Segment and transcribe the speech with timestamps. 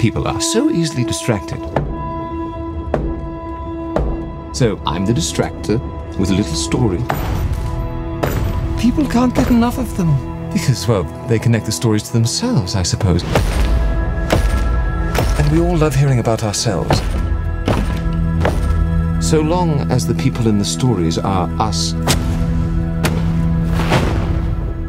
[0.00, 1.60] People are so easily distracted.
[4.56, 5.78] So I'm the distractor
[6.18, 6.96] with a little story.
[8.80, 10.08] People can't get enough of them.
[10.54, 13.22] Because, well, they connect the stories to themselves, I suppose.
[15.38, 16.98] And we all love hearing about ourselves.
[19.20, 21.92] So long as the people in the stories are us,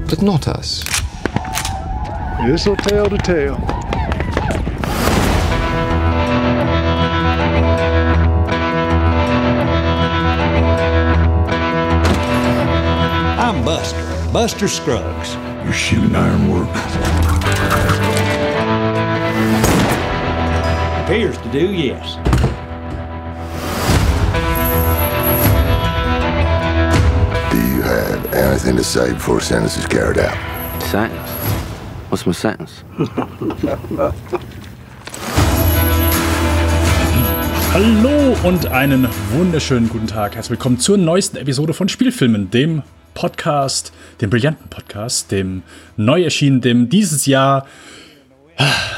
[0.10, 0.86] but not us.
[2.48, 3.71] This'll tell the tale.
[14.32, 15.36] Buster, Scruggs.
[15.66, 16.70] You're shooting ironwork.
[21.04, 22.16] Appears to do, yes.
[27.52, 30.38] Do you have anything to say before sentence is carried out?
[30.84, 31.30] Sentence?
[32.10, 32.86] What's my sentence?
[37.74, 40.36] Hallo und einen wunderschönen guten Tag.
[40.36, 42.84] Herzlich willkommen zur neuesten Episode von Spielfilmen, dem
[43.22, 45.62] Podcast, dem brillanten Podcast, dem
[45.96, 47.68] neu erschienen, dem dieses Jahr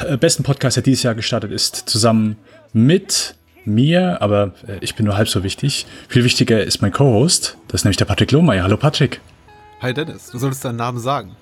[0.08, 2.38] äh, besten Podcast, der dieses Jahr gestartet ist, zusammen
[2.72, 5.86] mit mir, aber äh, ich bin nur halb so wichtig.
[6.08, 8.64] Viel wichtiger ist mein Co-Host, das ist nämlich der Patrick Lohmeier.
[8.64, 9.20] Hallo Patrick.
[9.82, 11.36] Hi Dennis, du solltest deinen Namen sagen.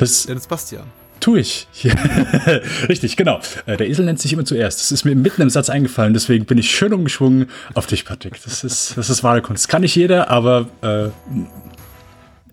[0.00, 0.82] Das Dennis Bastian.
[1.20, 1.68] tue ich.
[2.88, 3.38] Richtig, genau.
[3.66, 4.80] Äh, Der Esel nennt sich immer zuerst.
[4.80, 8.42] Das ist mir mitten im Satz eingefallen, deswegen bin ich schön umgeschwungen auf dich, Patrick.
[8.44, 9.62] Das ist, das ist wahre Kunst.
[9.66, 11.10] Das kann nicht jeder, aber äh,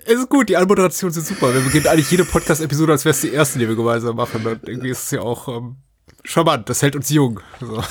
[0.06, 1.54] Es ist gut, die Anmoderationen sind super.
[1.54, 4.46] Wir beginnen eigentlich jede Podcast-Episode, als wäre es die erste, die wir gemeinsam machen.
[4.46, 5.78] Und irgendwie ist es ja auch ähm,
[6.24, 7.40] charmant, das hält uns jung.
[7.60, 7.82] So.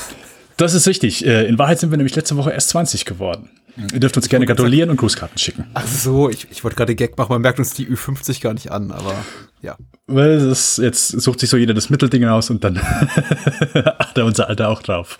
[0.56, 1.24] das ist richtig.
[1.26, 3.50] Äh, In Wahrheit sind wir nämlich letzte Woche erst 20 geworden.
[3.76, 5.64] Ihr dürft uns gerne gratulieren und Grußkarten schicken.
[5.72, 8.70] Ach so, ich, ich wollte gerade Gag machen, man merkt uns die Ü50 gar nicht
[8.70, 9.14] an, aber
[9.62, 9.78] ja.
[10.06, 14.48] Weil das, jetzt sucht sich so jeder das Mittelding aus und dann hat er unser
[14.50, 15.16] Alter auch drauf.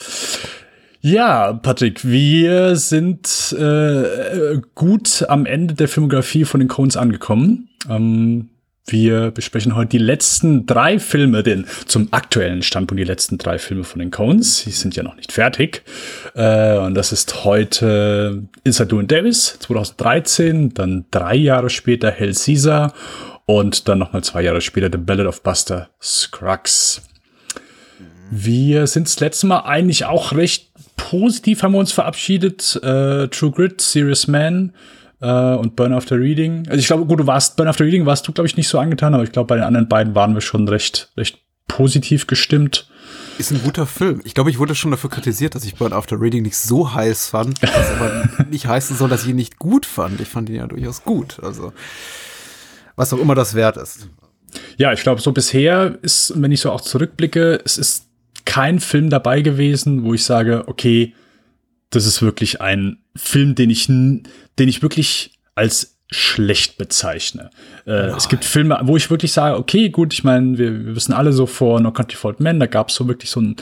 [1.05, 7.69] Ja, Patrick, wir sind äh, gut am Ende der Filmografie von den Coens angekommen.
[7.91, 8.51] Ähm,
[8.87, 13.83] wir besprechen heute die letzten drei Filme, den zum aktuellen Standpunkt die letzten drei Filme
[13.83, 14.59] von den Coens.
[14.59, 15.83] Sie sind ja noch nicht fertig.
[16.37, 22.95] Äh, und das ist heute Inside Llewyn Davis 2013, dann drei Jahre später Hell Caesar
[23.45, 27.03] und dann nochmal zwei Jahre später The Ballad of Buster Scruggs.
[28.35, 30.72] Wir sind das letzte Mal eigentlich auch recht
[31.11, 32.77] positiv haben wir uns verabschiedet.
[32.83, 34.73] Äh, True Grit, Serious Man
[35.21, 36.67] äh, und Burn After Reading.
[36.69, 38.79] Also ich glaube, gut, du warst Burn After Reading warst du glaube ich nicht so
[38.79, 42.89] angetan, aber ich glaube bei den anderen beiden waren wir schon recht recht positiv gestimmt.
[43.39, 44.21] Ist ein guter Film.
[44.25, 47.29] Ich glaube, ich wurde schon dafür kritisiert, dass ich Burn After Reading nicht so heiß
[47.29, 50.21] fand, was aber nicht heißen soll, dass ich ihn nicht gut fand.
[50.21, 51.39] Ich fand ihn ja durchaus gut.
[51.43, 51.73] Also,
[52.95, 54.09] was auch immer das wert ist.
[54.77, 58.12] Ja, ich glaube, so bisher ist, wenn ich so auch zurückblicke, es ist
[58.45, 61.15] kein Film dabei gewesen, wo ich sage, okay,
[61.91, 64.25] das ist wirklich ein Film, den ich, den
[64.59, 67.51] ich wirklich als schlecht bezeichne.
[67.87, 71.13] Äh, es gibt Filme, wo ich wirklich sage, okay, gut, ich meine, wir, wir wissen
[71.13, 73.57] alle so vor No Country for Old Men, da gab es so wirklich so einen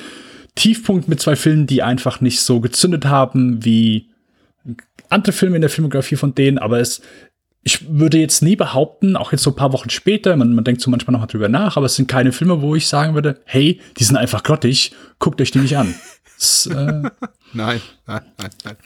[0.56, 4.08] Tiefpunkt mit zwei Filmen, die einfach nicht so gezündet haben wie
[5.08, 7.02] andere Filme in der Filmografie von denen, aber es,
[7.62, 10.80] ich würde jetzt nie behaupten, auch jetzt so ein paar Wochen später, man, man denkt
[10.80, 13.40] so manchmal noch mal drüber nach, aber es sind keine Filme, wo ich sagen würde,
[13.44, 15.94] hey, die sind einfach grottig, guckt euch die nicht an.
[16.38, 17.02] Das, äh,
[17.52, 18.76] Nein, nein, nein, nein.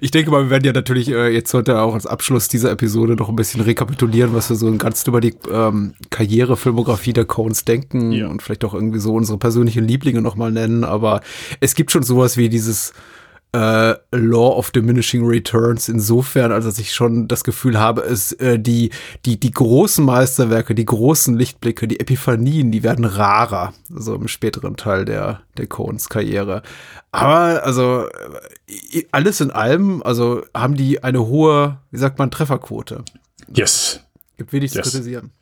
[0.00, 3.16] Ich denke mal, wir werden ja natürlich äh, jetzt heute auch als Abschluss dieser Episode
[3.16, 8.12] noch ein bisschen rekapitulieren, was wir so ganz über die ähm, Karrierefilmografie der Coens denken
[8.12, 8.28] Ja.
[8.28, 10.84] und vielleicht auch irgendwie so unsere persönlichen Lieblinge nochmal nennen.
[10.84, 11.20] Aber
[11.58, 12.92] es gibt schon sowas wie dieses
[13.52, 18.58] äh, Law of Diminishing Returns insofern, als dass ich schon das Gefühl habe, es äh,
[18.58, 18.90] die
[19.24, 24.76] die die großen Meisterwerke, die großen Lichtblicke, die Epiphanien, die werden rarer, so im späteren
[24.76, 26.62] Teil der der Coens Karriere.
[27.12, 28.06] Aber also
[28.92, 33.04] äh, alles in allem, also haben die eine hohe, wie sagt man, Trefferquote.
[33.52, 34.00] yes.
[34.36, 34.86] Gibt wenig Yes.
[34.86, 35.32] zu kritisieren.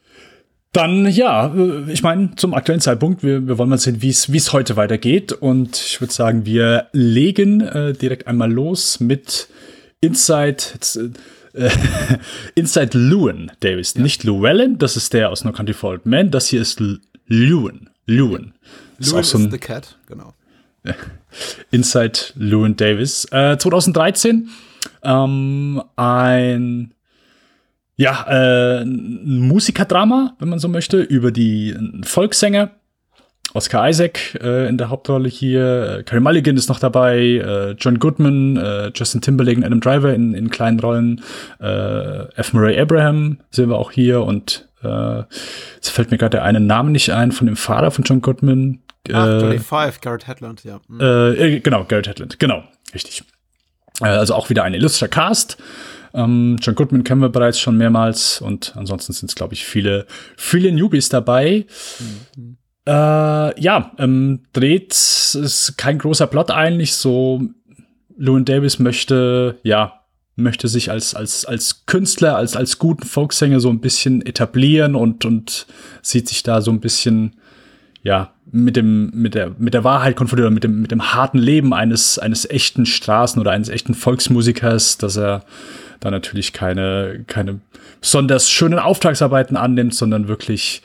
[0.72, 4.52] Dann ja, äh, ich meine, zum aktuellen Zeitpunkt, wir, wir wollen mal sehen, wie es
[4.52, 5.32] heute weitergeht.
[5.32, 9.48] Und ich würde sagen, wir legen äh, direkt einmal los mit
[10.00, 10.58] Inside,
[11.54, 11.70] äh,
[12.54, 13.94] Inside Llewyn Davis.
[13.96, 16.30] Nicht Llewellyn, das ist der aus No Country for Old Men.
[16.30, 17.88] Das hier ist L- Llewyn.
[18.06, 18.52] Llewyn.
[18.98, 20.34] Das ist Louis auch so the Cat, genau.
[21.70, 23.24] Inside Llewyn Davis.
[23.32, 24.48] Äh, 2013
[25.02, 26.92] ähm, ein
[27.98, 32.70] ja, äh, ein Musikerdrama, wenn man so möchte, über die einen Volkssänger.
[33.54, 37.98] Oscar Isaac äh, in der Hauptrolle hier, äh, Carey Mulligan ist noch dabei, äh, John
[37.98, 41.22] Goodman, äh, Justin Timberlake und Adam Driver in, in kleinen Rollen,
[41.60, 42.52] äh, F.
[42.52, 45.22] Murray Abraham sehen wir auch hier und äh,
[45.74, 48.80] jetzt fällt mir gerade der eine Name nicht ein von dem Vater von John Goodman,
[49.12, 50.78] Ach, 25, Garrett Hedlund, ja.
[50.86, 51.00] Mhm.
[51.00, 52.62] Äh, genau, Garrett Hedlund, genau,
[52.94, 53.24] richtig.
[54.02, 55.56] Äh, also auch wieder ein illustrer Cast.
[56.18, 60.06] Ähm, John Goodman kennen wir bereits schon mehrmals und ansonsten sind es, glaube ich, viele,
[60.36, 61.66] viele Newbies dabei.
[62.36, 62.56] Mhm.
[62.86, 66.94] Äh, ja, ähm, dreht ist kein großer Plot eigentlich.
[66.94, 67.42] So,
[68.16, 70.00] Llewyn Davis möchte, ja,
[70.34, 75.24] möchte sich als, als, als Künstler, als, als guten Folksänger so ein bisschen etablieren und,
[75.24, 75.66] und
[76.02, 77.36] sieht sich da so ein bisschen,
[78.02, 81.72] ja, mit dem, mit der, mit der Wahrheit konfrontiert, mit dem, mit dem harten Leben
[81.74, 85.44] eines, eines echten Straßen- oder eines echten Volksmusikers, dass er
[86.00, 87.60] da natürlich keine, keine
[88.00, 90.82] besonders schönen Auftragsarbeiten annimmt, sondern wirklich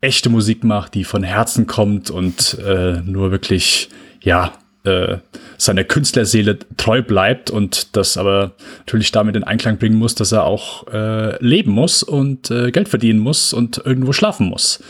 [0.00, 3.88] echte Musik macht, die von Herzen kommt und äh, nur wirklich,
[4.20, 4.52] ja,
[4.84, 5.18] äh,
[5.56, 10.44] seiner Künstlerseele treu bleibt und das aber natürlich damit in Einklang bringen muss, dass er
[10.44, 14.82] auch äh, leben muss und äh, Geld verdienen muss und irgendwo schlafen muss.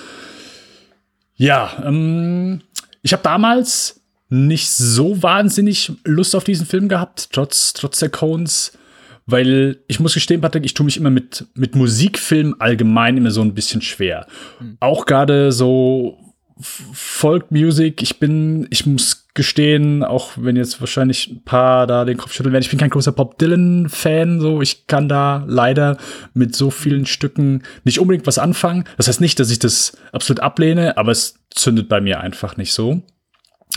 [1.37, 2.63] Ja, ähm,
[3.03, 8.77] ich habe damals nicht so wahnsinnig Lust auf diesen Film gehabt, trotz, trotz der Cones.
[9.27, 13.41] Weil ich muss gestehen, Patrick, ich tue mich immer mit, mit Musikfilmen allgemein immer so
[13.41, 14.27] ein bisschen schwer.
[14.61, 14.77] Mhm.
[14.81, 16.19] Auch gerade so
[16.61, 22.17] Folk Music, ich bin, ich muss gestehen, auch wenn jetzt wahrscheinlich ein paar da den
[22.17, 25.97] Kopf schütteln werden, ich bin kein großer Bob Dylan-Fan, so ich kann da leider
[26.35, 28.85] mit so vielen Stücken nicht unbedingt was anfangen.
[28.97, 32.73] Das heißt nicht, dass ich das absolut ablehne, aber es zündet bei mir einfach nicht
[32.73, 33.03] so.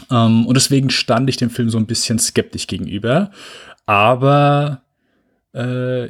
[0.10, 3.32] Um, ähm, und deswegen stand ich dem Film so ein bisschen skeptisch gegenüber.
[3.88, 4.84] Aber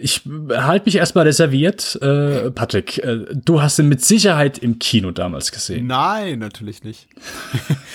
[0.01, 0.21] ich
[0.51, 1.97] halte mich erstmal reserviert.
[2.01, 5.88] Äh, Patrick, äh, du hast ihn mit Sicherheit im Kino damals gesehen.
[5.88, 7.07] Nein, natürlich nicht.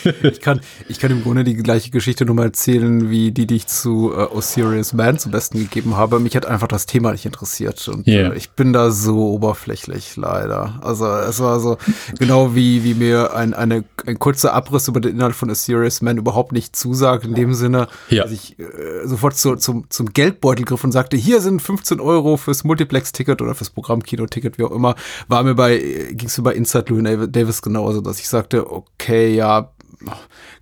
[0.22, 3.56] ich, kann, ich kann im Grunde die gleiche Geschichte nur mal erzählen, wie die, die
[3.56, 6.20] ich zu äh, Osiris Man zum Besten gegeben habe.
[6.20, 7.86] Mich hat einfach das Thema nicht interessiert.
[7.88, 8.32] Und yeah.
[8.32, 10.80] äh, ich bin da so oberflächlich, leider.
[10.82, 11.76] Also es war so
[12.18, 16.16] genau wie, wie mir ein, eine, ein kurzer Abriss über den Inhalt von Osiris Man
[16.16, 18.22] überhaupt nicht zusagt, in dem Sinne, ja.
[18.22, 18.64] dass ich äh,
[19.04, 23.54] sofort zu, zum, zum Geldbeutel griff und sagte, hier sind 15 Euro fürs Multiplex-Ticket oder
[23.54, 24.94] fürs Programmkino-Ticket, wie auch immer,
[25.28, 25.78] war mir bei,
[26.12, 29.72] ging es mir bei Inside Louis Davis genauso, dass ich sagte, okay, ja,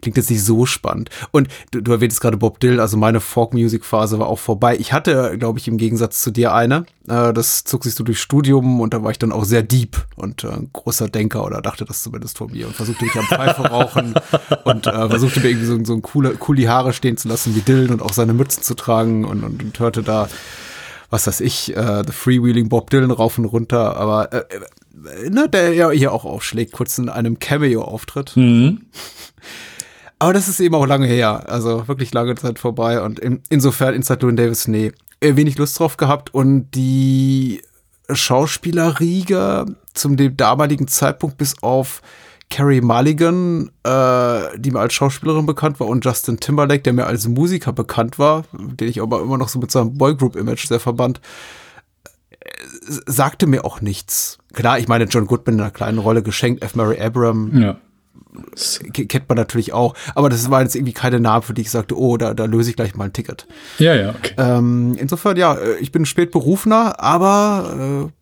[0.01, 1.11] klingt jetzt nicht so spannend.
[1.31, 4.77] Und du, du erwähntest gerade Bob Dylan, also meine Folk-Music-Phase war auch vorbei.
[4.79, 6.87] Ich hatte, glaube ich, im Gegensatz zu dir eine.
[7.09, 10.05] Äh, das zog sich so durch Studium und da war ich dann auch sehr deep
[10.17, 13.27] und äh, ein großer Denker oder dachte das zumindest von mir und versuchte mich am
[13.27, 14.15] Pfeife rauchen
[14.65, 17.61] und äh, versuchte mir irgendwie so, so ein coole, coole Haare stehen zu lassen wie
[17.61, 20.29] Dylan und auch seine Mützen zu tragen und, und, und hörte da
[21.11, 24.45] was weiß ich, äh, The Freewheeling Bob Dylan rauf und runter, aber äh,
[25.17, 28.37] äh, ne, der ja hier auch aufschlägt, kurz in einem Cameo-Auftritt.
[28.37, 28.87] Mhm.
[30.23, 33.95] Aber das ist eben auch lange her, also wirklich lange Zeit vorbei und in, insofern
[33.95, 37.63] Inside Llewyn Davis, nee, äh, wenig Lust drauf gehabt und die
[38.13, 39.65] Schauspielerriege
[39.95, 42.03] zum dem damaligen Zeitpunkt bis auf
[42.51, 47.27] Carrie Mulligan, äh, die mir als Schauspielerin bekannt war, und Justin Timberlake, der mir als
[47.29, 51.21] Musiker bekannt war, den ich aber immer noch so mit seinem Boygroup-Image sehr verband,
[52.31, 52.49] äh,
[53.07, 54.39] sagte mir auch nichts.
[54.53, 56.75] Klar, ich meine, John Goodman in einer kleinen Rolle geschenkt, F.
[56.75, 57.57] Mary Abram.
[57.57, 57.77] Ja.
[58.93, 61.99] Kennt man natürlich auch, aber das war jetzt irgendwie keine Namen, für die ich sagte,
[61.99, 63.47] oh, da, da löse ich gleich mal ein Ticket.
[63.79, 64.35] Ja, ja, okay.
[64.37, 68.13] Ähm, insofern, ja, äh, ich bin spät berufener, aber äh,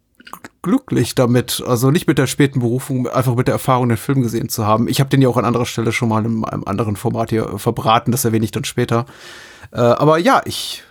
[0.62, 1.62] glücklich damit.
[1.66, 4.88] Also nicht mit der späten Berufung, einfach mit der Erfahrung, den Film gesehen zu haben.
[4.88, 7.58] Ich habe den ja auch an anderer Stelle schon mal in einem anderen Format hier
[7.58, 9.06] verbraten, das erwähne ich dann später.
[9.72, 10.82] Äh, aber ja, ich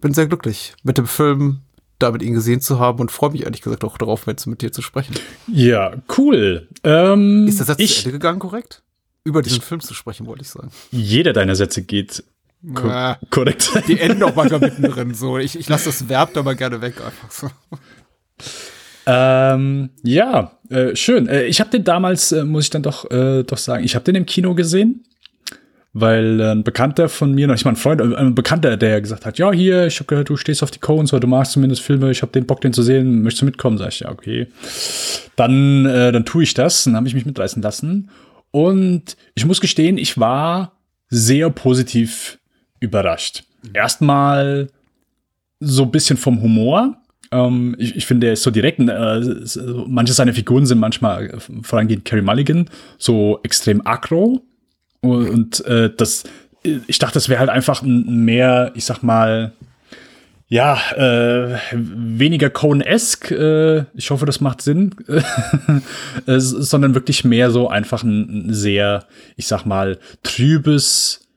[0.00, 1.62] bin sehr glücklich mit dem Film,
[1.98, 4.72] damit ihn gesehen zu haben und freue mich ehrlich gesagt auch darauf, jetzt mit dir
[4.72, 5.14] zu sprechen.
[5.46, 6.68] Ja, cool.
[6.84, 8.82] Ähm, Ist das Satz ich, zu Ende gegangen, korrekt?
[9.24, 10.70] Über diesen ich, Film zu sprechen, wollte ich sagen.
[10.90, 12.22] Jeder deiner Sätze geht
[12.74, 13.70] ko ja, korrekt.
[13.88, 15.38] Die enden auch manchmal mittendrin so.
[15.38, 17.50] Ich, ich lasse das Verb da mal gerne weg, einfach so.
[19.06, 21.28] Ähm, ja, äh, schön.
[21.28, 24.04] Äh, ich habe den damals, äh, muss ich dann doch, äh, doch sagen, ich habe
[24.04, 25.04] den im Kino gesehen,
[25.92, 29.38] weil ein Bekannter von mir, ich meine, ein Freund, äh, ein Bekannter, der gesagt hat,
[29.38, 32.10] ja, hier, ich habe gehört, du stehst auf die Cones oder du magst zumindest Filme,
[32.10, 33.78] ich habe den Bock, den zu sehen, möchtest du mitkommen?
[33.78, 34.48] Sag ich, ja, okay.
[35.36, 38.10] Dann, äh, dann tue ich das, dann habe ich mich mitreißen lassen.
[38.50, 40.72] Und ich muss gestehen, ich war
[41.08, 42.38] sehr positiv
[42.80, 43.44] überrascht.
[43.72, 44.68] Erstmal
[45.60, 46.96] so ein bisschen vom Humor
[47.32, 48.80] ähm, ich, ich finde, er ist so direkt.
[48.80, 49.20] Äh,
[49.86, 52.68] manche seiner Figuren sind manchmal, äh, vorangehend Carrie Mulligan,
[52.98, 54.42] so extrem aggro.
[55.00, 56.24] Und, und äh, das,
[56.62, 59.52] ich dachte, das wäre halt einfach mehr, ich sag mal,
[60.48, 64.94] ja, äh, weniger Cohen-esque, äh, ich hoffe, das macht Sinn,
[66.26, 69.06] äh, sondern wirklich mehr so einfach ein, ein sehr,
[69.36, 71.28] ich sag mal, trübes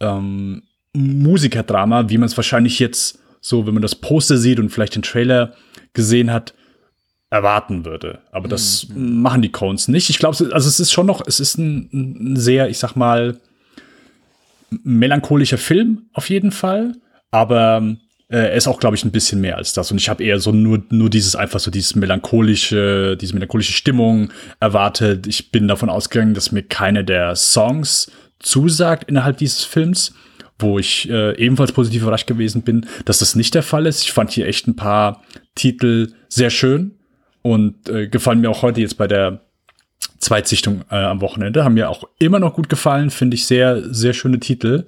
[0.00, 0.62] ähm,
[0.94, 5.02] Musikerdrama, wie man es wahrscheinlich jetzt so, wenn man das Poster sieht und vielleicht den
[5.02, 5.54] Trailer
[5.92, 6.54] gesehen hat,
[7.30, 8.20] erwarten würde.
[8.32, 10.08] Aber das machen die Cones nicht.
[10.08, 13.38] Ich glaube, also es ist schon noch, es ist ein, ein sehr, ich sag mal,
[14.70, 16.94] melancholischer Film auf jeden Fall.
[17.30, 17.96] Aber
[18.28, 19.90] äh, er ist auch, glaube ich, ein bisschen mehr als das.
[19.90, 24.30] Und ich habe eher so nur, nur dieses einfach so dieses melancholische, diese melancholische Stimmung
[24.60, 25.26] erwartet.
[25.26, 30.14] Ich bin davon ausgegangen, dass mir keine der Songs zusagt innerhalb dieses Films,
[30.58, 34.02] wo ich äh, ebenfalls positiv überrascht gewesen bin, dass das nicht der Fall ist.
[34.02, 35.22] Ich fand hier echt ein paar
[35.54, 36.92] Titel sehr schön
[37.42, 39.40] und äh, gefallen mir auch heute jetzt bei der
[40.18, 41.64] Zweitsichtung äh, am Wochenende.
[41.64, 44.84] Haben mir auch immer noch gut gefallen, finde ich sehr, sehr schöne Titel.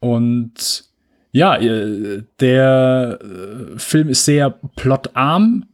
[0.00, 0.84] Und
[1.32, 5.66] ja, äh, der äh, Film ist sehr plotarm,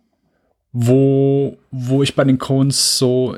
[0.73, 3.35] wo, wo ich bei den Coens so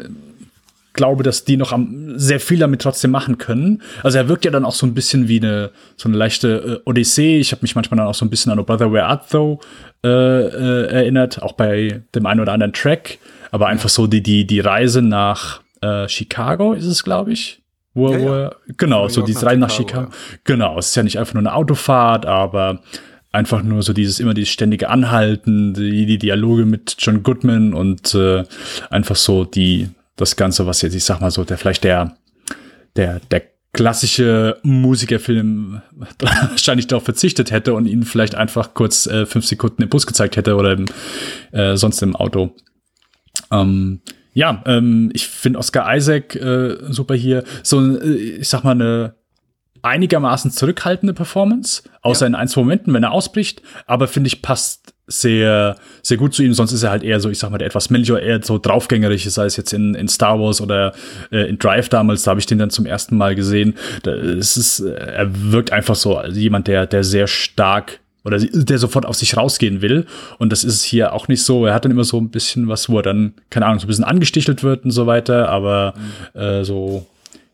[0.98, 3.82] glaube, dass die noch am, sehr viel damit trotzdem machen können.
[4.02, 6.90] Also er wirkt ja dann auch so ein bisschen wie eine so eine leichte äh,
[6.90, 7.38] Odyssee.
[7.38, 9.60] Ich habe mich manchmal dann auch so ein bisschen an Oh Brother Where Art Thou
[10.04, 13.18] äh, äh, erinnert, auch bei dem einen oder anderen Track.
[13.52, 17.62] Aber einfach so die die die Reise nach äh, Chicago ist es, glaube ich.
[17.94, 18.50] Wo, Ja, ja.
[18.66, 20.40] wo genau, so nach Reise nach Chicago, Chicago.
[20.44, 22.80] Genau, es ist ja nicht einfach nur eine Autofahrt, aber
[23.30, 28.14] einfach nur so dieses immer dieses ständige Anhalten, die, die Dialoge mit John Goodman und
[28.14, 28.42] äh,
[28.90, 32.16] einfach so die das Ganze, was jetzt ich sag mal so der vielleicht der
[32.96, 35.82] der der klassische Musikerfilm
[36.18, 40.36] wahrscheinlich darauf verzichtet hätte und ihnen vielleicht einfach kurz äh, fünf Sekunden im Bus gezeigt
[40.36, 40.86] hätte oder im,
[41.52, 42.54] äh, sonst im Auto.
[43.52, 44.00] Ähm,
[44.32, 47.44] ja, ähm, ich finde Oscar Isaac äh, super hier.
[47.62, 49.14] So, äh, ich sag mal, eine
[49.82, 54.94] einigermaßen zurückhaltende Performance, außer in ein, zwei Momenten, wenn er ausbricht, aber finde ich, passt
[55.08, 56.52] sehr, sehr gut zu ihm.
[56.54, 58.58] Sonst ist er halt eher so, ich sag mal, der etwas männliche oder eher so
[58.58, 60.92] draufgängerisch, sei es jetzt in, in Star Wars oder
[61.32, 63.74] äh, in Drive damals, da habe ich den dann zum ersten Mal gesehen.
[64.02, 68.38] Da, es ist, äh, er wirkt einfach so als jemand, der, der sehr stark oder
[68.38, 70.04] der sofort auf sich rausgehen will.
[70.38, 71.64] Und das ist es hier auch nicht so.
[71.64, 73.88] Er hat dann immer so ein bisschen was, wo er dann, keine Ahnung, so ein
[73.88, 75.94] bisschen angestichelt wird und so weiter, aber
[76.34, 77.06] äh, so,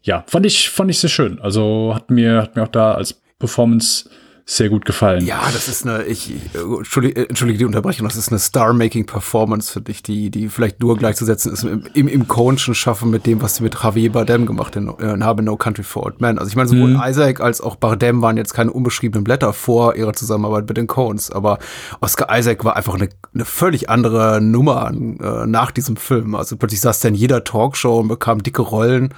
[0.02, 1.40] ja, fand ich, fand ich sehr schön.
[1.40, 4.08] Also hat mir, hat mir auch da als Performance
[4.46, 5.24] sehr gut gefallen.
[5.24, 10.02] Ja, das ist eine, ich, entschuldige, entschuldige die Unterbrechung, das ist eine Star-Making-Performance für dich,
[10.02, 13.62] die, die vielleicht nur gleichzusetzen ist im, im, im Coenschen Schaffen mit dem, was sie
[13.62, 16.38] mit Javier Bardem gemacht in, äh, in Habe No Country for Old Men.
[16.38, 17.02] Also ich meine, sowohl Mhm.
[17.02, 21.30] Isaac als auch Bardem waren jetzt keine unbeschriebenen Blätter vor ihrer Zusammenarbeit mit den Coens,
[21.30, 21.58] aber
[22.02, 26.34] Oscar Isaac war einfach eine, eine völlig andere Nummer äh, nach diesem Film.
[26.34, 29.14] Also plötzlich saß er in jeder Talkshow und bekam dicke Rollen.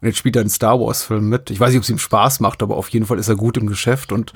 [0.00, 1.50] Und jetzt spielt er einen Star Wars-Film mit.
[1.50, 3.56] Ich weiß nicht, ob es ihm Spaß macht, aber auf jeden Fall ist er gut
[3.56, 4.32] im Geschäft und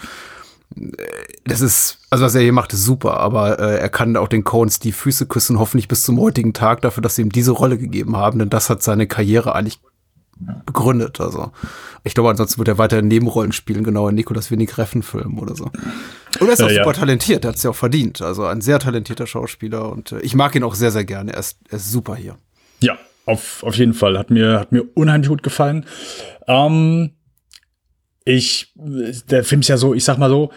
[1.45, 4.45] das ist, also was er hier macht, ist super, aber äh, er kann auch den
[4.45, 7.77] Coens die Füße küssen, hoffentlich bis zum heutigen Tag dafür, dass sie ihm diese Rolle
[7.77, 9.81] gegeben haben, denn das hat seine Karriere eigentlich
[10.67, 11.21] begründet.
[11.21, 11.51] Also
[12.05, 15.65] ich glaube, ansonsten wird er weiter Nebenrollen spielen, genau in Nicolas Winnig Reffen-Film oder so.
[16.39, 16.85] Und er ist auch Äh, ja.
[16.85, 18.23] super talentiert, er hat es ja auch verdient.
[18.23, 21.33] Also ein sehr talentierter Schauspieler und äh, ich mag ihn auch sehr, sehr gerne.
[21.33, 22.37] Er ist, er ist super hier.
[22.81, 22.97] Ja,
[23.27, 24.19] auf, auf jeden Fall.
[24.19, 25.87] Hat mir, hat mir unheimlich gut gefallen.
[26.47, 27.13] Ähm,
[28.25, 30.51] ich, der Film ist ja so, ich sag mal so,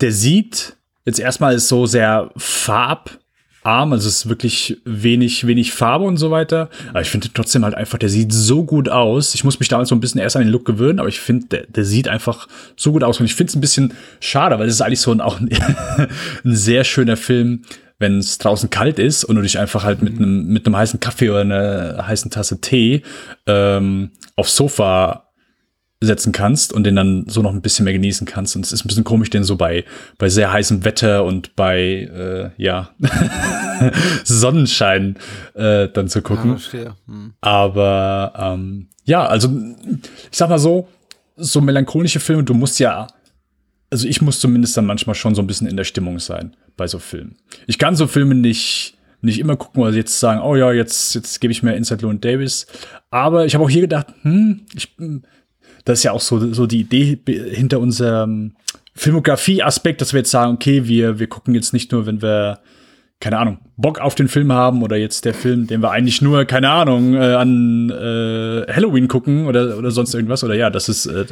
[0.00, 6.04] der sieht jetzt erstmal ist so sehr farbarm, also es ist wirklich wenig, wenig Farbe
[6.04, 6.68] und so weiter.
[6.90, 9.34] Aber ich finde trotzdem halt einfach, der sieht so gut aus.
[9.34, 11.46] Ich muss mich damals so ein bisschen erst an den Look gewöhnen, aber ich finde,
[11.46, 13.18] der, der sieht einfach so gut aus.
[13.20, 15.48] Und ich finde es ein bisschen schade, weil es ist eigentlich so ein, auch ein,
[16.44, 17.62] ein sehr schöner Film,
[18.02, 21.00] wenn es draußen kalt ist und du dich einfach halt mit einem mit einem heißen
[21.00, 23.02] Kaffee oder einer heißen Tasse Tee
[23.46, 25.32] ähm, aufs Sofa
[26.02, 28.56] setzen kannst und den dann so noch ein bisschen mehr genießen kannst.
[28.56, 29.84] Und es ist ein bisschen komisch, den so bei,
[30.18, 32.90] bei sehr heißem Wetter und bei äh, ja
[34.24, 35.16] Sonnenschein
[35.54, 36.58] äh, dann zu gucken.
[36.58, 36.96] verstehe.
[37.06, 37.34] Hm.
[37.40, 39.48] Aber ähm, ja, also
[40.30, 40.88] ich sag mal so,
[41.36, 43.06] so melancholische Filme, du musst ja,
[43.90, 46.86] also ich muss zumindest dann manchmal schon so ein bisschen in der Stimmung sein bei
[46.86, 47.36] so Filmen.
[47.66, 51.40] Ich kann so Filme nicht nicht immer gucken oder jetzt sagen, oh ja, jetzt jetzt
[51.40, 52.66] gebe ich mir Inside Llewyn Davis.
[53.10, 54.94] Aber ich habe auch hier gedacht, hm, ich,
[55.84, 58.54] das ist ja auch so so die Idee hinter unserem
[58.94, 62.58] Filmografie-Aspekt, dass wir jetzt sagen, okay, wir wir gucken jetzt nicht nur, wenn wir
[63.22, 66.44] keine Ahnung, Bock auf den Film haben oder jetzt der Film, den wir eigentlich nur,
[66.44, 70.42] keine Ahnung, äh, an äh, Halloween gucken oder, oder sonst irgendwas.
[70.42, 71.26] Oder ja, das ist, äh,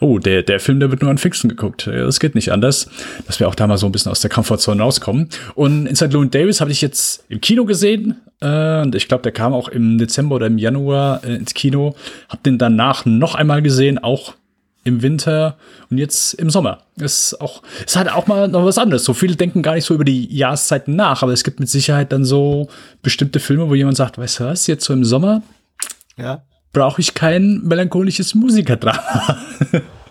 [0.00, 1.86] oh, der, der Film, der wird nur an Fixen geguckt.
[1.86, 2.88] Das geht nicht anders.
[3.26, 5.28] Dass wir auch da mal so ein bisschen aus der Komfortzone rauskommen.
[5.54, 8.16] Und Inside Llewyn Davis habe ich jetzt im Kino gesehen.
[8.40, 11.94] Äh, und ich glaube, der kam auch im Dezember oder im Januar äh, ins Kino.
[12.30, 14.32] Hab den danach noch einmal gesehen, auch
[14.84, 15.56] im Winter
[15.90, 16.82] und jetzt im Sommer.
[16.96, 19.04] Ist auch, ist halt auch mal noch was anderes.
[19.04, 22.12] So viele denken gar nicht so über die Jahreszeiten nach, aber es gibt mit Sicherheit
[22.12, 22.68] dann so
[23.02, 25.42] bestimmte Filme, wo jemand sagt, weißt du was, jetzt so im Sommer
[26.16, 26.42] Ja.
[26.72, 29.38] brauche ich kein melancholisches Musikerdrama.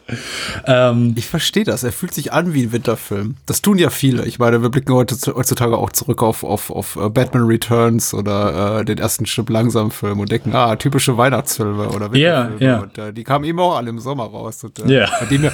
[0.65, 1.83] ähm, Ich verstehe das.
[1.83, 3.36] Er fühlt sich an wie ein Winterfilm.
[3.45, 4.25] Das tun ja viele.
[4.25, 8.79] Ich meine, wir blicken heute, heutzutage auch zurück auf, auf, auf äh, Batman Returns oder
[8.81, 12.65] äh, den ersten Stück langsam Film und denken, ah, typische Weihnachtsfilme oder Ja, Winterfilme.
[12.74, 12.79] ja.
[12.79, 14.63] Und äh, die kamen eben auch alle im Sommer raus.
[14.63, 15.10] Und, äh, Ja.
[15.19, 15.50] bei dem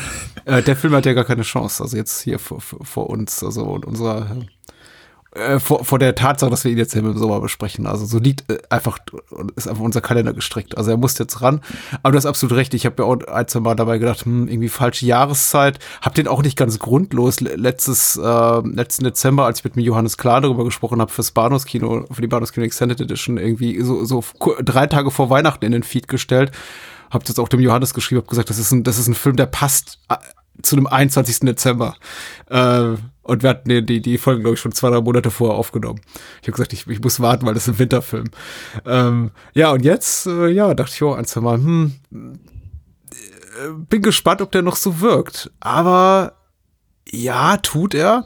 [0.46, 1.84] äh, der Film hat ja gar keine Chance.
[1.84, 4.36] Also jetzt hier vor, vor, vor uns, also und unserer
[5.31, 7.86] äh, vor, vor der Tatsache, dass wir ihn jetzt hier im Sommer besprechen.
[7.86, 8.98] Also so liegt äh, einfach,
[9.55, 10.77] ist einfach unser Kalender gestrickt.
[10.77, 11.62] Also er muss jetzt ran.
[12.01, 12.74] Aber du hast absolut recht.
[12.74, 15.79] Ich habe ja auch ein, zwei Mal dabei gedacht, hm, irgendwie falsche Jahreszeit.
[16.01, 17.39] Hab den auch nicht ganz grundlos.
[17.41, 21.31] Le- Letztes, äh, letzten Dezember, als ich mit mir Johannes Klar darüber gesprochen habe, fürs
[21.31, 24.24] Bahnhofskino, für die Bahnhofskino Extended Edition, irgendwie so, so
[24.63, 26.51] drei Tage vor Weihnachten in den Feed gestellt.
[27.12, 29.36] Hab das auch dem Johannes geschrieben, hab gesagt, das ist ein, das ist ein Film,
[29.36, 30.15] der passt äh,
[30.62, 31.39] zu dem 21.
[31.39, 31.95] Dezember.
[32.50, 32.95] Äh,
[33.29, 36.01] und wir hatten die, die, Folgen, glaube ich, schon zwei, drei Monate vorher aufgenommen.
[36.41, 38.25] Ich habe gesagt, ich, ich muss warten, weil das ist ein Winterfilm.
[38.86, 44.01] Ähm, ja, und jetzt, äh, ja, dachte ich, oh, ein, zwei Mal, hm, äh, bin
[44.01, 45.51] gespannt, ob der noch so wirkt.
[45.59, 46.33] Aber
[47.09, 48.25] ja, tut er.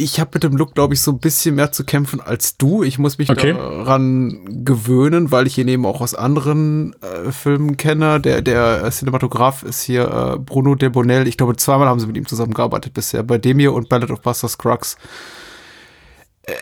[0.00, 2.84] Ich habe mit dem Look, glaube ich, so ein bisschen mehr zu kämpfen als du.
[2.84, 3.52] Ich muss mich Okay.
[3.52, 8.20] daran gewöhnen, weil ich ihn eben auch aus anderen äh, Filmen kenne.
[8.20, 11.26] Der, der äh, Cinematograf ist hier äh, Bruno de Bonel.
[11.26, 13.24] Ich glaube, zweimal haben sie mit ihm zusammengearbeitet bisher.
[13.24, 14.96] Bei dem hier und Ballad of Buster Scruggs.
[16.44, 16.52] Äh,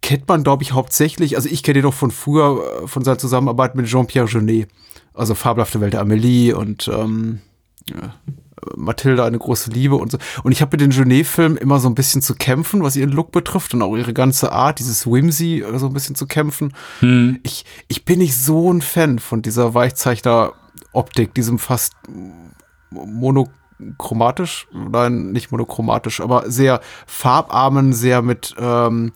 [0.00, 3.18] kennt man, glaube ich, hauptsächlich, also ich kenne ihn noch von früher, äh, von seiner
[3.18, 4.68] Zusammenarbeit mit Jean-Pierre Jeunet.
[5.14, 7.40] Also Fabelhafte Welt der Amelie und ähm,
[7.90, 8.14] ja,
[8.76, 10.18] Mathilda eine große Liebe und so.
[10.42, 13.32] Und ich habe mit den Genet-Filmen immer so ein bisschen zu kämpfen, was ihren Look
[13.32, 16.72] betrifft und auch ihre ganze Art, dieses Whimsy, äh, so ein bisschen zu kämpfen.
[17.42, 21.94] Ich, ich bin nicht so ein Fan von dieser Weichzeichner-Optik, diesem fast
[22.90, 29.12] monochromatisch, nein, nicht monochromatisch, aber sehr farbarmen, sehr mit ähm,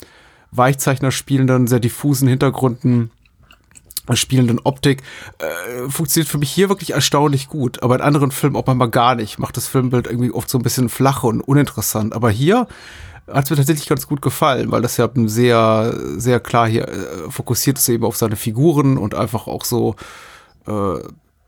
[0.50, 3.11] Weichzeichner spielenden, sehr diffusen Hintergründen
[4.14, 5.02] spielenden Optik
[5.38, 7.82] äh, funktioniert für mich hier wirklich erstaunlich gut.
[7.82, 9.38] Aber in anderen Filmen auch manchmal gar nicht.
[9.38, 12.14] Macht das Filmbild irgendwie oft so ein bisschen flach und uninteressant.
[12.14, 12.66] Aber hier
[13.30, 17.30] hat es mir tatsächlich ganz gut gefallen, weil das ja sehr, sehr klar hier äh,
[17.30, 19.94] fokussiert ist eben auf seine Figuren und einfach auch so
[20.66, 20.99] äh,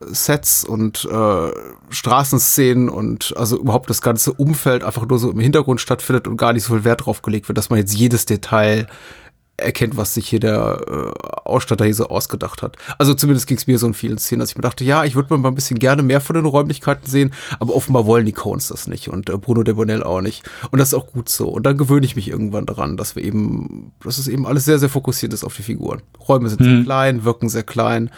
[0.01, 1.51] Sets und äh,
[1.89, 6.53] Straßenszenen und also überhaupt das ganze Umfeld einfach nur so im Hintergrund stattfindet und gar
[6.53, 8.87] nicht so viel Wert drauf gelegt wird, dass man jetzt jedes Detail
[9.57, 12.77] erkennt, was sich hier der äh, Ausstatter hier so ausgedacht hat.
[12.99, 15.15] Also zumindest ging es mir so in vielen Szenen, dass ich mir dachte, ja, ich
[15.15, 18.69] würde mal ein bisschen gerne mehr von den Räumlichkeiten sehen, aber offenbar wollen die Coens
[18.69, 20.49] das nicht und äh, Bruno de Bonel auch nicht.
[20.71, 21.49] Und das ist auch gut so.
[21.49, 24.79] Und dann gewöhne ich mich irgendwann daran, dass wir eben, dass es eben alles sehr,
[24.79, 26.03] sehr fokussiert ist auf die Figuren.
[26.29, 28.11] Räume sind sehr klein, wirken sehr klein.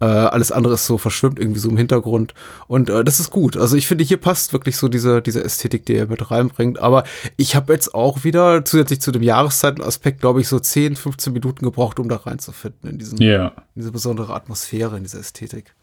[0.00, 2.34] Äh, alles andere ist so verschwimmt irgendwie so im Hintergrund.
[2.68, 3.56] Und äh, das ist gut.
[3.56, 6.78] Also ich finde, hier passt wirklich so diese, diese Ästhetik, die er mit reinbringt.
[6.78, 7.04] Aber
[7.36, 11.64] ich habe jetzt auch wieder zusätzlich zu dem Jahreszeitenaspekt, glaube ich, so 10, 15 Minuten
[11.64, 13.48] gebraucht, um da reinzufinden in, diesen, Ja.
[13.74, 15.74] in diese besondere Atmosphäre, in diese Ästhetik.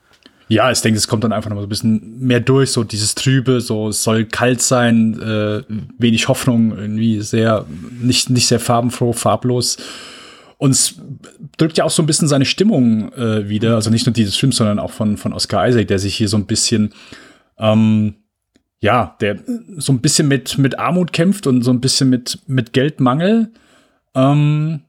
[0.49, 3.15] Ja, ich denke, es kommt dann einfach noch so ein bisschen mehr durch, so dieses
[3.15, 5.61] Trübe, so es soll kalt sein, äh,
[5.97, 7.65] wenig Hoffnung, irgendwie sehr,
[7.99, 9.75] nicht, nicht sehr farbenfroh, farblos.
[10.57, 10.99] Und es
[11.57, 14.51] drückt ja auch so ein bisschen seine Stimmung äh, wieder, also nicht nur dieses Film,
[14.51, 16.93] sondern auch von, von Oscar Isaac, der sich hier so ein bisschen,
[17.59, 18.15] ähm,
[18.79, 19.37] ja, der
[19.77, 23.51] so ein bisschen mit, mit Armut kämpft und so ein bisschen mit, mit Geldmangel.
[24.15, 24.81] Ähm,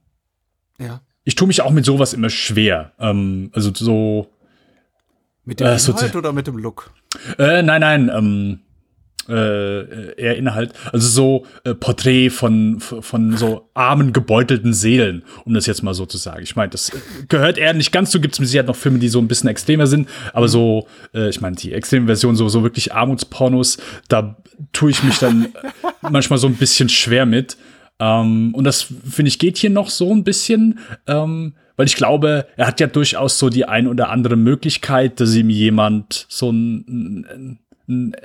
[0.78, 1.02] Ja.
[1.24, 2.92] ich tue mich auch mit sowas immer schwer.
[2.98, 4.28] Ähm, also so,
[5.44, 6.92] Mit dem Äh, so- Inhalt oder mit dem Look?
[7.38, 8.60] Äh, nein, nein, ähm,
[9.28, 10.72] äh, eher Inhalt.
[10.92, 16.06] Also so äh, Porträt von, von so armen, gebeutelten Seelen, um das jetzt mal so
[16.06, 16.42] zu sagen.
[16.42, 16.92] Ich meine, das
[17.28, 18.20] gehört eher nicht ganz so.
[18.20, 21.28] Gibt es mit Sicherheit noch Filme, die so ein bisschen extremer sind, aber so, äh,
[21.28, 24.36] ich meine, die extreme Version, so, so wirklich Armutspornos, da
[24.72, 25.48] tue ich mich dann
[26.00, 27.56] manchmal so ein bisschen schwer mit.
[28.00, 32.46] Ähm, und das, finde ich, geht hier noch so ein bisschen, ähm, weil ich glaube,
[32.56, 37.58] er hat ja durchaus so die ein oder andere Möglichkeit, dass ihm jemand so ein,
[37.88, 38.16] ein,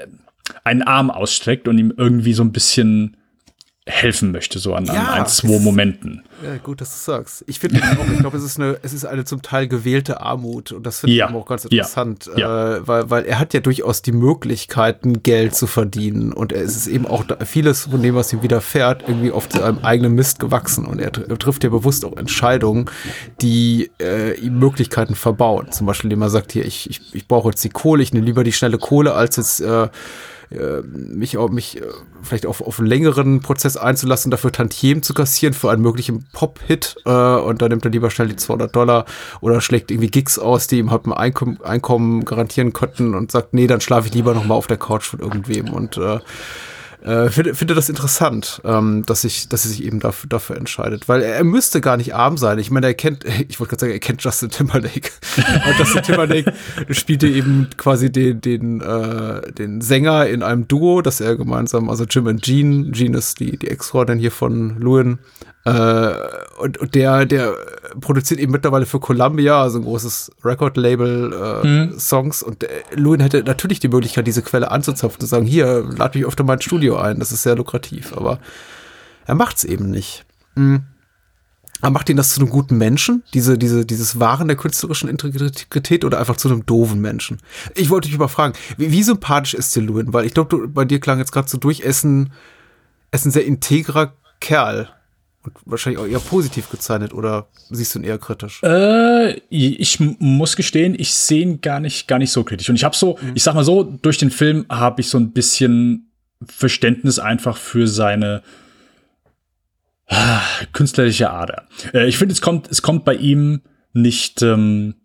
[0.63, 3.17] einen Arm ausstreckt und ihm irgendwie so ein bisschen
[3.85, 6.23] helfen möchte, so an, Ja, an ein, zwei Momenten.
[6.41, 7.43] Ja, gut, dass du sagst.
[7.47, 10.71] Ich finde auch, ich glaube, es ist eine, es ist eine zum Teil gewählte Armut
[10.71, 12.77] und das finde Ja, ich auch ganz interessant, ja.
[12.77, 16.87] Äh, weil, weil er hat ja durchaus die Möglichkeiten, Geld zu verdienen und es ist
[16.87, 20.85] eben auch da, vieles von dem, was ihm widerfährt, irgendwie auf seinem eigenen Mist gewachsen
[20.85, 22.89] und er, er trifft ja bewusst auch Entscheidungen,
[23.41, 25.73] die äh, ihm Möglichkeiten verbauen.
[25.73, 28.25] Zum Beispiel, indem er sagt, hier, ich, ich, ich brauche jetzt die Kohle, ich nehme
[28.25, 29.89] lieber die schnelle Kohle, als jetzt äh,
[30.53, 31.85] äh, mich, auf, mich äh,
[32.21, 36.95] vielleicht auf, auf einen längeren Prozess einzulassen, dafür Tantiemen zu kassieren für einen möglichen Pop-Hit
[37.05, 39.05] äh, und dann nimmt er lieber schnell die 200 Dollar
[39.41, 43.53] oder schlägt irgendwie Gigs aus, die ihm halt ein Einkommen, Einkommen garantieren könnten und sagt,
[43.53, 45.69] nee, dann schlafe ich lieber noch mal auf der Couch von irgendwem.
[45.73, 46.19] Und äh,
[47.03, 51.09] äh, finde, finde das interessant, ähm, dass sich, dass sie sich eben dafür, dafür entscheidet,
[51.09, 52.59] weil er, er müsste gar nicht arm sein.
[52.59, 55.09] Ich meine, er kennt, ich wollte gerade sagen, er kennt Justin Timberlake.
[55.37, 56.53] Und Justin Timberlake
[56.91, 62.05] spielte eben quasi den, den, äh, den Sänger in einem Duo, das er gemeinsam, also
[62.05, 65.19] Jim und Jean, Jean ist die, die Ex-Frau dann hier von Lewin,
[65.65, 66.13] äh,
[66.57, 67.55] und, und der, der
[68.01, 71.99] produziert eben mittlerweile für Columbia, also ein großes Record-Label, äh, mhm.
[71.99, 72.43] Songs.
[72.43, 76.15] Und äh, Lewin hätte natürlich die Möglichkeit, diese Quelle anzuzapfen und zu sagen, hier, lad
[76.15, 78.13] mich öfter mein Studio ein, das ist sehr lukrativ.
[78.15, 78.39] Aber
[79.25, 80.25] er macht's eben nicht.
[80.55, 80.83] Mhm.
[81.81, 86.05] Er macht ihn das zu einem guten Menschen, diese, diese, dieses Wahren der künstlerischen Integrität
[86.05, 87.39] oder einfach zu einem doofen Menschen?
[87.75, 90.13] Ich wollte dich überfragen, wie, wie sympathisch ist dir Lewin?
[90.13, 92.31] Weil ich glaube, bei dir klang jetzt gerade so durch, er ist ein,
[93.11, 94.89] er ist ein sehr integrer Kerl
[95.43, 98.61] und wahrscheinlich auch eher positiv gezeichnet oder siehst du ihn eher kritisch?
[98.63, 102.69] Äh, ich muss gestehen, ich sehe ihn gar nicht, gar nicht so kritisch.
[102.69, 103.31] Und ich habe so, mhm.
[103.35, 106.11] ich sag mal so, durch den Film habe ich so ein bisschen
[106.45, 108.41] Verständnis einfach für seine
[110.07, 111.67] ah, künstlerische Ader.
[111.93, 113.61] Äh, ich finde, es kommt, es kommt bei ihm
[113.93, 114.95] nicht ähm,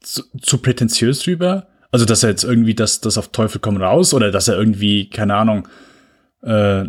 [0.00, 1.68] zu, zu prätentiös rüber.
[1.90, 5.08] Also, dass er jetzt irgendwie das, das auf Teufel komm raus oder dass er irgendwie,
[5.08, 5.68] keine Ahnung,
[6.42, 6.84] äh,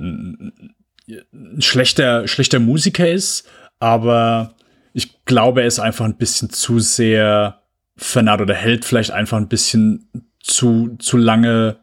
[1.08, 3.48] ein schlechter, schlechter Musiker ist,
[3.80, 4.56] aber
[4.94, 7.62] ich glaube, er ist einfach ein bisschen zu sehr
[7.96, 11.78] vernarrt oder hält vielleicht einfach ein bisschen zu, zu lange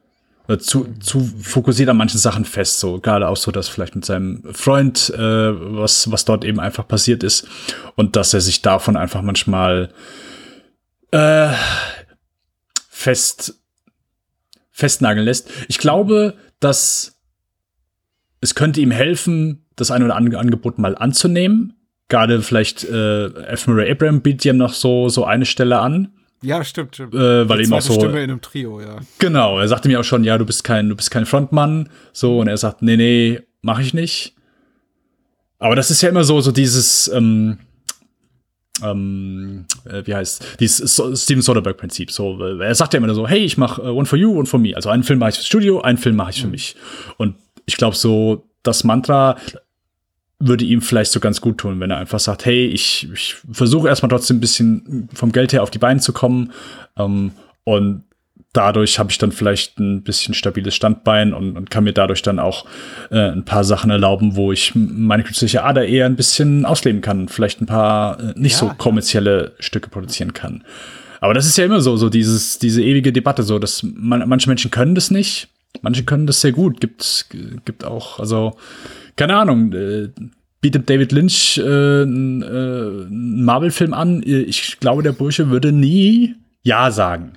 [0.47, 2.81] oder zu, zu fokussiert an manchen Sachen fest.
[2.81, 6.87] So, gerade auch so, dass vielleicht mit seinem Freund, äh, was, was dort eben einfach
[6.87, 7.47] passiert ist
[7.97, 9.91] und dass er sich davon einfach manchmal
[11.13, 11.49] äh,
[12.89, 13.55] fest
[14.71, 15.49] festnageln lässt.
[15.69, 17.14] Ich glaube, dass
[18.45, 21.73] es könnte ihm helfen, das eine oder andere Angebot mal anzunehmen.
[22.09, 23.67] Gerade vielleicht äh, F.
[23.67, 26.13] Murray Abraham bietet ihm noch so, so eine Stelle an.
[26.43, 27.15] Ja, stimmt, stimmt.
[27.15, 27.95] Äh, weil ihm auch so.
[27.95, 28.99] Stimme in einem Trio, ja.
[29.19, 31.89] Genau, er sagte mir auch schon, ja, du bist kein, du bist kein Frontmann.
[32.13, 34.35] So, und er sagt, nee, nee, mach ich nicht.
[35.59, 37.57] Aber das ist ja immer so, so dieses, ähm,
[38.83, 42.11] ähm, äh, wie heißt, dieses Steven Soderbergh-Prinzip.
[42.11, 44.45] So, äh, er sagt ja immer so, hey, ich mache uh, One for You, One
[44.45, 44.77] for Me.
[44.77, 46.53] Also einen Film mache ich fürs Studio, einen Film mache ich für mhm.
[46.53, 46.77] mich.
[47.17, 49.37] Und ich glaube, so das Mantra
[50.39, 53.89] würde ihm vielleicht so ganz gut tun, wenn er einfach sagt, hey, ich, ich versuche
[53.89, 56.53] erstmal trotzdem ein bisschen vom Geld her auf die Beine zu kommen
[56.97, 57.33] ähm,
[57.65, 58.05] und
[58.53, 62.39] dadurch habe ich dann vielleicht ein bisschen stabiles Standbein und, und kann mir dadurch dann
[62.39, 62.67] auch
[63.11, 67.29] äh, ein paar Sachen erlauben, wo ich meine künstliche Ader eher ein bisschen ausleben kann,
[67.29, 69.63] vielleicht ein paar äh, nicht ja, so kommerzielle ja.
[69.63, 70.65] Stücke produzieren kann.
[71.21, 74.49] Aber das ist ja immer so, so dieses, diese ewige Debatte, so, dass man, manche
[74.49, 75.49] Menschen können das nicht
[75.83, 76.81] Manche können das sehr gut.
[76.81, 77.27] Gibt,
[77.65, 78.57] gibt auch, also,
[79.17, 80.09] keine Ahnung, äh,
[80.61, 84.23] bietet David Lynch äh, einen äh, Marvel-Film an.
[84.25, 87.33] Ich glaube, der Bursche würde nie Ja sagen.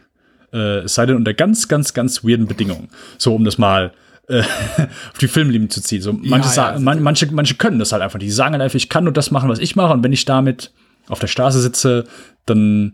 [0.53, 2.87] Äh, es sei denn unter ganz, ganz, ganz weirden Bedingungen.
[3.17, 3.91] So, um das mal
[4.29, 4.39] äh,
[5.11, 6.01] auf die Filmlinie zu ziehen.
[6.01, 8.19] So, manche, ja, ja, man, manche, manche können das halt einfach.
[8.19, 9.93] Die sagen halt einfach, ich kann nur das machen, was ich mache.
[9.93, 10.71] Und wenn ich damit
[11.09, 12.05] auf der Straße sitze,
[12.45, 12.93] dann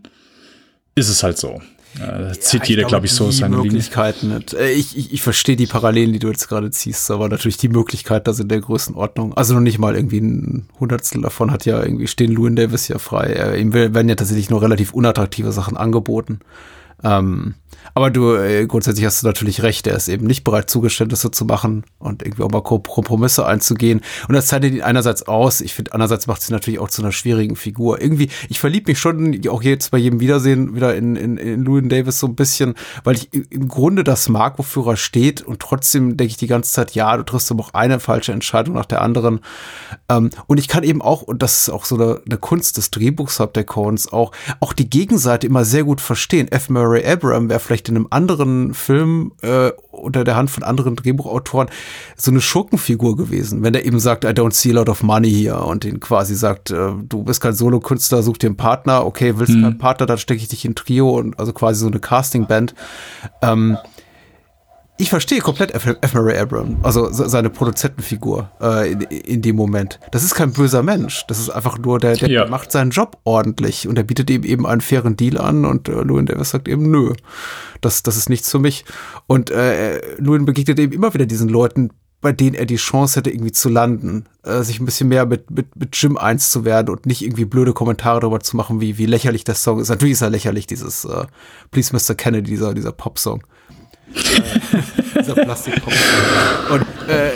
[0.94, 1.60] ist es halt so.
[1.98, 4.34] Ja, zieht ja, jeder, glaube glaub ich, so seine Möglichkeiten.
[4.34, 4.54] Nicht.
[4.54, 7.68] Äh, ich, ich, ich verstehe die Parallelen, die du jetzt gerade ziehst, aber natürlich die
[7.68, 9.34] Möglichkeit, das in der Größenordnung.
[9.34, 12.98] Also noch nicht mal irgendwie ein Hundertstel davon hat ja irgendwie stehen Lewin Davis ja
[12.98, 13.56] frei.
[13.58, 16.40] Ihm werden ja tatsächlich nur relativ unattraktive Sachen angeboten.
[17.02, 17.54] Ähm,
[17.92, 21.44] aber du, äh, grundsätzlich hast du natürlich recht, er ist eben nicht bereit, Zugeständnisse zu
[21.44, 24.00] machen und irgendwie auch mal Kompromisse einzugehen.
[24.28, 25.60] Und das zeichnet ihn einerseits aus.
[25.60, 28.00] Ich finde, andererseits macht sie natürlich auch zu einer schwierigen Figur.
[28.00, 31.84] Irgendwie, ich verliebe mich schon auch jetzt bei jedem Wiedersehen wieder in, in, in Louis
[31.86, 35.42] Davis so ein bisschen, weil ich im Grunde das mag, wofür er steht.
[35.42, 38.74] Und trotzdem denke ich die ganze Zeit, ja, du triffst aber auch eine falsche Entscheidung
[38.74, 39.40] nach der anderen.
[40.08, 42.90] Ähm, und ich kann eben auch, und das ist auch so eine, eine Kunst des
[42.90, 46.48] Drehbuchs, habt der Coens auch, auch die Gegenseite immer sehr gut verstehen.
[46.48, 46.68] F.
[46.70, 50.94] Murray Abraham wäre vielleicht vielleicht in einem anderen Film äh, unter der Hand von anderen
[50.94, 51.68] Drehbuchautoren
[52.16, 55.30] so eine Schurkenfigur gewesen, wenn er eben sagt, I don't see a lot of money
[55.30, 59.34] here und ihn quasi sagt, äh, du bist kein Solokünstler, such dir einen Partner, okay,
[59.38, 59.62] willst du mhm.
[59.62, 62.74] keinen Partner, dann stecke ich dich in Trio und also quasi so eine Castingband.
[63.42, 63.76] Ähm,
[64.96, 66.14] ich verstehe komplett F.
[66.14, 69.98] Murray Abram, also seine Produzentenfigur äh, in, in, dem Moment.
[70.12, 71.24] Das ist kein böser Mensch.
[71.26, 72.46] Das ist einfach nur, der, der ja.
[72.46, 76.02] macht seinen Job ordentlich und er bietet ihm eben einen fairen Deal an und äh,
[76.02, 77.12] Lewin Davis sagt eben, nö,
[77.80, 78.84] das, das ist nichts für mich.
[79.26, 83.30] Und äh, Lewin begegnet eben immer wieder diesen Leuten, bei denen er die Chance hätte,
[83.30, 86.88] irgendwie zu landen, äh, sich ein bisschen mehr mit, mit, mit Jim eins zu werden
[86.88, 89.88] und nicht irgendwie blöde Kommentare darüber zu machen, wie, wie lächerlich der Song ist.
[89.88, 91.26] Natürlich ist er lächerlich, dieses äh,
[91.72, 92.14] Please Mr.
[92.14, 93.42] Kennedy, dieser, dieser Pop-Song.
[94.12, 95.94] Äh, dieser Plastikkopf.
[96.70, 97.30] Und äh,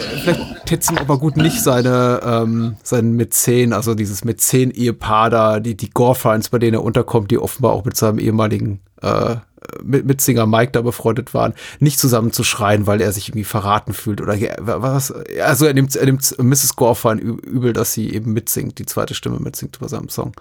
[0.67, 5.91] vielleicht ihm aber gut nicht seine, ähm, seinen Mäzen, also dieses Mäzen-Ehepaar da, die, die
[5.91, 9.37] Gore-Finds, bei denen er unterkommt, die offenbar auch mit seinem ehemaligen äh,
[9.83, 13.45] mit, mit Singer Mike da befreundet waren, nicht zusammen zu schreien, weil er sich irgendwie
[13.45, 15.13] verraten fühlt oder was.
[15.43, 16.77] Also er nimmt, er nimmt Mrs.
[16.77, 20.33] Gorfine übel, dass sie eben mitsingt, die zweite Stimme mitsingt über seinem Song.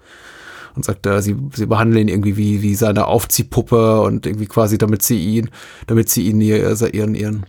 [0.77, 4.77] Und sagt, äh, sie, sie behandeln ihn irgendwie wie, wie seine Aufziehpuppe und irgendwie quasi,
[4.77, 5.49] damit sie ihn,
[5.87, 6.57] damit sie ihn ihr,
[6.93, 7.45] ihren, ihren,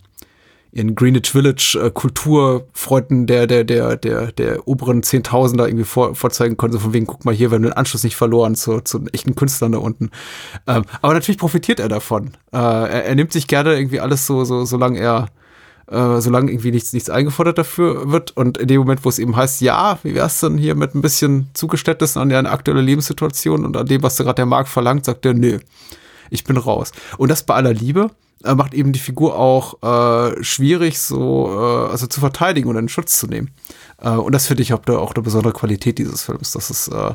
[0.72, 6.56] ihren Greenwich Village äh, Kulturfreunden der, der, der, der, der oberen Zehntausender irgendwie vor, vorzeigen
[6.56, 9.04] konnte, so von wegen, guck mal hier, wir haben den Anschluss nicht verloren zu, zu
[9.12, 10.10] echten Künstlern da unten.
[10.66, 12.32] Ähm, aber natürlich profitiert er davon.
[12.52, 15.28] Äh, er, er nimmt sich gerne irgendwie alles so, so, solange er,
[15.90, 18.37] äh, solange irgendwie nichts, nichts eingefordert dafür wird.
[18.37, 21.03] Und in dem Moment, wo es eben heißt, ja, wie wär's denn hier mit ein
[21.03, 25.24] bisschen Zugeständnissen an deine aktuelle Lebenssituation und an dem, was gerade der Markt verlangt, sagt
[25.27, 25.59] er, nö,
[26.31, 26.92] ich bin raus.
[27.16, 28.11] Und das bei aller Liebe
[28.44, 32.88] äh, macht eben die Figur auch äh, schwierig, so äh, also zu verteidigen und in
[32.88, 33.51] Schutz zu nehmen.
[34.01, 36.53] Äh, und das finde ich auch, auch eine besondere Qualität dieses Films.
[36.53, 37.12] Das ist äh,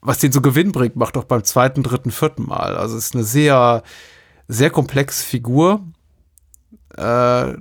[0.00, 2.76] was den so Gewinn bringt, macht auch beim zweiten, dritten, vierten Mal.
[2.76, 3.82] Also es ist eine sehr,
[4.46, 5.82] sehr komplexe Figur.
[6.98, 7.56] Äh,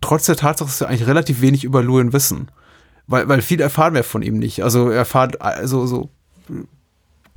[0.00, 2.50] trotz der Tatsache, dass wir eigentlich relativ wenig über Lewin wissen.
[3.06, 4.62] Weil, weil viel erfahren wir von ihm nicht.
[4.62, 6.10] Also erfahren, also so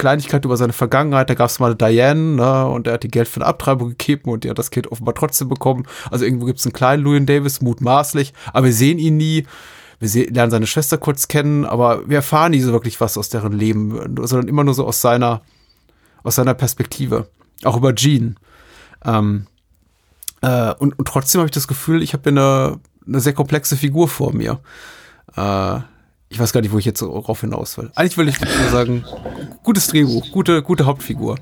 [0.02, 1.30] Kleinigkeit über seine Vergangenheit.
[1.30, 4.32] Da gab es mal Diane, ne, und er hat die Geld für eine Abtreibung gegeben
[4.32, 5.86] und die hat das Kind offenbar trotzdem bekommen.
[6.10, 9.46] Also irgendwo gibt es einen kleinen Louis Davis, mutmaßlich, aber wir sehen ihn nie.
[10.00, 13.30] Wir sehen, lernen seine Schwester kurz kennen, aber wir erfahren nie so wirklich was aus
[13.30, 15.44] deren Leben, sondern immer nur so aus seiner,
[16.24, 17.28] aus seiner Perspektive.
[17.64, 18.38] Auch über Jean.
[19.06, 19.46] Ähm,
[20.42, 24.08] äh, und, und trotzdem habe ich das Gefühl, ich habe eine, eine sehr komplexe Figur
[24.08, 24.60] vor mir.
[25.36, 25.80] Äh,
[26.32, 27.92] ich weiß gar nicht, wo ich jetzt so drauf hinaus will.
[27.96, 29.04] Eigentlich will ich nur sagen,
[29.64, 31.36] gutes Drehbuch, gute, gute Hauptfigur.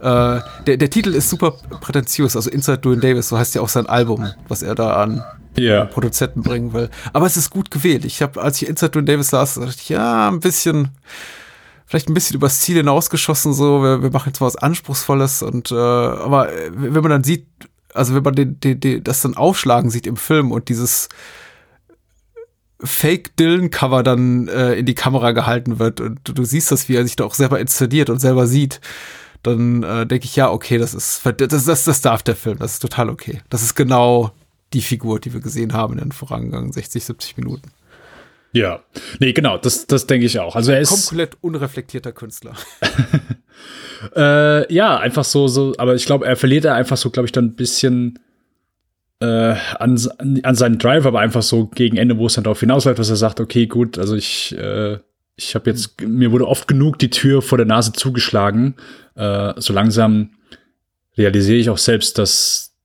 [0.00, 3.70] Äh, der, der Titel ist super prätentiös, also Inside Duane Davis, so heißt ja auch
[3.70, 5.24] sein Album, was er da an
[5.58, 5.86] yeah.
[5.86, 6.90] Produzenten bringen will.
[7.14, 8.04] Aber es ist gut gewählt.
[8.04, 10.90] Ich habe, als ich Inside Duane Davis las, dachte ich, ja, ein bisschen,
[11.86, 15.70] vielleicht ein bisschen übers Ziel hinausgeschossen, so, wir, wir machen jetzt mal was Anspruchsvolles und,
[15.70, 17.46] äh, aber wenn man dann sieht,
[17.94, 21.08] also wenn man den, den, den, das dann aufschlagen sieht im Film und dieses,
[22.82, 27.04] Fake-Dylan-Cover dann äh, in die Kamera gehalten wird und du, du, siehst das, wie er
[27.04, 28.80] sich da auch selber inszeniert und selber sieht,
[29.42, 32.74] dann äh, denke ich, ja, okay, das ist, das, das, das darf der Film, das
[32.74, 33.40] ist total okay.
[33.50, 34.32] Das ist genau
[34.72, 37.70] die Figur, die wir gesehen haben in den vorangegangenen 60, 70 Minuten.
[38.54, 38.84] Ja,
[39.18, 40.54] nee, genau, das, das denke ich auch.
[40.54, 42.54] Also er ist komplett unreflektierter Künstler.
[44.16, 47.32] äh, ja, einfach so, so, aber ich glaube, er verliert er einfach so, glaube ich,
[47.32, 48.20] dann ein bisschen
[49.18, 49.98] äh, an,
[50.44, 53.16] an seinen Drive, aber einfach so gegen Ende, wo es dann darauf hinausläuft, dass er
[53.16, 54.98] sagt, okay, gut, also ich, äh,
[55.34, 58.76] ich habe jetzt, mir wurde oft genug die Tür vor der Nase zugeschlagen.
[59.16, 60.30] Äh, so langsam
[61.18, 62.76] realisiere ich auch selbst, dass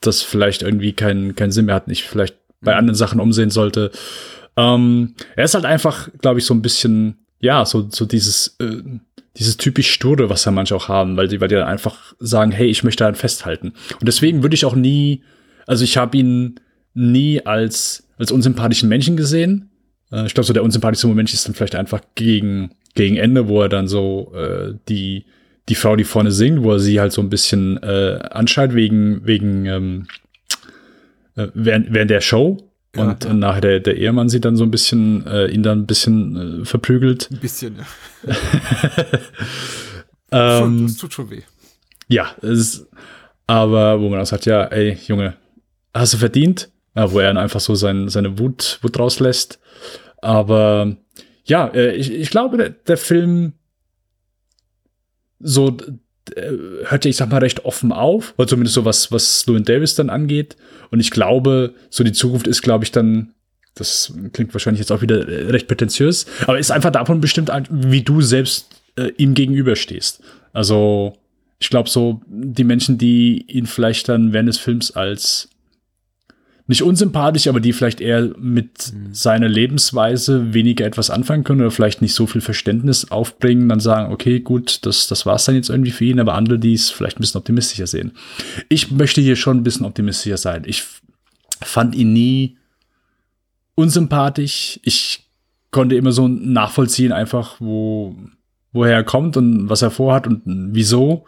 [0.00, 3.90] das vielleicht irgendwie keinen keinen Sinn mehr hat, nicht vielleicht bei anderen Sachen umsehen sollte.
[4.58, 8.82] Ähm, er ist halt einfach, glaube ich, so ein bisschen, ja, so, so dieses, äh,
[9.36, 12.50] dieses typisch Sture, was ja manche auch haben, weil die, weil die dann einfach sagen,
[12.50, 13.72] hey, ich möchte daran festhalten.
[14.00, 15.22] Und deswegen würde ich auch nie
[15.68, 16.58] also ich habe ihn
[16.94, 19.70] nie als, als unsympathischen Menschen gesehen.
[20.10, 23.60] Äh, ich glaube, so der unsympathischste Moment ist dann vielleicht einfach gegen, gegen Ende, wo
[23.60, 25.26] er dann so äh, die,
[25.68, 29.26] die Frau, die vorne singt, wo er sie halt so ein bisschen äh, anschreit wegen,
[29.26, 30.06] wegen ähm,
[31.36, 32.67] äh, während, während der Show.
[32.96, 33.34] Ja, und ja.
[33.34, 36.64] nachher der, der Ehemann sie dann so ein bisschen, äh, ihn dann ein bisschen äh,
[36.64, 37.28] verprügelt.
[37.30, 38.34] Ein bisschen, ja.
[40.62, 41.42] ähm, das tut schon weh.
[42.08, 42.86] Ja, es ist,
[43.46, 45.34] aber wo man auch sagt, ja, ey, Junge,
[45.92, 49.60] hast du verdient, ja, wo er dann einfach so sein, seine Wut, Wut rauslässt.
[50.22, 50.96] Aber
[51.44, 53.52] ja, äh, ich, ich glaube, der, der Film
[55.40, 55.76] so
[56.36, 56.52] äh,
[56.84, 59.94] hört ja, ich sag mal, recht offen auf, oder zumindest so was, was Llewyn Davis
[59.94, 60.56] dann angeht.
[60.90, 63.34] Und ich glaube, so die Zukunft ist, glaube ich, dann,
[63.74, 68.20] das klingt wahrscheinlich jetzt auch wieder recht prätentiös, aber ist einfach davon bestimmt, wie du
[68.20, 70.22] selbst äh, ihm gegenüberstehst.
[70.52, 71.14] Also,
[71.60, 75.48] ich glaube, so die Menschen, die ihn vielleicht dann während des Films als
[76.68, 79.14] nicht unsympathisch, aber die vielleicht eher mit mhm.
[79.14, 84.12] seiner Lebensweise weniger etwas anfangen können oder vielleicht nicht so viel Verständnis aufbringen, dann sagen,
[84.12, 87.18] okay, gut, das, das war's dann jetzt irgendwie für ihn, aber andere, die es vielleicht
[87.18, 88.12] ein bisschen optimistischer sehen.
[88.68, 90.64] Ich möchte hier schon ein bisschen optimistischer sein.
[90.66, 90.84] Ich
[91.62, 92.58] fand ihn nie
[93.74, 94.78] unsympathisch.
[94.82, 95.26] Ich
[95.70, 98.14] konnte immer so nachvollziehen, einfach, wo,
[98.72, 100.42] woher er kommt und was er vorhat und
[100.74, 101.24] wieso.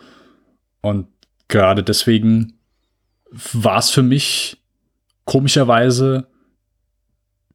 [0.82, 1.06] Und
[1.48, 2.58] gerade deswegen
[3.54, 4.59] war es für mich
[5.24, 6.26] komischerweise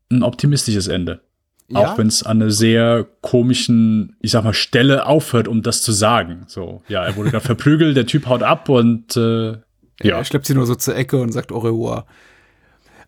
[0.10, 1.22] ein optimistisches Ende.
[1.68, 1.80] Ja?
[1.80, 5.92] Auch wenn es an einer sehr komischen, ich sag mal, Stelle aufhört, um das zu
[5.92, 6.44] sagen.
[6.48, 9.58] So, ja, er wurde gerade verprügelt, der Typ haut ab und äh,
[10.04, 10.18] ja.
[10.18, 12.06] Er schleppt sie nur so zur Ecke und sagt au revoir.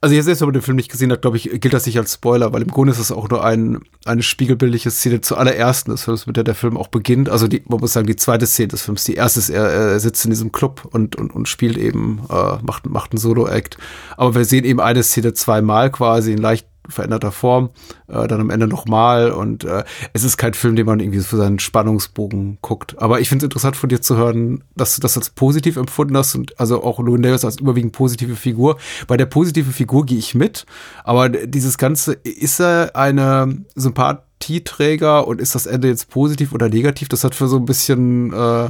[0.02, 1.98] Also jetzt selbst, wenn man den Film nicht gesehen hat, glaube ich, gilt das nicht
[1.98, 5.92] als Spoiler, weil im Grunde ist es auch nur ein, eine spiegelbildliche Szene zur allerersten
[5.92, 7.30] des Films, mit der der Film auch beginnt.
[7.30, 9.04] Also die, man muss sagen, die zweite Szene des Films.
[9.06, 12.58] Die erste ist, er, er sitzt in diesem Club und, und, und spielt eben, äh,
[12.64, 13.78] macht, macht einen Solo-Act.
[14.18, 17.70] Aber wir sehen eben eine Szene zweimal quasi in leicht veränderter Form,
[18.08, 21.38] äh, dann am Ende nochmal und äh, es ist kein Film, den man irgendwie für
[21.38, 22.96] seinen Spannungsbogen guckt.
[23.00, 26.18] Aber ich finde es interessant von dir zu hören, dass du das als positiv empfunden
[26.18, 28.78] hast und also auch Louis Davis als überwiegend positive Figur.
[29.08, 30.66] Bei der positiven Figur gehe ich mit,
[31.04, 37.10] aber dieses Ganze, ist er eine Sympathieträger und ist das Ende jetzt positiv oder negativ?
[37.10, 38.70] Das hat für so ein bisschen äh,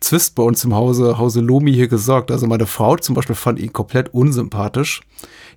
[0.00, 2.30] Zwist bei uns im Hause, Hause Lomi hier gesorgt.
[2.30, 5.02] Also meine Frau zum Beispiel fand ihn komplett unsympathisch.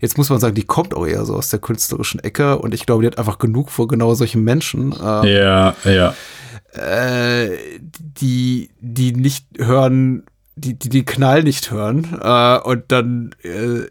[0.02, 2.88] Jetzt muss man sagen, die kommt auch eher so aus der künstlerischen Ecke und ich
[2.88, 4.92] glaube, die hat einfach genug vor genau solchen Menschen.
[4.94, 6.16] Äh, ja, ja.
[6.74, 10.24] Äh, die, die nicht hören,
[10.62, 13.88] die, die den Knall nicht hören äh, und dann äh,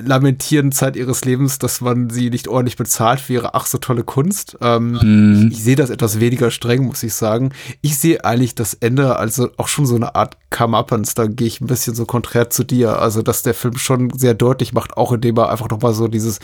[0.00, 4.04] lamentieren Zeit ihres Lebens, dass man sie nicht ordentlich bezahlt für ihre ach so tolle
[4.04, 4.58] Kunst.
[4.60, 5.48] Ähm, Mhm.
[5.50, 7.50] Ich, ich sehe das etwas weniger streng, muss ich sagen.
[7.80, 11.14] Ich sehe eigentlich das Ende also auch schon so eine Art Come-Uppance.
[11.14, 12.98] Da gehe ich ein bisschen so konträr zu dir.
[12.98, 16.08] Also, dass der Film schon sehr deutlich macht, auch indem er einfach noch mal so
[16.08, 16.40] dieses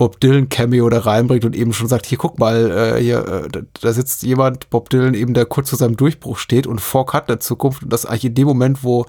[0.00, 3.18] Bob Dylan Cameo da reinbringt und eben schon sagt, hier guck mal, äh, hier,
[3.52, 7.12] äh, da, sitzt jemand, Bob Dylan eben, der kurz vor seinem Durchbruch steht und Fork
[7.12, 9.04] hat eine Zukunft und das eigentlich in dem Moment, wo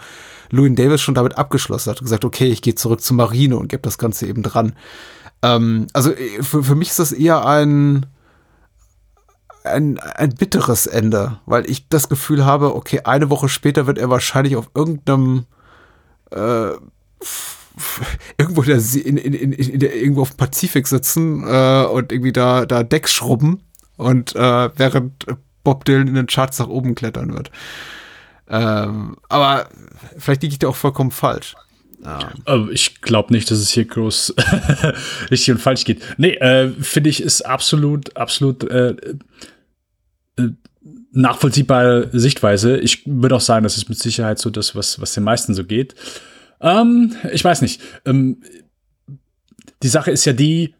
[0.50, 3.70] Louis Davis schon damit abgeschlossen hat und gesagt, okay, ich gehe zurück zur Marine und
[3.70, 4.74] gebe das Ganze eben dran.
[5.42, 8.06] Ähm, also äh, für, für mich ist das eher ein,
[9.64, 14.10] ein, ein bitteres Ende, weil ich das Gefühl habe, okay, eine Woche später wird er
[14.10, 15.46] wahrscheinlich auf irgendeinem
[16.32, 16.72] äh,
[18.38, 22.34] irgendwo der, See- in, in, in, der, irgendwo auf dem Pazifik sitzen äh, und irgendwie
[22.34, 23.62] da, da Decks schrubben
[23.98, 25.26] und äh, während
[25.64, 27.52] Bob Dylan in den Charts nach oben klettern wird.
[28.50, 29.70] Ähm, aber
[30.18, 31.56] vielleicht liege ich da auch vollkommen falsch.
[32.46, 34.34] Aber ich glaube nicht, dass es hier groß
[35.32, 36.02] richtig und falsch geht.
[36.18, 38.96] Nee, äh, finde ich, ist absolut, absolut äh,
[40.38, 40.50] äh,
[41.12, 42.78] nachvollziehbare Sichtweise.
[42.78, 45.64] Ich würde auch sagen, das ist mit Sicherheit so das, was, was den meisten so
[45.64, 45.94] geht.
[46.62, 47.82] Ähm, ich weiß nicht.
[48.06, 48.42] Ähm,
[49.84, 50.76] die Sache ist ja die,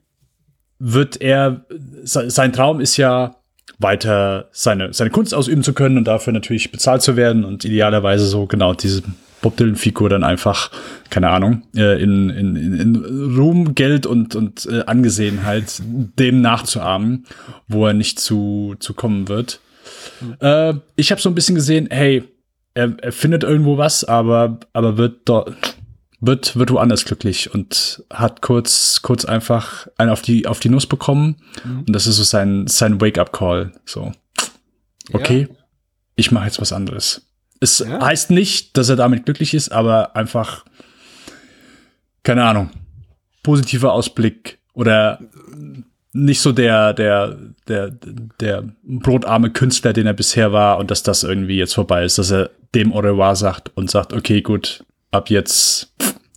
[0.80, 1.66] wird er,
[2.04, 3.36] se- sein Traum ist ja,
[3.80, 8.28] weiter seine, seine Kunst ausüben zu können und dafür natürlich bezahlt zu werden und idealerweise
[8.28, 9.02] so genau diese
[9.42, 10.70] Bob Dylan-Figur dann einfach,
[11.10, 15.82] keine Ahnung, äh, in, in, in, Ruhm, Geld und, und äh, Angesehenheit
[16.20, 17.26] dem nachzuahmen,
[17.68, 19.62] wo er nicht zu, zu kommen wird.
[20.42, 22.24] Äh, ich habe so ein bisschen gesehen, hey,
[22.76, 25.56] er, er findet irgendwo was, aber, aber wird dort
[26.22, 30.86] wird, wird woanders glücklich und hat kurz, kurz einfach einen auf die, auf die Nuss
[30.86, 31.38] bekommen.
[31.64, 33.72] Und das ist so sein, sein Wake-up-Call.
[33.86, 34.12] So,
[35.14, 35.48] okay,
[36.16, 37.28] ich mache jetzt was anderes.
[37.60, 38.00] Es Ja.
[38.06, 40.64] heißt nicht, dass er damit glücklich ist, aber einfach,
[42.24, 42.70] keine Ahnung,
[43.44, 45.20] positiver Ausblick oder
[46.14, 47.92] nicht so der, der, der,
[48.40, 52.32] der brotarme Künstler, den er bisher war und dass das irgendwie jetzt vorbei ist, dass
[52.32, 55.94] er dem Au revoir sagt und sagt, okay, gut, ab jetzt,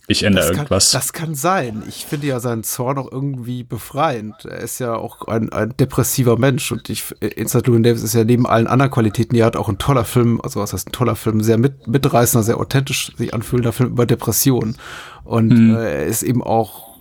[0.07, 0.91] ich ändere Das irgendwas.
[0.91, 1.83] Kann, das kann sein.
[1.87, 4.45] Ich finde ja seinen Zorn auch irgendwie befreiend.
[4.45, 8.23] Er ist ja auch ein, ein depressiver Mensch und ich, Inside Llewyn Davis ist ja
[8.23, 10.91] neben allen anderen Qualitäten, die er hat, auch ein toller Film, also was heißt ein
[10.91, 14.77] toller Film, sehr mit, mitreißender, sehr authentisch sich anfühlender Film über Depressionen.
[15.23, 15.75] Und Mhm.
[15.75, 16.94] äh, er ist eben auch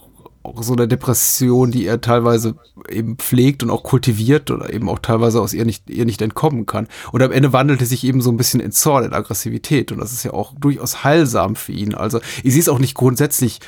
[0.44, 2.54] auch so eine Depression, die er teilweise
[2.88, 6.66] eben pflegt und auch kultiviert oder eben auch teilweise aus ihr nicht, ihr nicht entkommen
[6.66, 6.86] kann.
[7.12, 9.90] Und am Ende wandelt er sich eben so ein bisschen in Zorn, in Aggressivität.
[9.90, 11.94] Und das ist ja auch durchaus heilsam für ihn.
[11.94, 13.60] Also ich sehe es auch nicht grundsätzlich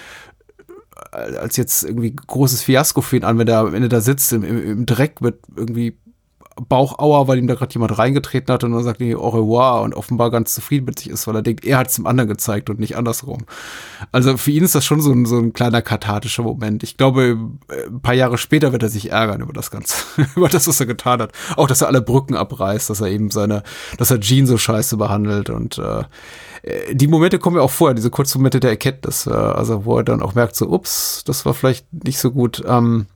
[1.12, 4.32] äh, als jetzt irgendwie großes Fiasko für ihn an, wenn er am Ende da sitzt
[4.32, 5.96] im, im, im Dreck mit irgendwie
[6.68, 9.94] Bauchauer, weil ihm da gerade jemand reingetreten hat und dann sagt er au revoir und
[9.94, 12.70] offenbar ganz zufrieden mit sich ist, weil er denkt, er hat es dem anderen gezeigt
[12.70, 13.44] und nicht andersrum.
[14.10, 16.82] Also für ihn ist das schon so ein, so ein kleiner kathartischer Moment.
[16.82, 17.38] Ich glaube,
[17.68, 19.96] äh, ein paar Jahre später wird er sich ärgern über das Ganze,
[20.36, 21.32] über das, was er getan hat.
[21.56, 23.62] Auch, dass er alle Brücken abreißt, dass er eben seine,
[23.98, 26.04] dass er Jean so scheiße behandelt und äh,
[26.62, 29.98] äh, die Momente kommen ja auch vorher, diese kurzen Momente der Erkenntnis, äh, also wo
[29.98, 32.62] er dann auch merkt, so, ups, das war vielleicht nicht so gut.
[32.66, 33.06] Ähm,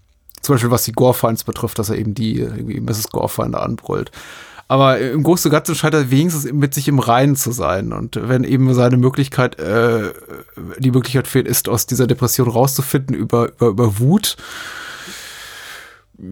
[0.41, 3.11] zum Beispiel was die Gorefines betrifft, dass er eben die irgendwie Mrs.
[3.11, 4.11] Gorefine da anbrüllt.
[4.69, 7.93] Aber im Großen und Ganzen scheint er wenigstens mit sich im Reinen zu sein.
[7.93, 10.13] Und wenn eben seine Möglichkeit, äh,
[10.79, 14.37] die Möglichkeit fehlt, ist, aus dieser Depression rauszufinden über, über, über Wut,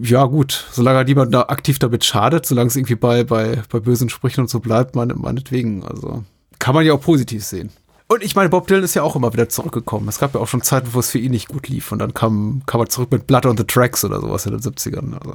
[0.02, 4.08] ja gut, solange niemand da aktiv damit schadet, solange es irgendwie bei, bei, bei bösen
[4.08, 5.84] Sprüchen und so bleibt, meine, meinetwegen.
[5.84, 6.22] Also
[6.60, 7.70] kann man ja auch positiv sehen.
[8.08, 10.08] Und ich meine, Bob Dylan ist ja auch immer wieder zurückgekommen.
[10.08, 11.92] Es gab ja auch schon Zeiten, wo es für ihn nicht gut lief.
[11.92, 14.60] Und dann kam, kam er zurück mit Blood on the Tracks oder sowas in den
[14.62, 15.12] 70ern.
[15.18, 15.32] Also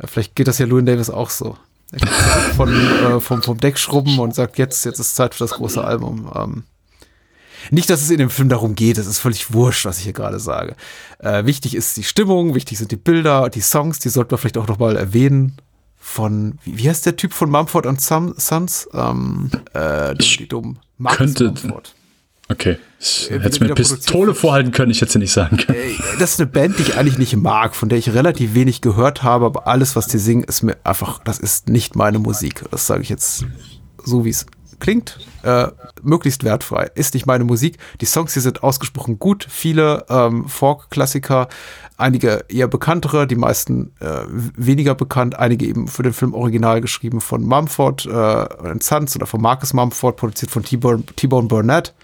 [0.00, 1.56] ja, vielleicht geht das ja Louis Davis auch so.
[1.92, 2.06] Er
[2.54, 5.82] von, äh, vom, vom Deck schrubben und sagt, jetzt, jetzt ist Zeit für das große
[5.82, 6.30] Album.
[6.32, 6.62] Ähm,
[7.72, 10.12] Nicht, dass es in dem Film darum geht, es ist völlig wurscht, was ich hier
[10.12, 10.76] gerade sage.
[11.18, 14.58] Äh, wichtig ist die Stimmung, wichtig sind die Bilder, die Songs, die sollten wir vielleicht
[14.58, 15.56] auch nochmal erwähnen.
[15.98, 18.88] Von, wie, wie heißt der Typ von Mumford und Son- Sons?
[18.94, 20.76] Ähm, äh, dumm, die dumm.
[21.00, 21.94] Marcus könnte- Mumford.
[22.48, 22.78] Okay.
[22.98, 25.78] Ich Äh, hätte mir Pistole vorhalten können, ich hätte sie nicht sagen können.
[25.78, 28.80] Ey, Das ist eine Band, die ich eigentlich nicht mag, von der ich relativ wenig
[28.80, 32.64] gehört habe, aber alles, was die singen, ist mir einfach, das ist nicht meine Musik.
[32.72, 33.46] Das sage ich jetzt
[34.04, 34.46] so, wie es
[34.80, 35.68] klingt, äh,
[36.02, 36.90] möglichst wertfrei.
[36.94, 37.78] Ist nicht meine Musik.
[38.00, 39.46] Die Songs hier sind ausgesprochen gut.
[39.48, 41.48] Viele ähm, Folk-Klassiker,
[42.00, 47.20] einige eher bekanntere, die meisten äh, weniger bekannt, einige eben für den Film original geschrieben
[47.20, 48.46] von Mumford äh,
[48.80, 51.94] Sons oder von Marcus Mumford, produziert von T-Bone Burnett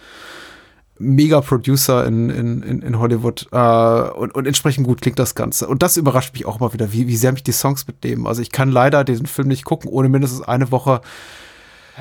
[0.99, 5.69] mega Producer in, in, in, Hollywood äh, und, und entsprechend gut klingt das Ganze.
[5.69, 8.27] Und das überrascht mich auch mal wieder, wie, wie sehr mich die Songs mitnehmen.
[8.27, 11.01] Also ich kann leider diesen Film nicht gucken, ohne mindestens eine Woche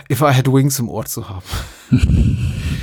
[0.10, 1.44] If I Had Wings im Ohr zu haben.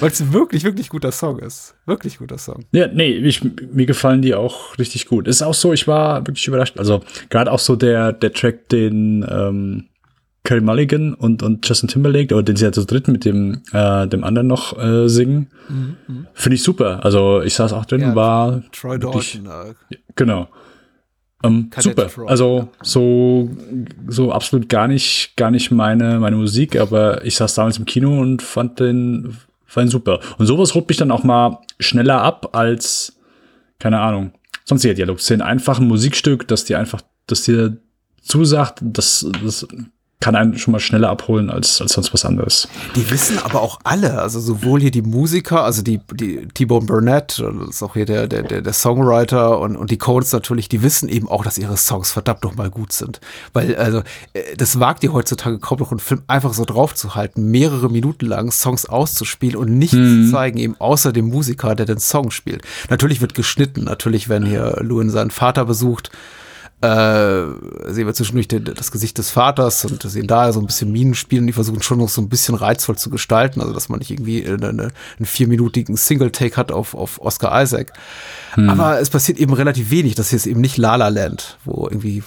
[0.00, 1.74] Weil es ein wirklich, wirklich guter Song ist.
[1.86, 2.64] Wirklich guter Song.
[2.72, 3.42] Ja, nee, ich,
[3.72, 5.28] mir gefallen die auch richtig gut.
[5.28, 6.78] Ist auch so, ich war wirklich überrascht.
[6.78, 9.86] Also gerade auch so der, der Track, den ähm,
[10.42, 14.06] Carey Mulligan und, und Justin Timberlake, oder den sie ja zu dritt mit dem, äh,
[14.08, 15.48] dem anderen noch äh, singen,
[16.32, 17.04] finde ich super.
[17.04, 19.74] Also ich saß auch drin, Ja, war Troy wirklich- Dalton.
[19.90, 20.48] Äh, Genau.
[21.42, 22.08] Ähm, super.
[22.08, 23.50] Troy, also so,
[24.08, 28.18] so absolut gar nicht, gar nicht meine, meine Musik, aber ich saß damals im Kino
[28.20, 29.36] und fand den,
[29.76, 30.20] den super.
[30.38, 33.18] Und sowas holt mich dann auch mal schneller ab als,
[33.78, 34.32] keine Ahnung,
[34.64, 35.46] sonstige Dialogszenen.
[35.46, 37.76] Einfach ein Musikstück, das dir einfach, das dir
[38.22, 39.66] zusagt, das, das
[40.20, 42.68] kann einen schon mal schneller abholen als, als sonst was anderes.
[42.94, 47.38] Die wissen aber auch alle, also sowohl hier die Musiker, also die, die T-Bone Burnett,
[47.38, 50.82] das ist auch hier der, der, der, der Songwriter und, und die Codes natürlich, die
[50.82, 53.20] wissen eben auch, dass ihre Songs verdammt noch mal gut sind.
[53.54, 54.02] Weil, also,
[54.34, 57.88] äh, das wagt ihr heutzutage kaum noch einen Film einfach so drauf zu halten, mehrere
[57.88, 62.30] Minuten lang Songs auszuspielen und nichts zu zeigen, eben außer dem Musiker, der den Song
[62.30, 62.62] spielt.
[62.90, 66.10] Natürlich wird geschnitten, natürlich, wenn hier Lewin seinen Vater besucht,
[66.82, 70.90] äh, sehen wir zwischendurch den, das Gesicht des Vaters und sehen da so ein bisschen
[70.90, 71.46] Minen spielen.
[71.46, 74.46] Die versuchen schon noch so ein bisschen reizvoll zu gestalten, also dass man nicht irgendwie
[74.46, 74.82] eine, eine,
[75.18, 77.92] einen vierminütigen Single-Take hat auf, auf Oscar Isaac.
[78.56, 80.14] Aber es passiert eben relativ wenig.
[80.14, 82.22] Das hier ist eben nicht La La Land, wo irgendwie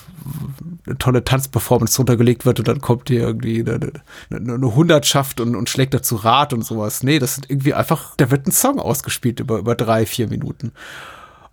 [0.85, 3.91] eine tolle Tanzperformance drunter wird und dann kommt hier irgendwie eine,
[4.29, 7.03] eine, eine Hundertschaft und, und schlägt dazu Rat und sowas.
[7.03, 10.71] Nee, das sind irgendwie einfach, da wird ein Song ausgespielt über, über drei, vier Minuten.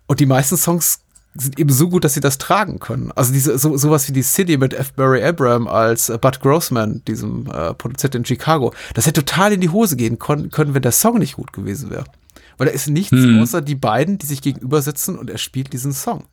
[0.07, 1.01] Und die meisten Songs
[1.33, 3.11] sind eben so gut, dass sie das tragen können.
[3.15, 4.93] Also diese so, sowas wie die City mit F.
[4.93, 9.61] Barry Abraham als äh, Bud Grossman, diesem äh, Produzent in Chicago, das hätte total in
[9.61, 12.05] die Hose gehen können, wenn der Song nicht gut gewesen wäre.
[12.57, 15.93] Weil da ist nichts außer die beiden, die sich gegenüber sitzen und er spielt diesen
[15.93, 16.25] Song.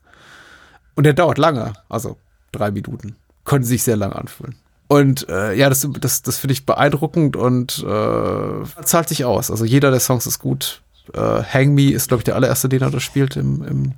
[0.95, 2.19] Und der dauert lange, also
[2.53, 3.17] drei Minuten.
[3.45, 4.57] Können sich sehr lang anfühlen.
[4.89, 9.51] Und äh, ja, das, das, das finde ich beeindruckend und äh, zahlt sich aus.
[9.51, 10.83] Also jeder der Songs ist gut.
[11.13, 13.93] Äh, Hang Me ist, glaube ich, der allererste, den er da spielt im, im,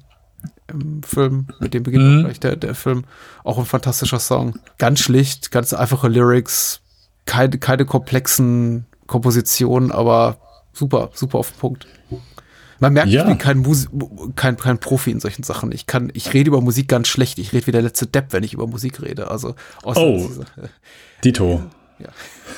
[0.70, 1.46] im Film.
[1.60, 2.20] Mit dem beginnt Mhm.
[2.24, 3.04] gleich der, der Film.
[3.44, 4.58] Auch ein fantastischer Song.
[4.78, 6.80] Ganz schlicht, ganz einfache Lyrics,
[7.26, 10.38] keine, keine komplexen Kompositionen, aber
[10.72, 11.86] super, super auf den Punkt.
[12.78, 13.22] Man merkt, Ja.
[13.22, 13.88] ich bin kein, Musi
[14.36, 15.70] kein, kein Profi in solchen Sachen.
[15.70, 17.38] Ich kann, ich rede über Musik ganz schlecht.
[17.38, 19.30] Ich rede wie der letzte Depp, wenn ich über Musik rede.
[19.30, 19.54] Also,
[19.84, 20.16] Oh.
[20.16, 20.46] diese-
[21.22, 21.62] Dito.
[21.98, 22.08] Ja.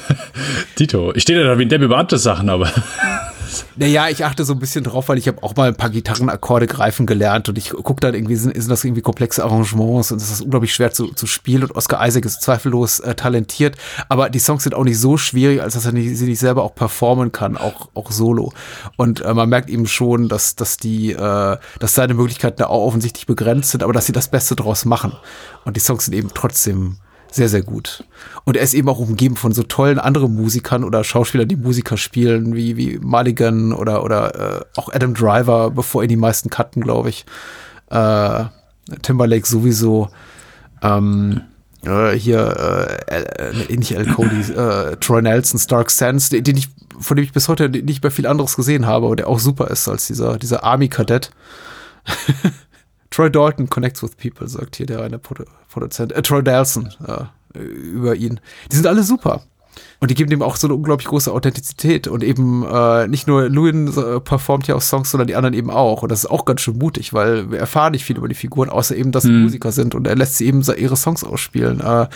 [0.79, 1.13] Dito.
[1.15, 2.71] Ich stehe da wie ein Depp über andere Sachen, aber
[3.77, 6.67] Naja, ich achte so ein bisschen drauf, weil ich habe auch mal ein paar Gitarrenakkorde
[6.67, 10.31] greifen gelernt und ich gucke dann irgendwie, sind, sind das irgendwie komplexe Arrangements und das
[10.31, 13.77] ist unglaublich schwer zu, zu spielen und Oscar Isaac ist zweifellos äh, talentiert,
[14.09, 16.63] aber die Songs sind auch nicht so schwierig, als dass er nicht, sie nicht selber
[16.63, 18.53] auch performen kann, auch, auch solo.
[18.97, 22.87] Und äh, man merkt eben schon, dass, dass die, äh, dass seine Möglichkeiten da auch
[22.87, 25.13] offensichtlich begrenzt sind, aber dass sie das Beste draus machen.
[25.65, 26.97] Und die Songs sind eben trotzdem
[27.33, 28.05] sehr, sehr gut.
[28.45, 31.97] Und er ist eben auch umgeben von so tollen anderen Musikern oder Schauspielern, die Musiker
[31.97, 36.83] spielen, wie, wie Mulligan oder, oder äh, auch Adam Driver, bevor ihn die meisten cutten,
[36.83, 37.25] glaube ich.
[37.91, 38.45] Äh,
[39.03, 40.11] Timberlake sowieso.
[40.83, 41.41] Ähm,
[41.85, 46.69] äh, hier, äh, äh, nicht Al Cody, äh, Troy Nelson, Stark Sands, den, den ich,
[47.01, 49.69] von dem ich bis heute nicht mehr viel anderes gesehen habe, aber der auch super
[49.69, 51.31] ist als dieser, dieser Army-Kadett.
[53.13, 56.13] Troy Dalton connects with people, sagt hier der eine Produ Produzent.
[56.13, 58.41] Äh, Troy Dalton äh, über ihn.
[58.71, 59.43] Die sind alle super.
[60.01, 62.09] Und die geben dem auch so eine unglaublich große Authentizität.
[62.09, 65.71] Und eben äh, nicht nur Lewin äh, performt ja auch Songs, sondern die anderen eben
[65.71, 66.03] auch.
[66.03, 68.69] Und das ist auch ganz schön mutig, weil wir erfahren nicht viel über die Figuren,
[68.69, 69.95] außer eben, dass sie Musiker sind.
[69.95, 71.81] Und er lässt sie eben ihre Songs ausspielen.
[71.81, 72.09] Äh,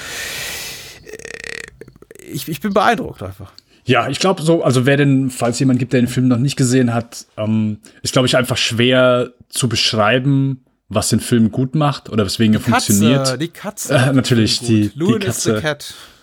[2.30, 3.53] ich, ich bin beeindruckt einfach.
[3.84, 6.57] Ja, ich glaube so, also wer denn, falls jemand gibt, der den Film noch nicht
[6.57, 12.09] gesehen hat, ähm, ist, glaube ich, einfach schwer zu beschreiben, was den Film gut macht
[12.11, 13.18] oder weswegen er funktioniert.
[13.24, 13.95] Katze, die Katze.
[13.95, 15.62] Äh, natürlich, die- die Katze.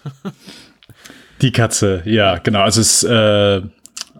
[1.41, 2.61] Die Katze, ja, genau.
[2.61, 3.61] Also es ist äh,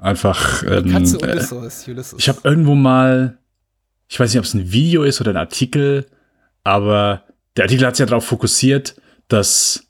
[0.01, 0.63] Einfach.
[0.63, 1.87] Ähm, Katze äh, Ulysses.
[1.87, 2.15] Ulysses.
[2.19, 3.37] ich habe irgendwo mal,
[4.09, 6.05] ich weiß nicht, ob es ein Video ist oder ein Artikel,
[6.65, 7.23] aber
[7.55, 8.95] der Artikel hat sich ja darauf fokussiert,
[9.29, 9.85] dass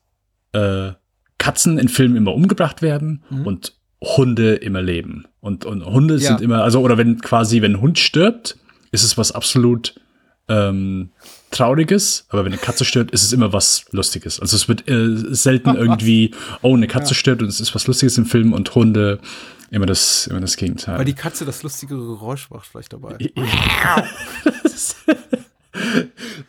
[0.52, 0.92] äh,
[1.40, 5.26] Katzen in Filmen immer umgebracht werden und Hunde immer leben.
[5.40, 6.28] Und, und Hunde Ja.
[6.28, 8.58] sind immer, also, oder wenn quasi, wenn ein Hund stirbt,
[8.92, 9.96] ist es was absolut
[10.50, 11.10] ähm,
[11.52, 14.40] Trauriges, aber wenn eine Katze stirbt, ist es immer was Lustiges.
[14.40, 16.32] Also es wird äh, selten irgendwie,
[16.62, 19.20] oh, eine Katze stirbt und es ist was Lustiges im Film und Hunde
[19.72, 20.98] immer das, immer das Gegenteil.
[20.98, 23.18] Weil die Katze das lustige Geräusch macht vielleicht dabei.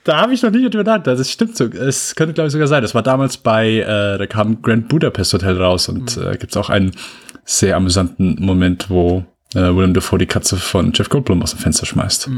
[0.05, 1.19] Da habe ich noch nicht drüber nachgedacht.
[1.19, 1.65] Das stimmt so.
[1.65, 2.83] Es könnte, glaube ich, sogar sein.
[2.83, 6.57] Das war damals bei, äh, da kam Grand Budapest Hotel raus und äh, gibt es
[6.59, 6.93] auch einen
[7.45, 9.25] sehr amüsanten Moment, wo
[9.55, 12.29] äh, Willem Dafoe die Katze von Jeff Goldblum aus dem Fenster schmeißt.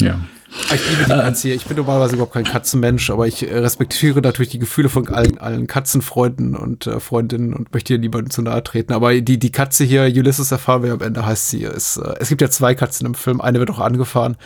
[0.00, 0.18] Ja.
[0.50, 1.56] Ich liebe die Katze hier.
[1.56, 5.38] Ich bin normalerweise überhaupt kein Katzenmensch, aber ich äh, respektiere natürlich die Gefühle von allen,
[5.38, 8.92] allen Katzenfreunden und äh, Freundinnen und möchte hier niemandem zu nahe treten.
[8.92, 12.28] Aber die, die Katze hier, Ulysses erfahren wir am Ende, heißt sie, ist, äh, es
[12.28, 14.36] gibt ja zwei Katzen im Film, eine wird auch angefahren.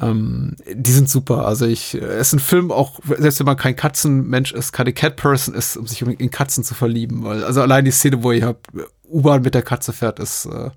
[0.00, 1.46] Ähm, die sind super.
[1.46, 4.92] Also ich, äh, es ist ein Film auch, selbst wenn man kein Katzenmensch ist, keine
[4.92, 7.24] Cat-Person ist, um sich in Katzen zu verlieben.
[7.24, 8.56] Weil, also allein die Szene, wo ihr
[9.08, 10.70] U-Bahn mit der Katze fährt, ist, äh,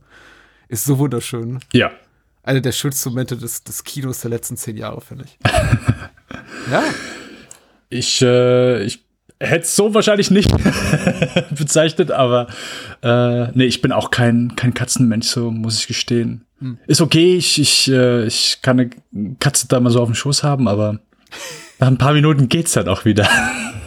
[0.68, 1.60] ist so wunderschön.
[1.72, 1.92] Ja.
[2.44, 5.38] Einer der schönsten Momente des, des Kinos der letzten zehn Jahre, finde ich.
[6.72, 6.84] ja,
[7.90, 9.06] Ich, äh, ich
[9.40, 10.52] hätte es so wahrscheinlich nicht
[11.58, 12.48] bezeichnet, aber
[13.02, 16.46] äh, nee, ich bin auch kein, kein Katzenmensch, so muss ich gestehen.
[16.88, 18.90] Ist okay, ich, ich, äh, ich kann eine
[19.40, 21.00] Katze da mal so auf dem Schoß haben, aber
[21.80, 23.28] nach ein paar Minuten geht's dann auch wieder.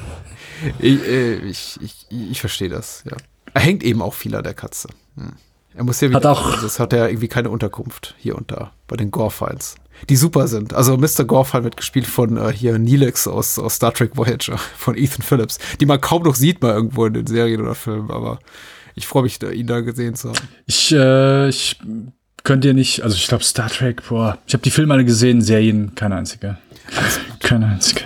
[0.78, 3.16] ich, äh, ich, ich, ich verstehe das, ja.
[3.54, 4.88] Er hängt eben auch viel an der Katze.
[5.16, 5.32] Hm.
[5.76, 8.72] Er muss ja wieder, Hat auch- das hat er irgendwie keine Unterkunft hier und da
[8.88, 9.76] bei den Gore-Files.
[10.08, 10.74] Die super sind.
[10.74, 11.24] Also Mr.
[11.24, 15.58] Gorefile wird gespielt von äh, hier Neelix aus, aus Star Trek Voyager, von Ethan Phillips,
[15.80, 18.38] die man kaum noch sieht mal irgendwo in den Serien oder Filmen, aber
[18.94, 20.38] ich freue mich, ihn da gesehen zu haben.
[20.66, 21.78] Ich, äh, ich
[22.44, 25.40] könnte dir nicht, also ich glaube Star Trek, boah, ich habe die Filme alle gesehen,
[25.42, 26.58] Serien, keine einzige.
[27.40, 28.02] Keine einzige.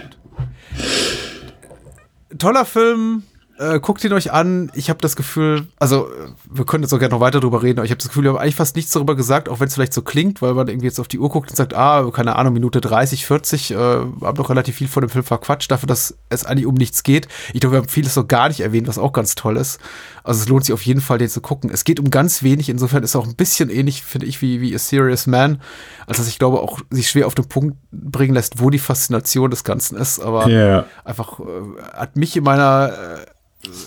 [2.39, 3.23] toller Film.
[3.61, 4.71] Äh, guckt ihn euch an.
[4.75, 7.79] Ich habe das Gefühl, also äh, wir können jetzt auch gerne noch weiter drüber reden,
[7.79, 9.75] aber ich habe das Gefühl, wir haben eigentlich fast nichts darüber gesagt, auch wenn es
[9.75, 12.37] vielleicht so klingt, weil man irgendwie jetzt auf die Uhr guckt und sagt, ah, keine
[12.37, 16.15] Ahnung, Minute 30, 40, äh, haben doch relativ viel von dem Film verquatscht, dafür, dass
[16.31, 17.29] es eigentlich um nichts geht.
[17.53, 19.79] Ich glaube, wir haben vieles noch gar nicht erwähnt, was auch ganz toll ist.
[20.25, 21.69] Also es lohnt sich auf jeden Fall, den zu gucken.
[21.71, 24.63] Es geht um ganz wenig, insofern ist es auch ein bisschen ähnlich, finde ich, wie,
[24.63, 25.61] wie A Serious Man.
[26.07, 29.51] Also dass ich glaube auch sich schwer auf den Punkt bringen lässt, wo die Faszination
[29.51, 30.87] des Ganzen ist, aber Ja.
[31.05, 31.45] einfach äh,
[31.93, 33.27] hat mich in meiner äh,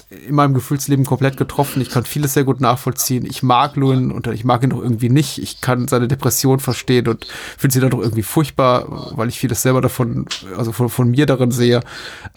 [0.09, 1.81] in meinem Gefühlsleben komplett getroffen.
[1.81, 3.25] Ich kann vieles sehr gut nachvollziehen.
[3.25, 5.39] Ich mag Lewin und ich mag ihn doch irgendwie nicht.
[5.39, 7.25] Ich kann seine Depression verstehen und
[7.57, 11.25] finde sie dann doch irgendwie furchtbar, weil ich vieles selber davon, also von, von mir
[11.25, 11.81] darin sehe.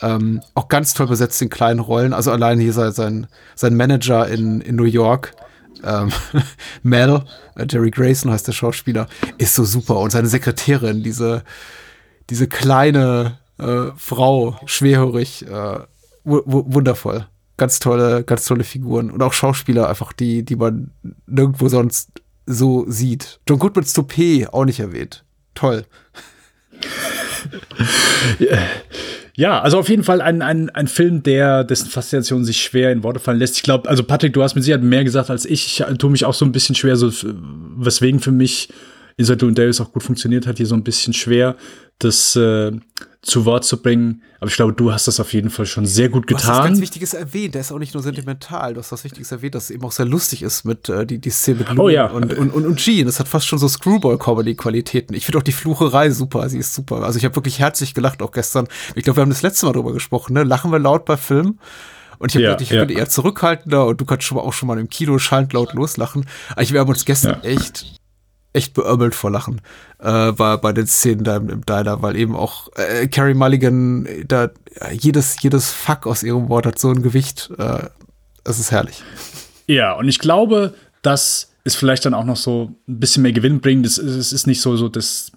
[0.00, 2.14] Ähm, auch ganz toll besetzt in kleinen Rollen.
[2.14, 5.34] Also allein hier sein, sein, Manager in, in New York.
[5.84, 6.10] Ähm,
[6.82, 7.22] Mel,
[7.56, 9.98] äh, Jerry Grayson heißt der Schauspieler, ist so super.
[9.98, 11.44] Und seine Sekretärin, diese,
[12.30, 15.80] diese kleine äh, Frau, schwerhörig, äh,
[16.26, 17.26] wundervoll.
[17.56, 19.10] Ganz tolle, ganz tolle Figuren.
[19.10, 20.90] Und auch Schauspieler einfach, die, die man
[21.26, 22.10] nirgendwo sonst
[22.44, 23.40] so sieht.
[23.48, 25.24] John Goodmans Toupet auch nicht erwähnt.
[25.54, 25.84] Toll.
[29.38, 33.02] Ja, also auf jeden Fall ein, ein, ein Film, der dessen Faszination sich schwer in
[33.02, 33.58] Worte fallen lässt.
[33.58, 35.78] Ich glaube, also Patrick, du hast mit Sicherheit mehr gesagt als ich.
[35.78, 37.12] Ich tue mich auch so ein bisschen schwer, so
[37.76, 38.70] weswegen für mich
[39.18, 41.56] Inside und Davis auch gut funktioniert hat, hier so ein bisschen schwer,
[41.98, 42.72] das äh,
[43.26, 44.22] zu Wort zu bringen.
[44.40, 46.56] Aber ich glaube, du hast das auf jeden Fall schon sehr gut Du hast was
[46.58, 46.80] ganz getan.
[46.82, 47.54] Wichtiges erwähnt.
[47.54, 48.74] Der ist auch nicht nur sentimental.
[48.74, 51.18] Du hast was Wichtiges erwähnt, dass es eben auch sehr lustig ist mit äh, die,
[51.18, 52.06] die Szene mit Oh ja.
[52.06, 53.06] und, und, und, und Jean.
[53.06, 55.14] Das hat fast schon so Screwball-Comedy-Qualitäten.
[55.14, 56.48] Ich finde auch die Flucherei super.
[56.48, 57.02] Sie ist super.
[57.02, 58.68] Also ich habe wirklich herzlich gelacht auch gestern.
[58.94, 60.34] Ich glaube, wir haben das letzte Mal drüber gesprochen.
[60.34, 60.44] Ne?
[60.44, 61.58] Lachen wir laut bei Filmen?
[62.18, 62.84] Und ich habe Ja, gedacht, ich ja.
[62.84, 65.74] bin eher zurückhaltender und du kannst schon mal auch schon mal im Kino schallend laut
[65.74, 66.24] loslachen.
[66.50, 67.50] Aber ich, wir haben uns gestern Ja.
[67.50, 67.84] echt
[68.56, 69.60] echt beömmelt vor Lachen
[69.98, 74.06] äh, bei, bei den Szenen da im, im Diner, weil eben auch äh, Carrie Mulligan
[74.06, 74.50] äh, da
[74.92, 77.50] jedes jedes Fuck aus ihrem Wort hat so ein Gewicht.
[77.58, 77.88] Äh,
[78.44, 79.02] es ist herrlich.
[79.66, 83.60] Ja, und ich glaube, das ist vielleicht dann auch noch so ein bisschen mehr Gewinn
[83.60, 83.84] bringen.
[83.84, 85.32] Es ist nicht so, so das.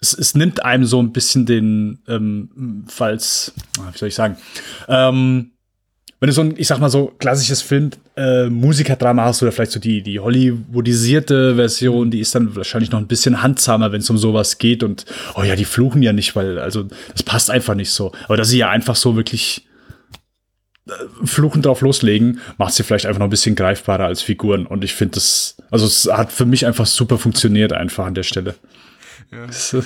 [0.00, 4.36] Es, es nimmt einem so ein bisschen den, ähm, falls, ah, wie soll ich sagen,
[4.88, 5.52] ähm,
[6.26, 9.70] wenn du so ein, ich sag mal so, klassisches Film, äh, Musikerdrama hast oder vielleicht
[9.70, 14.10] so die, die Hollywoodisierte Version, die ist dann wahrscheinlich noch ein bisschen handsamer, wenn es
[14.10, 15.04] um sowas geht und,
[15.36, 18.10] oh ja, die fluchen ja nicht, weil, also, das passt einfach nicht so.
[18.24, 19.68] Aber dass sie ja einfach so wirklich
[21.22, 24.66] Fluchen drauf loslegen, macht sie vielleicht einfach noch ein bisschen greifbarer als Figuren.
[24.66, 28.24] Und ich finde das, also es hat für mich einfach super funktioniert einfach an der
[28.24, 28.56] Stelle.
[29.48, 29.76] Es,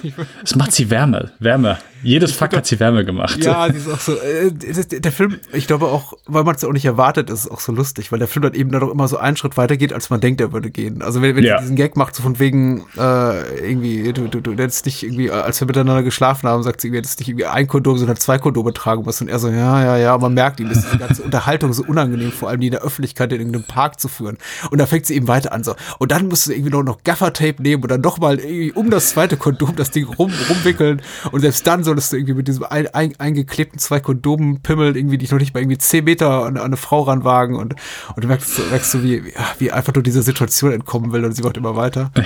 [0.43, 1.78] es macht sie wärmer, wärmer.
[2.03, 3.43] Jedes Fuck hat sie wärmer gemacht.
[3.45, 4.15] Ja, die ist auch so.
[4.15, 7.61] Äh, der Film, ich glaube auch, weil man es auch nicht erwartet, ist es auch
[7.61, 9.93] so lustig, weil der Film dann eben dann auch immer so einen Schritt weiter geht,
[9.93, 11.03] als man denkt, er würde gehen.
[11.03, 11.61] Also wenn, wenn Ja.
[11.61, 15.31] diesen Gag macht, so von wegen, äh, irgendwie, du, du, du hättest nicht irgendwie, äh,
[15.33, 18.39] als wir miteinander geschlafen haben, sagt sie, irgendwie, hättest nicht irgendwie ein Kondom, sondern zwei
[18.39, 19.25] Kondome tragen müssen.
[19.25, 22.33] Und er so, ja, ja, ja, man merkt ihm, ist diese ganze Unterhaltung so unangenehm,
[22.33, 24.39] vor allem die in der Öffentlichkeit in irgendeinem Park zu führen.
[24.71, 25.75] Und da fängt sie eben weiter an, so.
[25.99, 28.91] Und dann musst du irgendwie noch, noch Gaffertape nehmen und dann noch mal irgendwie um
[28.91, 31.03] das zweite Kondom das Ding rum, rumwickeln.
[31.33, 35.18] Und selbst dann solltest du irgendwie mit diesem ein, ein, eingeklebten zwei Kondomen pimmeln, irgendwie
[35.18, 37.74] dich noch nicht mal irgendwie zehn Meter an, an eine Frau ranwagen und,
[38.14, 39.24] und du merkst, merkst so, wie,
[39.59, 42.12] wie, einfach nur dieser Situation entkommen will und sie macht immer weiter.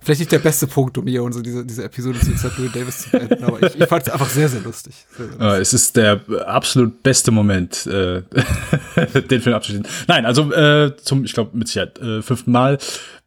[0.00, 2.30] Vielleicht nicht der beste Punkt, um hier unsere, diese, diese Episode zu.
[2.58, 4.94] Louis Davis zu beenden, aber ich, ich fand es einfach sehr, sehr lustig.
[5.16, 5.58] Sehr, sehr lustig.
[5.58, 8.22] Äh, es ist der absolut beste Moment, äh,
[9.30, 9.88] den Film abzuschließen.
[10.06, 12.78] Nein, also äh, zum, ich glaube, mit Sicherheit äh, fünften Mal.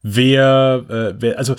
[0.04, 1.58] Wer, äh, wer, also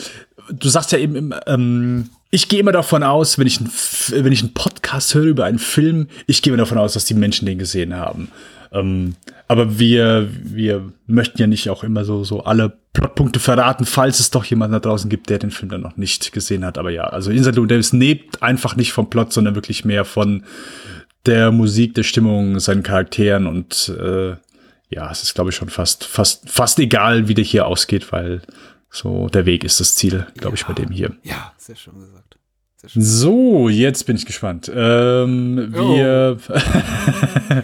[0.50, 4.12] du sagst ja eben, im, ähm, ich gehe immer davon aus, wenn ich, ein, F-
[4.14, 7.14] wenn ich einen Podcast höre über einen Film, ich gehe immer davon aus, dass die
[7.14, 8.28] Menschen den gesehen haben.
[8.72, 9.16] Ähm,
[9.48, 14.30] aber wir, wir möchten ja nicht auch immer so, so alle Plotpunkte verraten, falls es
[14.30, 16.78] doch jemanden da draußen gibt, der den Film dann noch nicht gesehen hat.
[16.78, 20.44] Aber ja, also Inside Llewyn Davis lebt einfach nicht vom Plot, sondern wirklich mehr von
[21.26, 24.36] der Musik, der Stimmung, seinen Charakteren und äh,
[24.88, 28.42] ja, es ist, glaube ich, schon fast, fast, fast egal, wie der hier ausgeht, weil
[28.90, 31.16] so der Weg ist das Ziel, glaube ich, bei dem hier.
[31.22, 32.36] Ja, sehr schön gesagt.
[32.76, 33.02] Sehr schön.
[33.02, 34.70] So, jetzt bin ich gespannt.
[34.74, 36.38] Ähm, wir.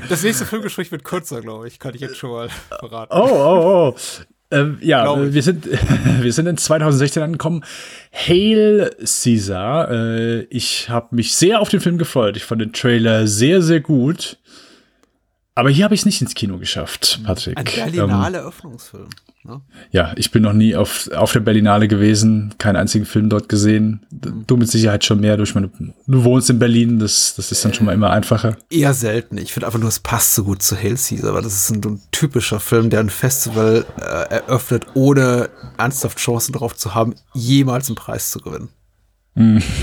[0.08, 3.12] Das nächste Filmgespräch wird kürzer, glaube ich, kann ich jetzt schon mal verraten.
[3.12, 3.96] Oh, oh, oh.
[4.50, 5.66] Ähm, ja, wir sind,
[6.20, 7.64] wir sind in 2016 angekommen.
[8.12, 9.90] Hail Caesar.
[9.90, 12.36] Äh, ich habe mich sehr auf den Film gefreut.
[12.36, 14.38] Ich fand den Trailer sehr, sehr gut.
[15.56, 17.56] Aber hier habe ich es nicht ins Kino geschafft, Patrick.
[17.56, 19.08] Ein Ähm, Berlinale Öffnungsfilm.
[19.42, 19.62] Ne?
[19.90, 24.04] ja, ich bin noch nie auf, auf der Berlinale gewesen, keinen einzigen Film dort gesehen.
[24.10, 25.36] Du mit Sicherheit schon mehr.
[25.36, 25.70] Du, ich meine,
[26.06, 28.56] du wohnst in Berlin, das, das ist dann schon mal immer einfacher.
[28.70, 29.38] Eher selten.
[29.38, 31.82] Ich finde einfach nur, es passt so gut zu Hail Caesar, aber das ist ein,
[31.84, 35.48] ein typischer Film, der ein Festival äh, eröffnet, ohne
[35.78, 38.68] ernsthaft Chancen darauf zu haben, jemals einen Preis zu gewinnen.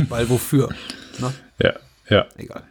[0.10, 0.70] Weil wofür?
[1.20, 1.34] Ne?
[1.60, 1.74] Ja,
[2.10, 2.26] ja.
[2.38, 2.64] Egal.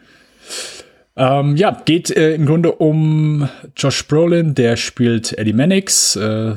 [1.16, 6.54] Ähm, ja, geht äh, im Grunde um Josh Brolin, der spielt Eddie Mannix, äh,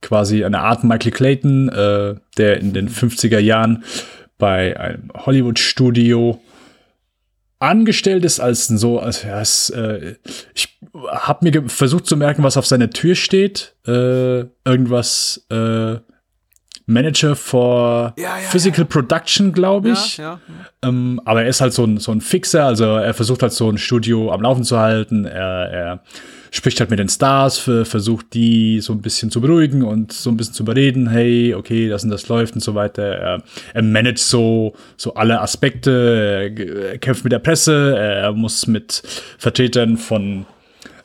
[0.00, 3.84] quasi eine Art Michael Clayton, äh, der in den 50er Jahren
[4.38, 6.40] bei einem Hollywood-Studio
[7.58, 10.16] angestellt ist als so, als ja, es, äh,
[10.54, 13.74] ich habe mir versucht zu merken, was auf seiner Tür steht.
[13.86, 15.96] Äh, irgendwas äh,
[16.90, 20.16] Manager for Ja, ja, Physical Production, glaube ich.
[20.18, 20.40] Ja,
[20.82, 23.70] Ähm, aber er ist halt so ein, so ein Fixer, also er versucht halt so
[23.70, 25.24] ein Studio am Laufen zu halten.
[25.24, 26.00] Er, er
[26.52, 30.30] spricht halt mit den Stars, ver- versucht die so ein bisschen zu beruhigen und so
[30.30, 33.02] ein bisschen zu überreden, hey, okay, das und das läuft und so weiter.
[33.04, 38.66] Er, er managt so, so alle Aspekte, er, er kämpft mit der Presse, er muss
[38.66, 39.02] mit
[39.38, 40.44] Vertretern von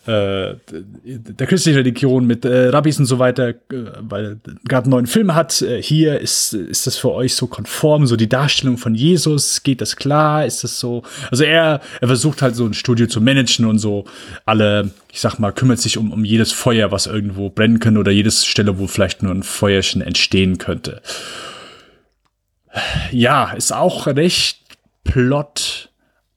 [0.08, 0.56] äh,
[1.04, 3.56] der christlichen Religion mit äh, Rabbis und so weiter, äh,
[4.02, 5.62] weil er gerade einen neuen Film hat.
[5.62, 9.82] Äh, hier ist, ist das für euch so konform, so die Darstellung von Jesus, geht
[9.82, 10.46] das klar?
[10.46, 11.04] Ist das so?
[11.32, 14.06] Also er, er versucht halt so ein Studio zu managen und so
[14.46, 18.12] alle, ich sag mal, kümmert sich um, um jedes Feuer, was irgendwo brennen könnte oder
[18.12, 21.02] jedes Stelle, wo vielleicht nur ein Feuerchen entstehen könnte.
[23.12, 24.60] Ja, ist auch recht
[25.04, 25.75] plot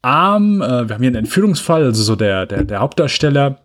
[0.02, 0.60] arm.
[0.62, 3.58] Äh, wir haben hier einen Entführungsfall, also so der, der, der Hauptdarsteller,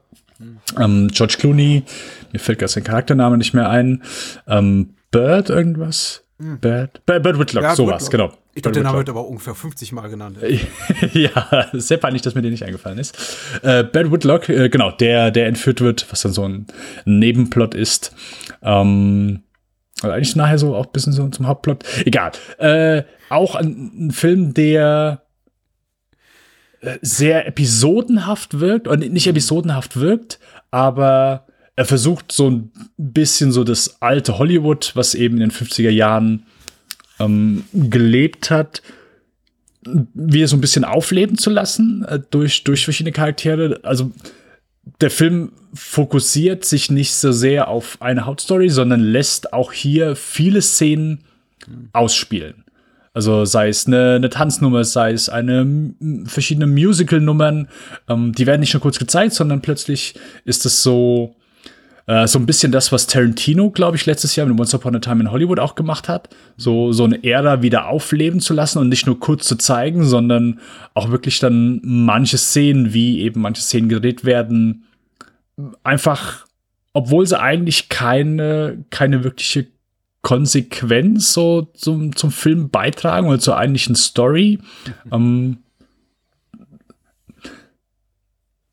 [0.80, 1.84] ähm, George Clooney,
[2.32, 4.04] mir fällt gerade sein Charaktername nicht mehr ein.
[4.48, 6.24] Ähm, Bird irgendwas?
[6.40, 7.06] Bird?
[7.06, 8.12] Bird, Bird Whitlock, Ja, sowas, gut.
[8.12, 8.34] genau.
[8.56, 9.16] Ich glaube, der Name Whitlock.
[9.16, 10.38] wird aber ungefähr 50 Mal genannt.
[11.14, 13.16] ja, sehr peinlich, dass mir der nicht eingefallen ist.
[13.64, 16.68] Äh, Bad Whitlock, äh, genau, der, der entführt wird, was dann so ein
[17.06, 18.14] Nebenplot ist.
[18.62, 19.42] Ähm,
[20.02, 21.84] also eigentlich nachher so auch ein bisschen so zum Hauptplot.
[22.06, 22.32] Egal.
[22.58, 25.23] Äh, auch ein, ein Film, der
[27.02, 30.40] sehr episodenhaft wirkt, oder nicht episodenhaft wirkt,
[30.72, 35.90] aber er versucht so ein bisschen so das alte Hollywood, was eben in den 50er
[35.90, 36.46] Jahren
[37.20, 38.82] ähm, gelebt hat,
[39.86, 43.80] wieder so ein bisschen aufleben zu lassen äh, durch, durch verschiedene Charaktere.
[43.84, 44.12] Also
[45.02, 50.62] der Film fokussiert sich nicht so sehr auf eine Hauptstory, sondern lässt auch hier viele
[50.62, 51.24] Szenen
[51.94, 52.63] ausspielen.
[53.14, 55.94] Also sei es eine, eine Tanznummer, sei es eine
[56.26, 57.68] verschiedene Musical-Nummern,
[58.10, 61.36] ähm, die werden nicht nur kurz gezeigt, sondern plötzlich ist es so
[62.06, 65.00] äh, so ein bisschen das, was Tarantino, glaube ich, letztes Jahr mit Once Upon a
[65.00, 66.30] Time in Hollywood auch gemacht hat.
[66.58, 70.60] So, so eine Ära wieder aufleben zu lassen und nicht nur kurz zu zeigen, sondern
[70.94, 74.86] auch wirklich dann manche Szenen, wie eben manche Szenen gedreht werden,
[75.84, 76.46] einfach,
[76.92, 79.68] obwohl sie eigentlich keine, keine wirkliche
[80.24, 84.58] Konsequenz so zum, zum Film beitragen oder zur eigentlichen Story.
[85.12, 85.58] Ähm,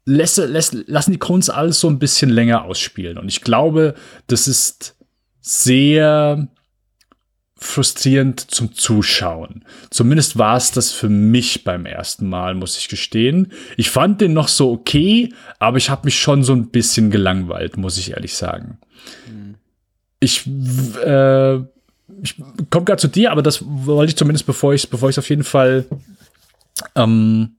[0.07, 3.19] lässt, lässt, lassen die Coens alles so ein bisschen länger ausspielen.
[3.19, 3.95] Und ich glaube,
[4.29, 4.97] das ist
[5.41, 6.49] sehr
[7.57, 9.65] frustrierend zum Zuschauen.
[9.91, 13.53] Zumindest war es das für mich beim ersten Mal, muss ich gestehen.
[13.77, 17.77] Ich fand den noch so okay, aber ich habe mich schon so ein bisschen gelangweilt,
[17.77, 18.79] muss ich ehrlich sagen.
[20.21, 21.57] Ich, äh,
[22.23, 22.37] ich
[22.69, 25.45] komme gerade zu dir, aber das wollte ich zumindest, bevor ich es bevor auf jeden
[25.45, 25.87] Fall
[26.95, 27.57] ähm,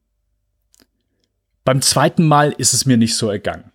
[1.63, 3.71] beim zweiten Mal ist es mir nicht so ergangen,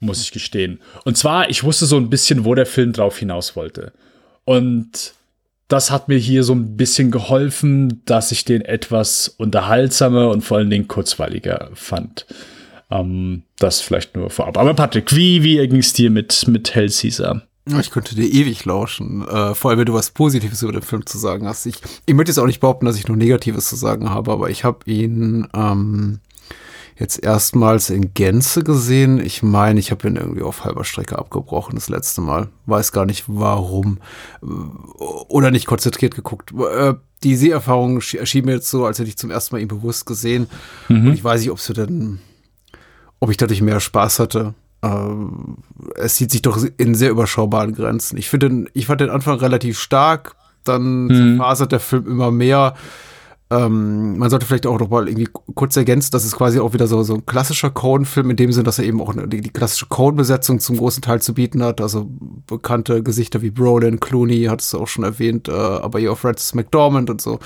[0.00, 0.80] muss ich gestehen.
[1.04, 3.92] Und zwar, ich wusste so ein bisschen, wo der Film drauf hinaus wollte.
[4.44, 5.14] Und
[5.68, 10.58] das hat mir hier so ein bisschen geholfen, dass ich den etwas unterhaltsamer und vor
[10.58, 12.26] allen Dingen kurzweiliger fand.
[12.90, 14.58] Ähm, das vielleicht nur vorab.
[14.58, 17.42] Aber Patrick, wie, wie ging es dir mit, mit Hell Caesar?
[17.78, 21.06] Ich könnte dir ewig lauschen, äh, vor allem wenn du was Positives über den Film
[21.06, 21.66] zu sagen hast.
[21.66, 24.50] Ich, ich möchte jetzt auch nicht behaupten, dass ich nur Negatives zu sagen habe, aber
[24.50, 26.20] ich habe ihn ähm,
[27.00, 29.18] jetzt erstmals in Gänze gesehen.
[29.24, 32.48] Ich meine, ich habe ihn irgendwie auf halber Strecke abgebrochen das letzte Mal.
[32.66, 33.98] Weiß gar nicht warum.
[35.28, 36.52] Oder nicht konzentriert geguckt.
[36.52, 40.06] Äh, die Seherfahrung erschien mir jetzt so, als hätte ich zum ersten Mal ihn bewusst
[40.06, 40.46] gesehen.
[40.88, 41.08] Mhm.
[41.08, 42.20] Und ich weiß nicht, ob sie denn,
[43.18, 44.54] ob ich dadurch mehr Spaß hatte.
[44.82, 44.88] Äh,
[45.96, 48.16] es sieht sich doch in sehr überschaubaren Grenzen.
[48.16, 50.34] Ich finde, ich fand den Anfang relativ stark.
[50.64, 51.36] Dann mhm.
[51.38, 52.74] zerfasert der Film immer mehr.
[53.52, 56.86] Ähm, man sollte vielleicht auch noch mal irgendwie kurz ergänzen, das ist quasi auch wieder
[56.86, 59.86] so, so ein klassischer Coen-Film in dem Sinn, dass er eben auch die, die klassische
[59.86, 61.80] Coen-Besetzung zum großen Teil zu bieten hat.
[61.80, 62.08] Also
[62.46, 66.54] bekannte Gesichter wie Brolin, Clooney, hattest du auch schon erwähnt, äh, aber hier auch Francis
[66.54, 67.40] McDormand und so.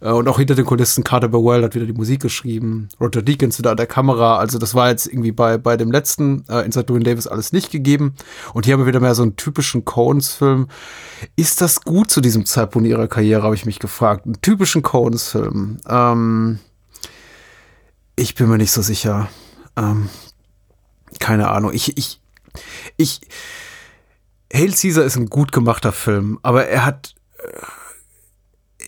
[0.00, 2.88] Äh, und auch hinter den Kulissen Carter Burwell hat wieder die Musik geschrieben.
[3.00, 4.38] Roger Deakins wieder an der Kamera.
[4.38, 7.72] Also das war jetzt irgendwie bei, bei dem letzten äh, Inside Doing Davis alles nicht
[7.72, 8.14] gegeben.
[8.54, 10.68] Und hier haben wir wieder mehr so einen typischen Coens-Film.
[11.34, 14.24] Ist das gut zu diesem Zeitpunkt ihrer Karriere, habe ich mich gefragt.
[14.24, 15.47] Einen typischen Coens-Film.
[15.48, 15.78] Film.
[15.88, 16.58] Ähm,
[18.16, 19.28] ich bin mir nicht so sicher.
[19.76, 20.08] Ähm,
[21.18, 21.72] keine Ahnung.
[21.72, 22.20] Ich, ich,
[22.96, 23.20] ich.
[24.52, 27.14] Hail Caesar ist ein gut gemachter Film, aber er hat.
[27.38, 28.84] Äh,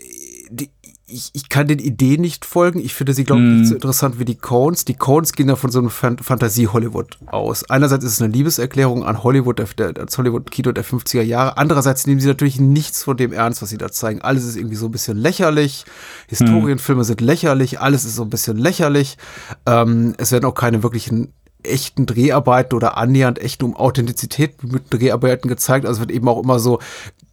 [0.51, 0.71] die,
[1.13, 2.81] ich, ich kann den Ideen nicht folgen.
[2.81, 3.57] Ich finde sie, glaube ich, mm.
[3.59, 3.77] nicht so mhm.
[3.77, 4.85] interessant wie die Cones.
[4.85, 7.69] Die Cones gehen ja von so einem Fantasie-Hollywood aus.
[7.69, 11.57] Einerseits ist es eine Liebeserklärung an Hollywood, der, das Hollywood-Kino der 50er Jahre.
[11.57, 14.23] Andererseits nehmen sie natürlich nichts von dem ernst, was sie da zeigen.
[14.23, 15.85] Alles ist irgendwie so ein bisschen lächerlich.
[16.29, 17.05] Historienfilme mm.
[17.05, 17.81] sind lächerlich.
[17.81, 19.19] Alles ist so ein bisschen lächerlich.
[19.67, 21.33] Ähm, es werden auch keine wirklichen
[21.63, 25.87] echten Dreharbeiten oder annähernd echt um Authentizität mit Dreharbeiten gezeigt.
[25.87, 26.79] Also wird eben auch immer so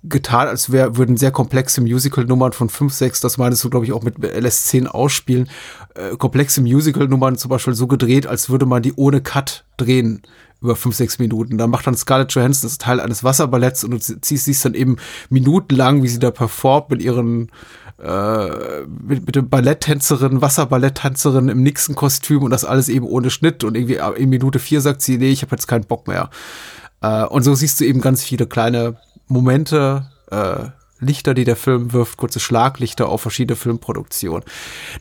[0.09, 3.93] getan, als wär, würden sehr komplexe Musical-Nummern von 5, 6, das meinst du, glaube ich,
[3.93, 5.49] auch mit LS10 ausspielen,
[5.95, 10.21] äh, komplexe Musical-Nummern zum Beispiel so gedreht, als würde man die ohne Cut drehen
[10.61, 11.57] über 5, 6 Minuten.
[11.57, 14.97] Da macht dann Scarlett Johansson das Teil eines Wasserballetts und du ziehst siehst dann eben
[15.29, 17.51] minutenlang, wie sie da performt mit ihren
[17.99, 23.75] äh, mit, mit dem Balletttänzerin, Wasserballetttänzerin im Nixon-Kostüm und das alles eben ohne Schnitt und
[23.75, 26.29] irgendwie in Minute 4 sagt sie, nee, ich habe jetzt keinen Bock mehr.
[27.01, 28.97] Äh, und so siehst du eben ganz viele kleine
[29.28, 30.69] Momente, äh,
[30.99, 34.43] Lichter, die der Film wirft, kurze Schlaglichter auf verschiedene Filmproduktionen.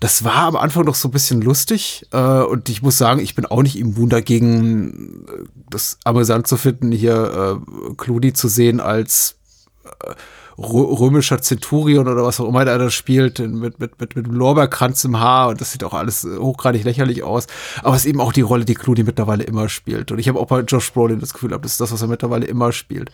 [0.00, 3.34] Das war am Anfang noch so ein bisschen lustig äh, und ich muss sagen, ich
[3.34, 7.60] bin auch nicht immun dagegen, äh, das amüsant zu finden, hier
[7.90, 9.36] äh, Clooney zu sehen als
[9.84, 10.14] äh,
[10.58, 15.04] römischer Zenturion oder was auch immer der da spielt, mit, mit, mit, mit einem Lorbeerkranz
[15.04, 17.46] im Haar und das sieht auch alles hochgradig lächerlich aus.
[17.82, 20.12] Aber es ist eben auch die Rolle, die Clooney mittlerweile immer spielt.
[20.12, 22.46] Und ich habe auch bei Josh Brolin das Gefühl, das ist das, was er mittlerweile
[22.46, 23.10] immer spielt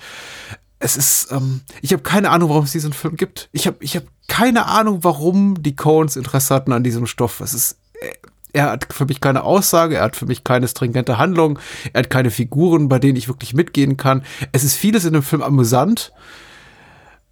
[0.83, 3.49] es ist, ähm, ich habe keine Ahnung, warum es diesen Film gibt.
[3.53, 7.41] Ich habe ich hab keine Ahnung, warum die Coens Interesse hatten an diesem Stoff.
[7.41, 8.13] Es ist, äh,
[8.53, 11.61] er hat für mich keine Aussage, er hat für mich keine stringente Handlung,
[11.93, 14.25] er hat keine Figuren, bei denen ich wirklich mitgehen kann.
[14.51, 16.13] Es ist vieles in dem Film amüsant,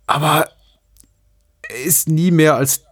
[0.07, 0.49] aber
[1.69, 2.85] er ist nie mehr als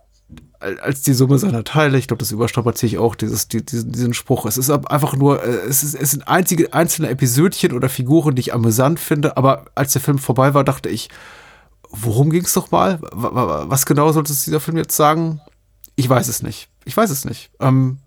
[0.61, 1.99] als die Summe seiner Teile.
[1.99, 4.47] Ich glaube, das überstrapaziere ich auch, dieses, die, diesen, diesen Spruch.
[4.47, 8.41] Es ist einfach nur, äh, es, ist, es sind einzige einzelne Episödchen oder Figuren, die
[8.41, 11.09] ich amüsant finde, aber als der Film vorbei war, dachte ich,
[11.91, 12.99] worum ging es doch mal?
[13.13, 15.41] Was genau sollte dieser Film jetzt sagen?
[15.95, 16.69] Ich weiß es nicht.
[16.85, 17.51] Ich weiß es nicht.
[17.61, 17.99] Ähm,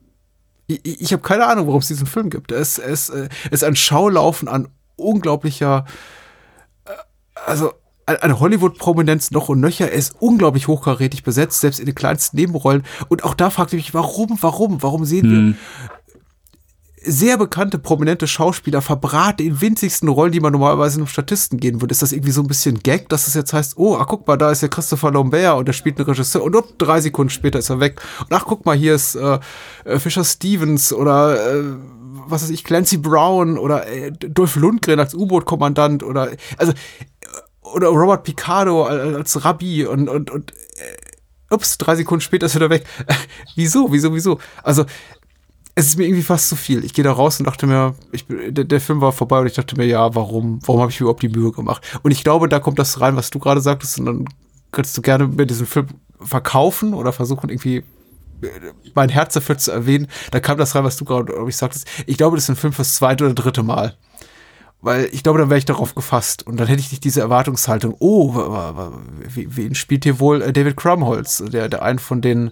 [0.67, 2.51] ich ich habe keine Ahnung, warum es diesen Film gibt.
[2.51, 5.85] Es, es, es ist ein Schaulaufen an unglaublicher,
[6.85, 6.91] äh,
[7.45, 7.73] also
[8.17, 9.89] eine Hollywood-Prominenz noch und nöcher.
[9.89, 12.83] Er ist unglaublich hochkarätig besetzt, selbst in den kleinsten Nebenrollen.
[13.09, 15.47] Und auch da fragte ich mich, warum, warum, warum sehen hm.
[15.47, 15.55] wir
[17.03, 21.93] sehr bekannte, prominente Schauspieler verbraten in winzigsten Rollen, die man normalerweise einem Statisten gehen würde.
[21.93, 24.37] Ist das irgendwie so ein bisschen Gag, dass es jetzt heißt, oh, ach guck mal,
[24.37, 27.59] da ist ja Christopher Lambert und der spielt einen Regisseur und up, drei Sekunden später
[27.59, 28.01] ist er weg.
[28.19, 29.39] Und ach guck mal, hier ist äh,
[29.85, 31.63] äh Fisher Stevens oder äh,
[32.27, 36.73] was weiß ich, Clancy Brown oder äh, Dolph Lundgren als U-Boot-Kommandant oder also
[37.61, 42.61] oder Robert Picardo als, Rabbi und, und, und äh, ups, drei Sekunden später ist er
[42.61, 42.85] wieder weg.
[43.55, 44.39] wieso, wieso, wieso?
[44.63, 44.85] Also,
[45.75, 46.83] es ist mir irgendwie fast zu viel.
[46.83, 49.53] Ich gehe da raus und dachte mir, ich, der, der Film war vorbei und ich
[49.53, 51.99] dachte mir, ja, warum, warum habe ich überhaupt die Mühe gemacht?
[52.03, 54.25] Und ich glaube, da kommt das rein, was du gerade sagtest, und dann
[54.71, 55.87] könntest du gerne mir diesen Film
[56.19, 57.77] verkaufen oder versuchen, irgendwie
[58.41, 58.49] äh,
[58.93, 60.07] mein Herz dafür zu erwähnen.
[60.31, 61.87] Da kam das rein, was du gerade, ich sagtest.
[62.05, 63.97] Ich glaube, das ist ein Film fürs zweite oder dritte Mal.
[64.81, 66.45] Weil ich glaube, dann wäre ich darauf gefasst.
[66.45, 68.33] Und dann hätte ich nicht diese Erwartungshaltung, oh,
[69.27, 72.51] wen spielt hier wohl äh, David Crumholz, der, der einen von den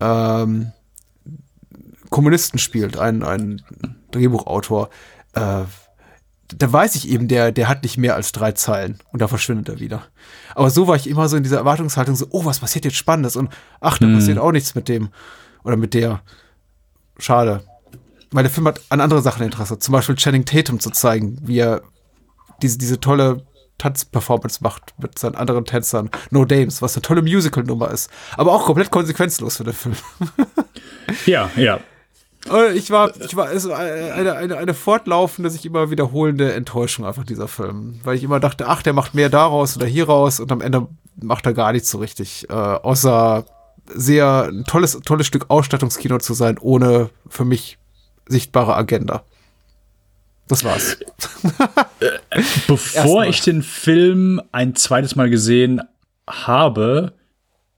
[0.00, 0.72] ähm,
[2.10, 3.62] Kommunisten spielt, ein, ein
[4.10, 4.90] Drehbuchautor.
[5.34, 5.62] Äh,
[6.56, 9.68] da weiß ich eben, der, der hat nicht mehr als drei Zeilen und da verschwindet
[9.68, 10.02] er wieder.
[10.54, 13.36] Aber so war ich immer so in dieser Erwartungshaltung, so, oh, was passiert jetzt Spannendes?
[13.36, 14.14] Und ach, da hm.
[14.14, 15.10] passiert auch nichts mit dem
[15.62, 16.22] oder mit der.
[17.18, 17.64] Schade.
[18.30, 19.78] Weil der Film hat an andere Sachen Interesse.
[19.78, 21.82] Zum Beispiel Channing Tatum zu zeigen, wie er
[22.62, 23.42] diese, diese tolle
[23.78, 26.10] Tanzperformance macht mit seinen anderen Tänzern.
[26.30, 28.10] No Dames, was eine tolle Musical-Nummer ist.
[28.36, 29.96] Aber auch komplett konsequenzlos für den Film.
[31.26, 31.80] ja, ja.
[32.74, 37.24] Ich war, ich war, es war eine, eine, eine fortlaufende, sich immer wiederholende Enttäuschung einfach
[37.24, 38.00] dieser Film.
[38.04, 40.88] Weil ich immer dachte, ach, der macht mehr daraus oder hier raus und am Ende
[41.20, 42.48] macht er gar nichts so richtig.
[42.48, 43.44] Äh, außer
[43.86, 47.77] sehr ein tolles, tolles Stück Ausstattungskino zu sein, ohne für mich
[48.28, 49.24] sichtbare Agenda.
[50.48, 50.98] Das war's.
[52.66, 55.82] Bevor ich den Film ein zweites Mal gesehen
[56.28, 57.12] habe,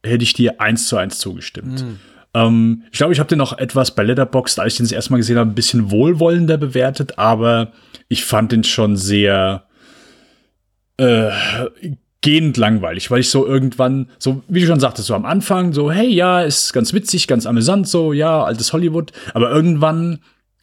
[0.04, 1.84] hätte ich dir eins zu eins zugestimmt.
[1.84, 1.98] Mhm.
[2.32, 5.12] Ähm, ich glaube, ich habe den noch etwas bei Letterboxd, als ich den das erste
[5.12, 7.72] Mal gesehen habe, ein bisschen wohlwollender bewertet, aber
[8.08, 9.64] ich fand den schon sehr
[10.96, 11.30] äh,
[12.20, 15.90] gehend langweilig, weil ich so irgendwann, so wie du schon sagtest, so am Anfang, so,
[15.90, 20.20] hey, ja, ist ganz witzig, ganz amüsant, so, ja, altes Hollywood, aber irgendwann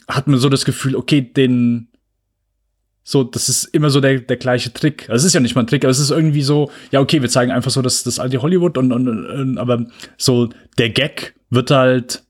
[0.08, 1.90] hat man so das Gefühl, okay, den,
[3.04, 5.10] so, das ist immer so der, der gleiche Trick.
[5.10, 7.22] Also es ist ja nicht mal ein Trick, aber es ist irgendwie so, ja, okay,
[7.22, 9.86] wir zeigen einfach so das, das alte Hollywood und, und, und aber
[10.18, 12.24] so der Gag wird halt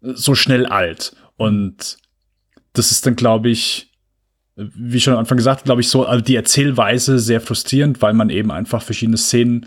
[0.00, 1.14] so schnell alt.
[1.36, 1.96] Und
[2.72, 3.90] das ist dann, glaube ich,
[4.56, 8.30] wie schon am Anfang gesagt, glaube ich, so also die Erzählweise sehr frustrierend, weil man
[8.30, 9.66] eben einfach verschiedene Szenen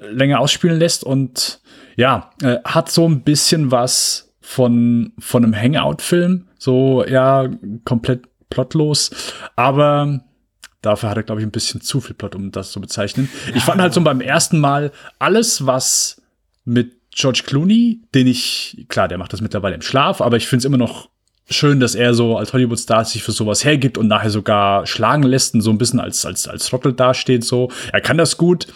[0.00, 1.60] länger ausspielen lässt und
[1.96, 6.48] ja, äh, hat so ein bisschen was von, von einem Hangout-Film.
[6.58, 7.48] So, ja,
[7.86, 9.10] komplett plotlos.
[9.56, 10.20] Aber
[10.82, 13.30] dafür hat er, glaube ich, ein bisschen zu viel Plot, um das zu bezeichnen.
[13.48, 13.56] Ja.
[13.56, 16.22] Ich fand halt so beim ersten Mal alles, was
[16.66, 20.58] mit George Clooney, den ich, klar, der macht das mittlerweile im Schlaf, aber ich finde
[20.58, 21.08] es immer noch
[21.48, 25.54] schön, dass er so als Hollywood-Star sich für sowas hergibt und nachher sogar schlagen lässt
[25.54, 27.44] und so ein bisschen als, als, als Trottel dasteht.
[27.44, 28.66] So, er kann das gut.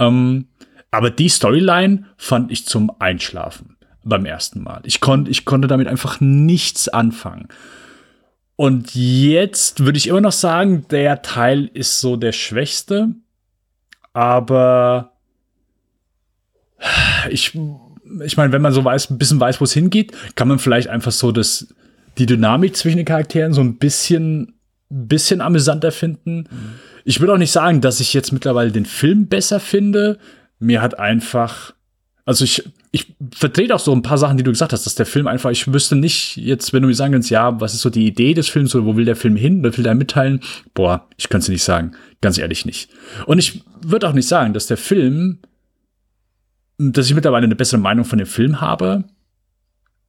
[0.00, 0.48] Ähm,
[0.90, 3.71] aber die Storyline fand ich zum Einschlafen
[4.04, 4.80] beim ersten Mal.
[4.84, 7.48] Ich, konnt, ich konnte damit einfach nichts anfangen.
[8.56, 13.08] Und jetzt würde ich immer noch sagen, der Teil ist so der schwächste.
[14.12, 15.12] Aber
[17.30, 17.58] ich,
[18.24, 20.88] ich meine, wenn man so weiß, ein bisschen weiß, wo es hingeht, kann man vielleicht
[20.88, 21.74] einfach so das,
[22.18, 24.54] die Dynamik zwischen den Charakteren so ein bisschen,
[24.88, 26.48] bisschen amüsanter finden.
[26.50, 26.72] Mhm.
[27.04, 30.18] Ich würde auch nicht sagen, dass ich jetzt mittlerweile den Film besser finde.
[30.58, 31.74] Mir hat einfach,
[32.24, 32.62] also ich,
[32.94, 35.50] ich vertrete auch so ein paar Sachen, die du gesagt hast, dass der Film einfach,
[35.50, 38.34] ich wüsste nicht jetzt, wenn du mir sagen kannst, ja, was ist so die Idee
[38.34, 40.40] des Films oder wo will der Film hin, was will der mitteilen?
[40.74, 41.92] Boah, ich könnte es nicht sagen.
[42.20, 42.90] Ganz ehrlich nicht.
[43.26, 45.38] Und ich würde auch nicht sagen, dass der Film
[46.90, 49.04] dass ich mittlerweile eine bessere Meinung von dem Film habe.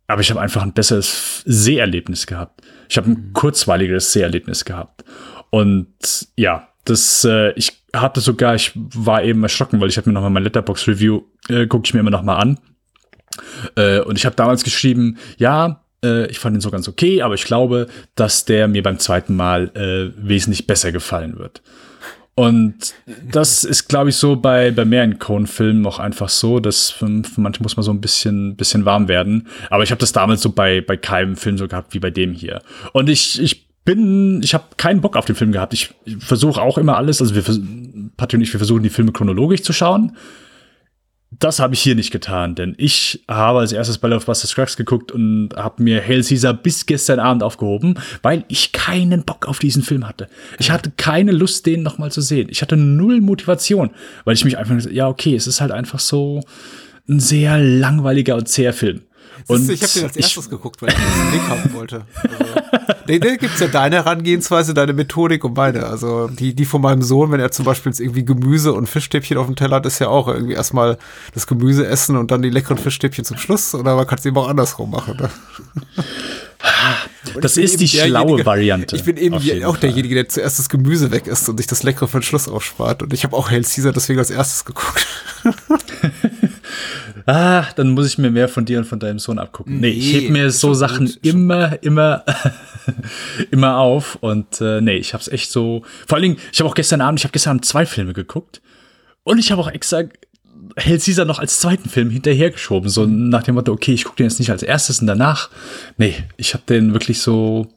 [0.07, 2.61] Aber ich habe einfach ein besseres Seherlebnis gehabt.
[2.89, 5.03] Ich habe ein kurzweiligeres Seherlebnis gehabt.
[5.49, 5.87] Und
[6.35, 10.31] ja, das, äh, ich hatte sogar, ich war eben erschrocken, weil ich habe mir nochmal
[10.31, 12.59] mein Letterbox-Review, äh, gucke ich mir immer nochmal an.
[13.75, 17.35] Äh, und ich habe damals geschrieben, ja, äh, ich fand ihn so ganz okay, aber
[17.35, 21.61] ich glaube, dass der mir beim zweiten Mal äh, wesentlich besser gefallen wird.
[22.35, 22.95] Und
[23.31, 26.95] das ist, glaube ich, so bei, bei mehreren Coen-Filmen auch einfach so, dass
[27.35, 29.47] manche muss man so ein bisschen, bisschen warm werden.
[29.69, 32.33] Aber ich habe das damals so bei, bei keinem Film so gehabt wie bei dem
[32.33, 32.63] hier.
[32.91, 35.73] Und ich, ich bin, ich habe keinen Bock auf den Film gehabt.
[35.73, 37.43] Ich, ich versuche auch immer alles, also wir,
[38.17, 40.17] Patti und ich, wir versuchen die Filme chronologisch zu schauen.
[41.43, 44.77] Das habe ich hier nicht getan, denn ich habe als erstes Ball of Buster Scruggs
[44.77, 49.59] geguckt und habe mir Hail Caesar bis gestern Abend aufgehoben, weil ich keinen Bock auf
[49.59, 50.29] diesen Film hatte.
[50.57, 52.47] Ich hatte keine Lust, den nochmal zu sehen.
[52.49, 53.89] Ich hatte null Motivation,
[54.23, 56.39] weil ich mich einfach, ja, okay, es ist halt einfach so
[57.09, 59.01] ein sehr langweiliger und zäher Film.
[59.47, 62.05] Und ich habe den als erstes ich, geguckt, weil ich diesen Link haben wollte.
[62.15, 65.85] Also, da, gibt ja deine Herangehensweise, deine Methodik und meine.
[65.85, 69.37] Also die, die von meinem Sohn, wenn er zum Beispiel jetzt irgendwie Gemüse und Fischstäbchen
[69.37, 70.97] auf dem Teller hat, ist ja auch irgendwie erstmal
[71.33, 73.75] das Gemüse essen und dann die leckeren Fischstäbchen zum Schluss.
[73.75, 75.17] Oder man kann es eben auch andersrum machen.
[75.17, 75.29] Ne?
[77.41, 79.79] Das ist die schlaue Variante, Ich bin eben auch Fall.
[79.81, 83.03] derjenige, der zuerst das Gemüse weg isst und sich das Leckere für den Schluss aufspart.
[83.03, 85.05] Und ich habe auch Hail Caesar deswegen als erstes geguckt.
[87.25, 89.79] Ah, dann muss ich mir mehr von dir und von deinem Sohn abgucken.
[89.79, 92.23] Nee, ich Nee, heb mir so Sachen gut, immer, immer,
[93.51, 94.17] immer auf.
[94.21, 95.83] Und äh, nee, ich hab's echt so.
[96.07, 98.61] Vor allen Dingen, ich habe auch gestern Abend, ich habe gestern Abend zwei Filme geguckt.
[99.23, 100.03] Und ich habe auch extra
[100.79, 102.89] Hail Caesar noch als zweiten Film hinterhergeschoben.
[102.89, 105.49] So nach dem Motto, okay, ich gucke den jetzt nicht als erstes und danach.
[105.97, 107.67] Nee, ich habe den wirklich so.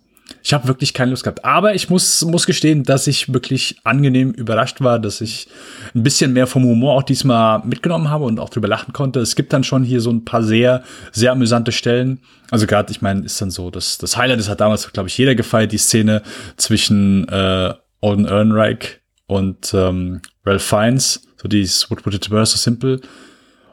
[0.43, 1.45] Ich habe wirklich keine Lust gehabt.
[1.45, 5.49] Aber ich muss, muss gestehen, dass ich wirklich angenehm überrascht war, dass ich
[5.95, 9.21] ein bisschen mehr vom Humor auch diesmal mitgenommen habe und auch drüber lachen konnte.
[9.21, 12.21] Es gibt dann schon hier so ein paar sehr, sehr amüsante Stellen.
[12.51, 15.19] Also gerade, ich meine, ist dann so, das, das Highlight, das hat damals, glaube ich,
[15.19, 16.23] jeder gefeiert, die Szene
[16.57, 21.23] zwischen äh, Alden Ehrenreich und ähm, Ralph Fiennes.
[21.41, 23.01] So dieses What Would It Were So Simple.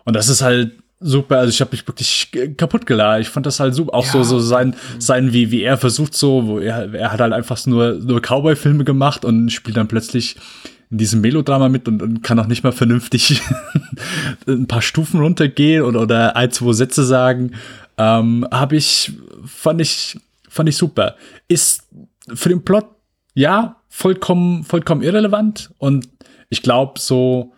[0.05, 1.39] Und das ist halt super.
[1.39, 3.21] Also ich habe mich wirklich kaputt gelacht.
[3.21, 3.93] Ich fand das halt super.
[3.93, 7.33] Auch so, so sein, sein wie, wie er versucht so, wo er, er hat halt
[7.33, 10.37] einfach nur, nur Cowboy-Filme gemacht und spielt dann plötzlich
[10.89, 13.41] in diesem Melodrama mit und, und kann auch nicht mal vernünftig
[14.47, 17.53] ein paar Stufen runtergehen oder, oder ein, zwei Sätze sagen.
[17.97, 19.11] Ähm, habe ich,
[19.45, 21.15] fand ich, fand ich super.
[21.47, 21.87] Ist
[22.33, 22.85] für den Plot,
[23.33, 26.07] ja, vollkommen, vollkommen irrelevant und
[26.49, 27.53] ich glaube so,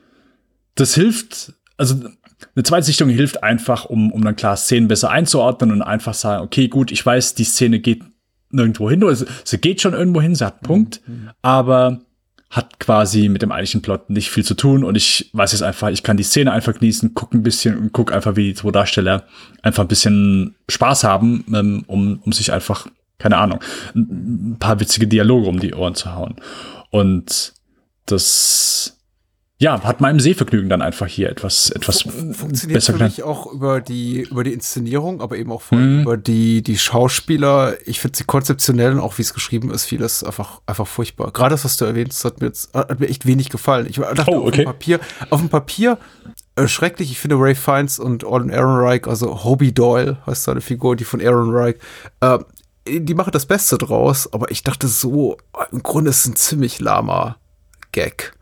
[0.75, 1.95] das hilft, also
[2.55, 6.67] eine Zweitsichtung hilft einfach, um, um dann klar Szenen besser einzuordnen und einfach sagen, okay,
[6.67, 8.03] gut, ich weiß, die Szene geht
[8.49, 11.01] nirgendwo hin, oder sie, sie geht schon irgendwo hin, sie hat einen Punkt,
[11.41, 12.01] aber
[12.49, 15.89] hat quasi mit dem eigentlichen Plot nicht viel zu tun und ich weiß jetzt einfach,
[15.89, 18.71] ich kann die Szene einfach genießen, guck ein bisschen und guck einfach, wie die zwei
[18.71, 19.25] Darsteller
[19.61, 22.87] einfach ein bisschen Spaß haben, ähm, um, um sich einfach,
[23.17, 23.59] keine Ahnung,
[23.93, 26.35] ein paar witzige Dialoge um die Ohren zu hauen.
[26.91, 27.53] Und
[28.05, 28.94] das
[29.65, 34.21] ja, hat meinem Sehvergnügen dann einfach hier etwas, etwas Funktioniert besser mich auch über die,
[34.21, 35.83] über die Inszenierung, aber eben auch vor Mhm.
[35.83, 37.75] allem über die, die Schauspieler.
[37.87, 41.31] Ich finde sie konzeptionell und auch wie es geschrieben ist, vieles einfach, einfach furchtbar.
[41.31, 43.87] Gerade das, was du erwähnt hast, hat mir jetzt, hat mir echt wenig gefallen.
[43.89, 44.57] Ich dachte Oh, auf okay.
[44.57, 44.99] dem Papier,
[45.31, 45.97] auf dem Papier,
[46.55, 47.09] äh, schrecklich.
[47.09, 51.19] Ich finde Ray Fiennes und Alden Ehrenreich, also Hobie Doyle heißt seine Figur, die von
[51.19, 51.77] Ehrenreich,
[52.21, 52.37] äh,
[52.87, 55.37] die machen das Beste draus, aber ich dachte so,
[55.71, 57.37] im Grunde ist es ein ziemlich lahmer
[57.91, 58.33] Gag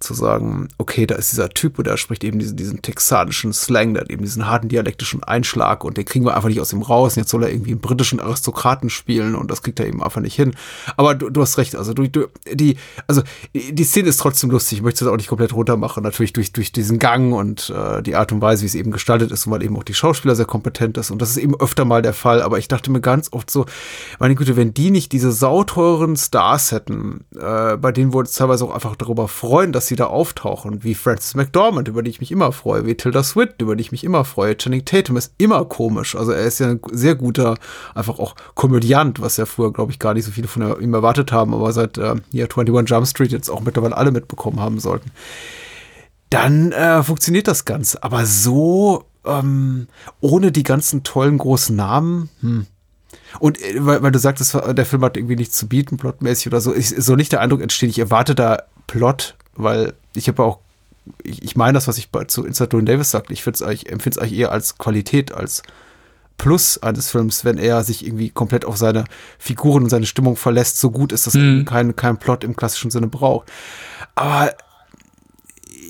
[0.00, 3.94] zu sagen, okay, da ist dieser Typ und der spricht eben diesen, diesen texanischen Slang,
[3.94, 6.82] der hat eben diesen harten dialektischen Einschlag und den kriegen wir einfach nicht aus ihm
[6.82, 7.16] raus.
[7.16, 10.20] Und jetzt soll er irgendwie einen britischen Aristokraten spielen und das kriegt er eben einfach
[10.20, 10.54] nicht hin.
[10.96, 12.76] Aber du, du hast recht, also du, du, die,
[13.06, 13.22] also
[13.54, 14.78] die Szene ist trotzdem lustig.
[14.78, 18.02] Ich möchte das auch nicht komplett runter machen, natürlich durch, durch diesen Gang und äh,
[18.02, 20.34] die Art und Weise, wie es eben gestaltet ist und weil eben auch die Schauspieler
[20.34, 21.10] sehr kompetent ist.
[21.10, 22.42] Und das ist eben öfter mal der Fall.
[22.42, 23.66] Aber ich dachte mir ganz oft so,
[24.18, 28.64] meine Güte, wenn die nicht diese sauteuren Stars hätten, äh, bei denen wir uns teilweise
[28.64, 32.32] auch einfach darüber freuen, dass sie da auftauchen, wie Frances McDormand, über die ich mich
[32.32, 34.56] immer freue, wie Tilda Swinton, über die ich mich immer freue.
[34.56, 36.14] Channing Tatum ist immer komisch.
[36.16, 37.56] Also er ist ja ein sehr guter,
[37.94, 41.32] einfach auch Komödiant, was ja früher, glaube ich, gar nicht so viele von ihm erwartet
[41.32, 45.10] haben, aber seit äh, hier 21 Jump Street jetzt auch mittlerweile alle mitbekommen haben sollten
[46.28, 48.02] dann äh, funktioniert das Ganze.
[48.02, 49.88] Aber so ähm,
[50.20, 52.28] ohne die ganzen tollen großen Namen.
[52.40, 52.66] Hm.
[53.38, 56.60] Und äh, weil, weil du sagtest, der Film hat irgendwie nichts zu bieten, plotmäßig oder
[56.60, 60.58] so, ich, so nicht der Eindruck entsteht, ich erwarte da Plot, weil ich habe auch,
[61.22, 64.38] ich, ich meine das, was ich zu Llewyn Davis sagte, ich, eigentlich- empfinde es eigentlich
[64.38, 65.62] eher als Qualität, als
[66.38, 69.04] Plus eines Films, wenn er sich irgendwie komplett auf seine
[69.38, 72.90] Figuren und seine Stimmung verlässt, so gut ist, dass er keinen kein Plot im klassischen
[72.90, 73.50] Sinne braucht.
[74.14, 74.52] Aber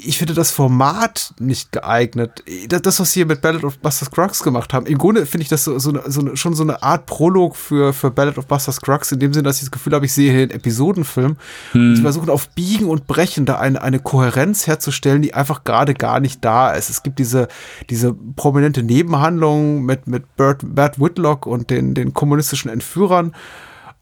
[0.06, 2.42] ich finde das Format nicht geeignet.
[2.68, 5.48] Das, was sie hier mit Ballad of Buster Scruggs gemacht haben, im Grunde finde ich
[5.48, 9.12] das so, so, so schon so eine Art Prolog für, für Ballad of Buster Scruggs,
[9.12, 11.36] in dem Sinne, dass ich das Gefühl habe, ich sehe hier einen Episodenfilm.
[11.74, 15.94] Und sie versuchen auf Biegen und Brechen da eine, eine Kohärenz herzustellen, die einfach gerade
[15.94, 16.90] gar nicht da ist.
[16.90, 17.48] Es gibt diese,
[17.90, 23.34] diese prominente Nebenhandlung mit, mit Bert, Bert Whitlock und den, den kommunistischen Entführern.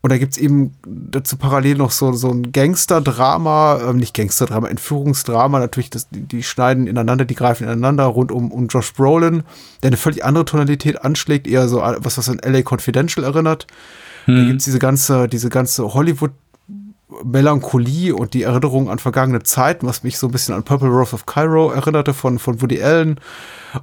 [0.04, 5.58] Und da gibt's eben dazu parallel noch so, so ein Gangster-Drama, ähm, nicht Gangster-Drama, Entführungsdrama.
[5.58, 9.44] Natürlich, das, die, die schneiden ineinander, die greifen ineinander rund um, um Josh Brolin,
[9.82, 13.66] der eine völlig andere Tonalität anschlägt, eher so was, was an LA Confidential erinnert.
[14.26, 16.32] Da gibt's diese ganze, diese ganze Hollywood-
[17.22, 21.14] Melancholie und die Erinnerung an vergangene Zeiten, was mich so ein bisschen an Purple Rose
[21.14, 23.20] of Cairo erinnerte von, von Woody Allen.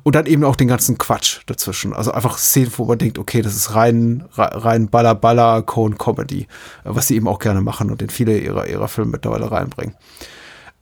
[0.03, 1.93] Und dann eben auch den ganzen Quatsch dazwischen.
[1.93, 6.47] Also einfach Szenen, wo man denkt, okay, das ist rein, rein Baller, Baller, Cone Comedy,
[6.83, 9.95] was sie eben auch gerne machen und in viele ihrer, ihrer Filme mittlerweile reinbringen.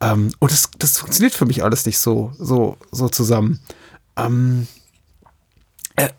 [0.02, 3.60] Ähm, und das, das funktioniert für mich alles nicht so, so, so zusammen.
[4.16, 4.68] Ähm,
[5.95, 6.10] äh,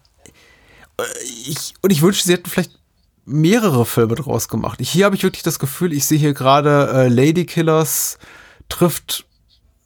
[1.47, 2.80] ich, und ich wünschte, sie hätten vielleicht
[3.31, 4.81] mehrere Filme draus gemacht.
[4.81, 8.19] Hier habe ich wirklich das Gefühl, ich sehe hier gerade äh, Lady Killers
[8.69, 9.27] trifft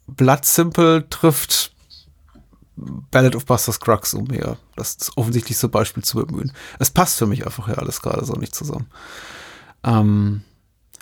[0.07, 1.73] Blood Simple, trifft
[2.77, 6.53] Ballad of Buster Scruggs, um hier das, das offensichtlichste Beispiel zu bemühen.
[6.79, 8.87] Es passt für mich einfach ja alles gerade so nicht zusammen.
[9.85, 10.43] Ähm,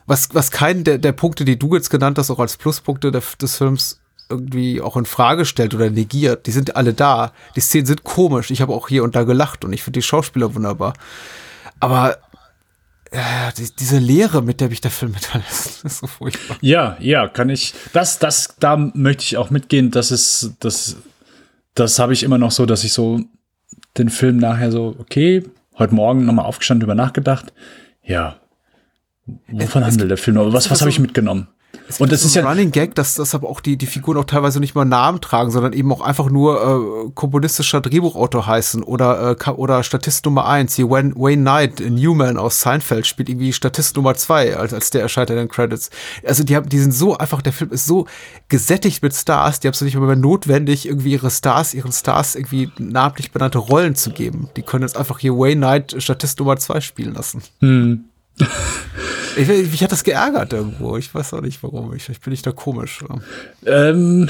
[0.07, 3.23] was, was keinen der, der Punkte, die du jetzt genannt hast, auch als Pluspunkte der,
[3.41, 6.47] des Films irgendwie auch in Frage stellt oder negiert.
[6.47, 7.33] Die sind alle da.
[7.55, 8.51] Die Szenen sind komisch.
[8.51, 10.95] Ich habe auch hier und da gelacht und ich finde die Schauspieler wunderbar.
[11.81, 12.19] Aber
[13.13, 16.57] äh, die, diese Leere, mit der mich der Film hinterlässt, ist so furchtbar.
[16.61, 17.75] Ja, ja, kann ich.
[17.93, 19.91] Das, das, da möchte ich auch mitgehen.
[19.91, 20.97] Das ist, das,
[21.75, 23.21] das habe ich immer noch so, dass ich so
[23.99, 25.45] den Film nachher so, okay,
[25.79, 27.53] heute Morgen nochmal aufgestanden, über nachgedacht.
[28.03, 28.37] Ja,
[29.49, 30.39] wovon handelt der Film?
[30.39, 31.49] Aber was, was habe ich mitgenommen?
[31.99, 34.61] Und das ist ja Running Gag, dass, dass aber auch die, die Figuren auch teilweise
[34.61, 39.51] nicht mal Namen tragen, sondern eben auch einfach nur äh, komponistischer Drehbuchautor heißen oder, äh,
[39.51, 40.75] oder Statist Nummer eins.
[40.75, 45.03] Hier Wayne, Wayne Knight, Newman aus Seinfeld, spielt irgendwie Statist Nummer zwei als, als der
[45.03, 45.91] erscheint in den Credits.
[46.27, 48.07] Also die haben, die sind so einfach, der Film ist so
[48.49, 52.71] gesättigt mit Stars, die haben es nicht mehr notwendig, irgendwie ihre Stars, ihren Stars irgendwie
[52.79, 54.49] namentlich benannte Rollen zu geben.
[54.57, 57.43] Die können jetzt einfach hier Wayne Knight Statist Nummer zwei spielen lassen.
[57.61, 58.05] Hm.
[59.37, 60.97] Ich, mich hat das geärgert irgendwo.
[60.97, 61.95] Ich weiß auch nicht warum.
[61.95, 63.05] Ich, ich bin nicht da komisch.
[63.67, 64.29] Ähm,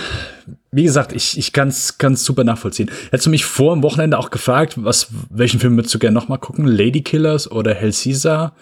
[0.70, 2.90] wie gesagt, ich, ich kann es super nachvollziehen.
[3.10, 6.38] Hättest du mich vor dem Wochenende auch gefragt, was, welchen Film würdest du gerne nochmal
[6.38, 6.66] gucken?
[6.66, 8.54] Lady Killers oder Hell Caesar?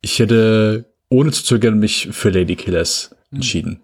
[0.00, 3.72] Ich hätte ohne zu zögern mich für Lady Killers entschieden.
[3.72, 3.80] Hm.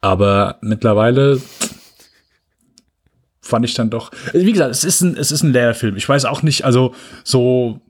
[0.00, 1.40] Aber mittlerweile
[3.40, 4.10] fand ich dann doch.
[4.32, 5.96] Wie gesagt, es ist ein, es ist ein Lehrfilm.
[5.96, 7.80] Ich weiß auch nicht, also so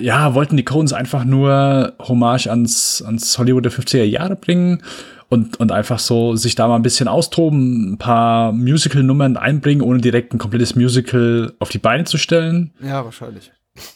[0.00, 4.82] ja, wollten die Coens einfach nur Hommage ans, ans Hollywood der 50er Jahre bringen
[5.28, 10.00] und, und einfach so sich da mal ein bisschen austoben, ein paar Musical-Nummern einbringen, ohne
[10.00, 12.72] direkt ein komplettes Musical auf die Beine zu stellen.
[12.82, 13.52] Ja, wahrscheinlich.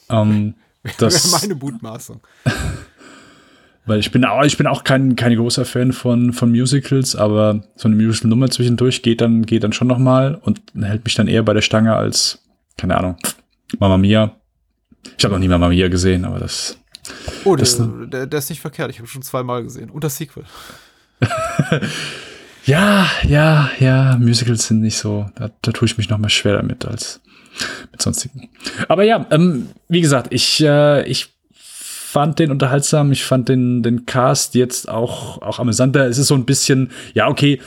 [0.08, 0.54] Ähm,
[0.98, 2.20] das wäre meine Mutmaßung.
[3.86, 7.64] Weil ich bin auch, ich bin auch kein, kein großer Fan von, von Musicals, aber
[7.76, 11.28] so eine Musical-Nummer zwischendurch geht dann, geht dann schon noch mal und hält mich dann
[11.28, 12.42] eher bei der Stange als,
[12.76, 13.16] keine Ahnung,
[13.78, 14.36] Mama Mia.
[15.16, 16.78] Ich habe noch nie Mama Mia gesehen, aber das.
[17.44, 18.90] Oh, das, der, der, der ist nicht verkehrt.
[18.90, 19.90] Ich habe schon zweimal gesehen.
[19.90, 20.44] Und das Sequel.
[22.64, 24.16] ja, ja, ja.
[24.18, 25.30] Musicals sind nicht so.
[25.36, 27.20] Da, da tue ich mich noch mal schwer damit als
[27.92, 28.48] mit sonstigen.
[28.88, 31.34] Aber ja, ähm, wie gesagt, ich, äh, ich
[32.16, 33.12] fand den unterhaltsam.
[33.12, 36.06] Ich fand den, den Cast jetzt auch, auch amüsanter.
[36.06, 37.60] Es ist so ein bisschen, ja, okay,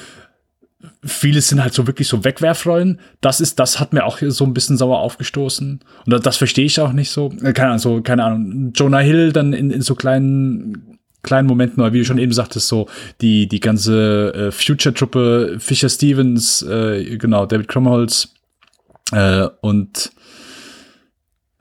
[1.03, 2.99] viele sind halt so wirklich so Wegwerfrollen.
[3.21, 5.79] Das ist, das hat mir auch so ein bisschen sauer aufgestoßen.
[6.05, 7.31] Und das, das verstehe ich auch nicht so.
[7.41, 8.73] Äh, keine Ahnung, so, keine Ahnung.
[8.75, 12.67] Jonah Hill dann in, in so kleinen, kleinen Momenten, oder wie du schon eben sagtest,
[12.67, 12.87] so
[13.21, 18.33] die, die ganze äh, Future-Truppe, Fisher Stevens, äh, genau, David Cromholz
[19.11, 20.11] äh, und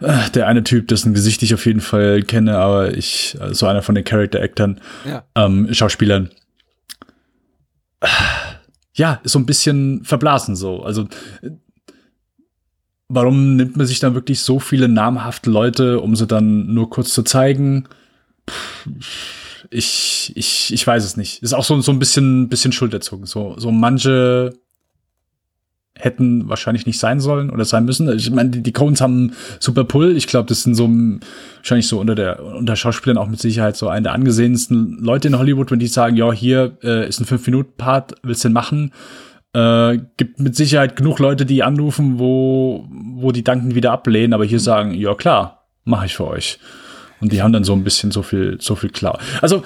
[0.00, 3.66] äh, der eine Typ, dessen Gesicht ich auf jeden Fall kenne, aber ich, so also
[3.66, 5.24] einer von den Character-Actern, ja.
[5.34, 6.30] ähm, Schauspielern
[8.98, 10.82] ja, ist so ein bisschen verblasen so.
[10.82, 11.08] Also
[13.08, 17.12] warum nimmt man sich dann wirklich so viele namhafte Leute, um sie dann nur kurz
[17.12, 17.88] zu zeigen?
[19.70, 21.42] Ich, ich, ich weiß es nicht.
[21.42, 23.26] Ist auch so, so ein bisschen, bisschen schulterzogen.
[23.26, 24.52] So, so manche
[25.98, 28.10] hätten wahrscheinlich nicht sein sollen oder sein müssen.
[28.16, 30.16] Ich meine, die, die Coens haben super Pull.
[30.16, 33.88] Ich glaube, das sind so wahrscheinlich so unter der unter Schauspielern auch mit Sicherheit so
[33.88, 38.14] eine der angesehensten Leute in Hollywood, wenn die sagen, ja, hier äh, ist ein 5-Minuten-Part,
[38.22, 38.92] willst du den machen?
[39.52, 44.44] Äh, gibt mit Sicherheit genug Leute, die anrufen, wo, wo die Danken wieder ablehnen, aber
[44.44, 46.58] hier sagen, ja klar, mache ich für euch.
[47.20, 49.18] Und die haben dann so ein bisschen so viel, so viel klar.
[49.40, 49.64] Also,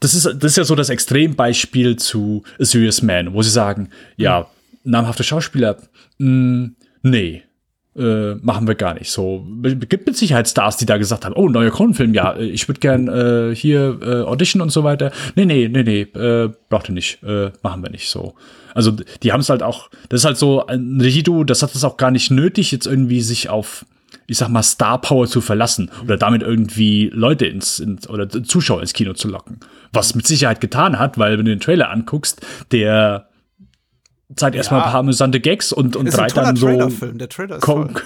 [0.00, 3.90] das ist, das ist ja so das Extrembeispiel zu A Serious Man, wo sie sagen,
[4.16, 4.46] ja,
[4.86, 5.76] namhafte Schauspieler,
[6.18, 7.42] mh, hm, nee,
[7.96, 9.10] äh, machen wir gar nicht.
[9.10, 12.80] So gibt mit Sicherheit Stars, die da gesagt haben, oh, neuer Kronenfilm, ja, ich würde
[12.80, 15.12] gern äh, hier äh, Audition und so weiter.
[15.34, 18.34] Nee, nee, nee, nee, äh, braucht ihr nicht, äh, machen wir nicht so.
[18.74, 21.84] Also die haben es halt auch, das ist halt so ein Regido, das hat es
[21.84, 23.86] auch gar nicht nötig, jetzt irgendwie sich auf
[24.28, 28.80] ich sag mal, Star Power zu verlassen oder damit irgendwie Leute ins, ins oder Zuschauer
[28.80, 29.60] ins Kino zu locken.
[29.92, 33.25] Was mit Sicherheit getan hat, weil wenn du den Trailer anguckst, der
[34.34, 34.60] zeigt ja.
[34.60, 36.66] erstmal ein paar amüsante Gags und, und drei dann so.
[36.66, 38.02] Der Trailer ist Coke.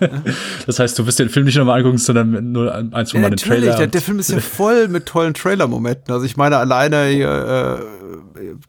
[0.66, 3.36] das heißt, du wirst den Film nicht nochmal angucken, sondern nur eins von ja, meinen
[3.36, 3.76] Trailer.
[3.76, 6.12] Der, der Film ist ja voll mit tollen Trailer-Momenten.
[6.12, 7.80] Also ich meine, alleine hier,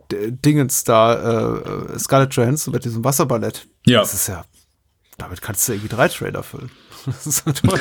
[0.10, 1.58] äh, Dingens da,
[1.94, 3.68] äh, Scarlett Johansson mit diesem Wasserballett.
[3.88, 4.02] Ja.
[4.02, 4.46] Das ist ja,
[5.18, 6.72] damit kannst du irgendwie drei Trailer füllen.
[7.08, 7.80] Das ist ja toll.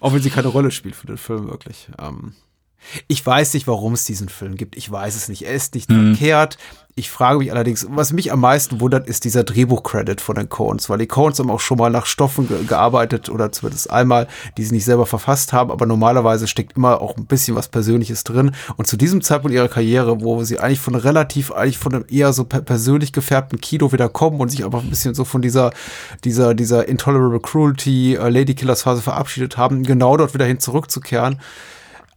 [0.00, 1.90] Auch wenn sie keine Rolle spielt für den Film, wirklich.
[2.00, 2.32] Ähm,
[3.06, 4.76] Ich weiß nicht, warum es diesen Film gibt.
[4.76, 5.42] Ich weiß es nicht.
[5.42, 6.58] Er ist nicht verkehrt.
[6.98, 10.90] Ich frage mich allerdings, was mich am meisten wundert, ist dieser Drehbuch-Credit von den Coens,
[10.90, 14.26] weil die Coens haben auch schon mal nach Stoffen ge gearbeitet oder zumindest einmal,
[14.56, 18.24] die sie nicht selber verfasst haben, aber normalerweise steckt immer auch ein bisschen was Persönliches
[18.24, 18.50] drin.
[18.76, 22.32] Und zu diesem Zeitpunkt ihrer Karriere, wo sie eigentlich von relativ, eigentlich von einem eher
[22.32, 25.70] so per persönlich gefärbten Kino wieder kommen und sich aber ein bisschen so von dieser,
[26.24, 31.38] dieser, dieser Intolerable Cruelty, äh, Lady Killers Phase verabschiedet haben, genau dort wieder hin zurückzukehren.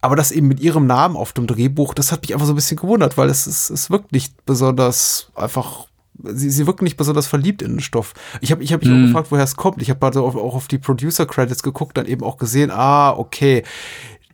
[0.02, 2.56] Aber das eben mit ihrem Namen auf dem Drehbuch, das hat mich einfach so ein
[2.56, 5.86] bisschen gewundert, weil es, ist, es wirkt nicht besonders einfach.
[6.24, 8.12] Sie, sie wirken nicht besonders verliebt in den Stoff.
[8.40, 9.80] Ich habe ich hab mich auch gefragt, woher es kommt.
[9.80, 13.62] Ich habe also auch, auch auf die Producer-Credits geguckt, dann eben auch gesehen, ah, okay,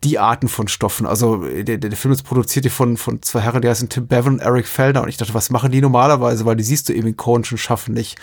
[0.05, 1.07] die Arten von Stoffen.
[1.07, 4.41] Also der, der Film ist produziert von, von zwei Herren, die heißen Tim Bevan und
[4.41, 5.03] Eric Fellner.
[5.03, 6.45] Und ich dachte, was machen die normalerweise?
[6.45, 8.19] Weil die siehst du eben in Cohenschen Schaffen nicht.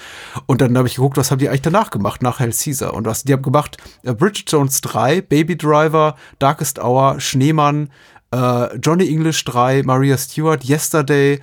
[0.46, 2.94] Und dann habe ich geguckt, was haben die eigentlich danach gemacht, nach Hell Caesar.
[2.94, 7.90] Und was, die haben gemacht äh, Bridget Jones 3, Baby Driver, Darkest Hour, Schneemann,
[8.32, 11.40] äh, Johnny English 3, Maria Stewart, Yesterday,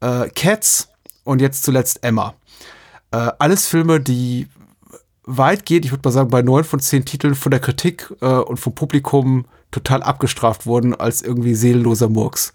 [0.00, 0.88] äh, Cats
[1.24, 2.34] und jetzt zuletzt Emma.
[3.10, 4.48] Äh, alles Filme, die
[5.24, 8.58] weitgehend, ich würde mal sagen, bei neun von zehn Titeln von der Kritik äh, und
[8.58, 12.54] vom Publikum total abgestraft wurden als irgendwie seelenloser Murks.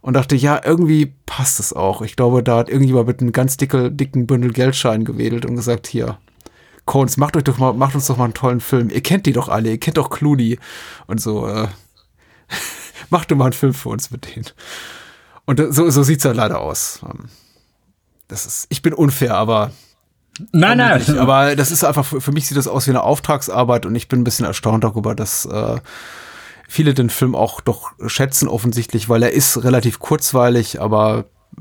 [0.00, 2.02] Und dachte, ja, irgendwie passt es auch.
[2.02, 5.86] Ich glaube, da hat irgendjemand mit einem ganz dicke, dicken Bündel Geldschein gewedelt und gesagt,
[5.86, 6.18] hier,
[6.84, 8.90] Cones, macht euch doch mal, macht uns doch mal einen tollen Film.
[8.90, 10.58] Ihr kennt die doch alle, ihr kennt doch Clooney
[11.06, 11.68] und so, äh,
[13.10, 14.46] macht doch mal einen Film für uns mit denen.
[15.46, 17.00] Und so, so sieht's ja leider aus.
[17.02, 17.30] Ähm,
[18.28, 19.72] Das ist, ich bin unfair, aber
[20.52, 21.18] Nein, nein.
[21.18, 24.08] Aber das ist einfach, für für mich sieht das aus wie eine Auftragsarbeit und ich
[24.08, 25.78] bin ein bisschen erstaunt darüber, dass äh,
[26.68, 31.26] viele den Film auch doch schätzen offensichtlich, weil er ist relativ kurzweilig, aber
[31.56, 31.60] äh,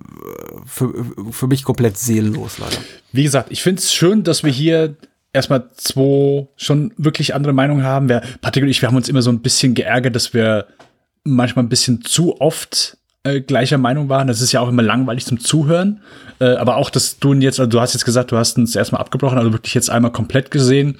[0.66, 0.94] für,
[1.32, 2.78] für mich komplett seelenlos leider.
[3.12, 4.96] Wie gesagt, ich finde es schön, dass wir hier
[5.34, 8.08] erstmal zwei schon wirklich andere Meinungen haben.
[8.08, 10.68] Wir, Patrick und ich, wir haben uns immer so ein bisschen geärgert, dass wir
[11.24, 14.28] manchmal ein bisschen zu oft äh, gleicher Meinung waren.
[14.28, 16.02] Das ist ja auch immer langweilig zum Zuhören.
[16.40, 18.76] Äh, aber auch, dass du ihn jetzt, also du hast jetzt gesagt, du hast uns
[18.76, 20.98] erstmal abgebrochen, also wirklich jetzt einmal komplett gesehen.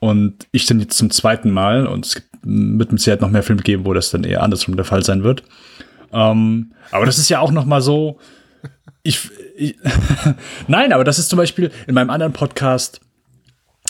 [0.00, 1.86] Und ich dann jetzt zum zweiten Mal.
[1.86, 4.84] Und es wird mit Sicherheit noch mehr Filme geben, wo das dann eher andersrum der
[4.84, 5.44] Fall sein wird.
[6.12, 8.18] Ähm, aber das ist ja auch noch mal so.
[9.02, 9.76] Ich, ich
[10.66, 13.00] Nein, aber das ist zum Beispiel in meinem anderen Podcast,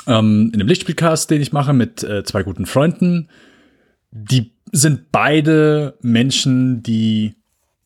[0.06, 3.28] ähm, in dem Lichtspielcast, den ich mache mit äh, zwei guten Freunden.
[4.10, 7.34] Die sind beide Menschen, die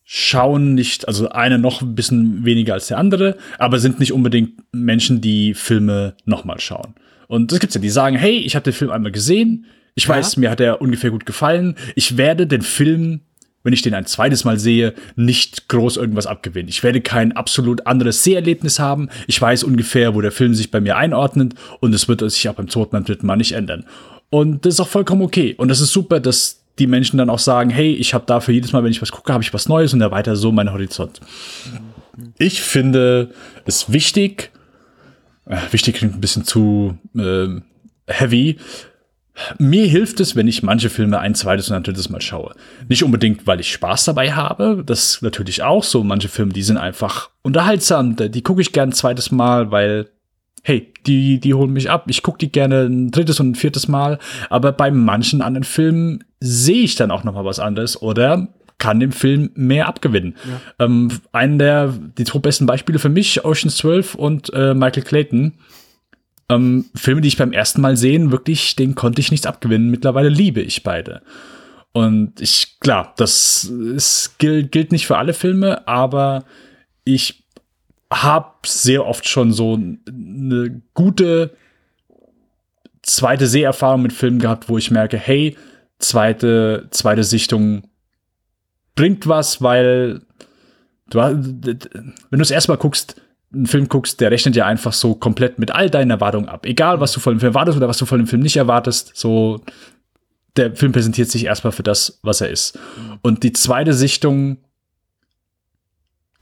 [0.04, 4.62] schauen nicht, also einer noch ein bisschen weniger als der andere, aber sind nicht unbedingt
[4.72, 6.94] Menschen, die Filme nochmal schauen.
[7.28, 10.36] Und das gibt's ja, die sagen, hey, ich habe den Film einmal gesehen, ich weiß,
[10.38, 13.20] mir hat er ungefähr gut gefallen, ich werde den Film,
[13.62, 16.68] wenn ich den ein zweites Mal sehe, nicht groß irgendwas abgewinnen.
[16.68, 19.08] Ich werde kein absolut anderes Seherlebnis haben.
[19.26, 22.54] Ich weiß ungefähr, wo der Film sich bei mir einordnet und es wird sich auch
[22.54, 23.86] beim zweiten, beim dritten Mal nicht ändern.
[24.30, 25.54] Und das ist auch vollkommen okay.
[25.56, 28.72] Und das ist super, dass die Menschen dann auch sagen, hey, ich habe dafür jedes
[28.72, 31.20] Mal, wenn ich was gucke, habe ich was Neues und erweitere so meinen Horizont.
[32.38, 33.30] Ich finde
[33.64, 34.50] es wichtig,
[35.70, 37.60] wichtig klingt ein bisschen zu äh,
[38.06, 38.58] heavy.
[39.58, 42.54] Mir hilft es, wenn ich manche Filme ein zweites und ein drittes Mal schaue.
[42.88, 46.04] Nicht unbedingt, weil ich Spaß dabei habe, das natürlich auch so.
[46.04, 50.08] Manche Filme, die sind einfach unterhaltsam, die gucke ich gern ein zweites Mal, weil
[50.62, 52.04] hey, die, die holen mich ab.
[52.08, 54.18] Ich gucke die gerne ein drittes und ein viertes Mal.
[54.48, 59.00] Aber bei manchen anderen Filmen sehe ich dann auch noch mal was anderes oder kann
[59.00, 60.36] dem Film mehr abgewinnen.
[60.78, 60.84] Ja.
[60.86, 65.52] Ähm, einen der die zwei besten Beispiele für mich, Ocean's 12 und äh, Michael Clayton.
[66.48, 69.90] Ähm, Filme, die ich beim ersten Mal sehen, wirklich, den konnte ich nichts abgewinnen.
[69.90, 71.22] Mittlerweile liebe ich beide.
[71.92, 76.44] Und ich, klar, das ist, gilt, gilt nicht für alle Filme, aber
[77.04, 77.44] ich
[78.12, 81.56] habe sehr oft schon so eine gute
[83.02, 85.56] zweite Seherfahrung mit Filmen gehabt, wo ich merke, hey,
[85.98, 87.84] zweite, zweite Sichtung
[88.94, 90.22] bringt was, weil
[91.10, 93.20] du, wenn du es erstmal guckst,
[93.52, 96.66] einen Film guckst, der rechnet ja einfach so komplett mit all deinen Erwartungen ab.
[96.66, 99.12] Egal, was du von dem Film erwartest oder was du von dem Film nicht erwartest,
[99.14, 99.60] so
[100.56, 102.78] der Film präsentiert sich erstmal für das, was er ist.
[103.22, 104.58] Und die zweite Sichtung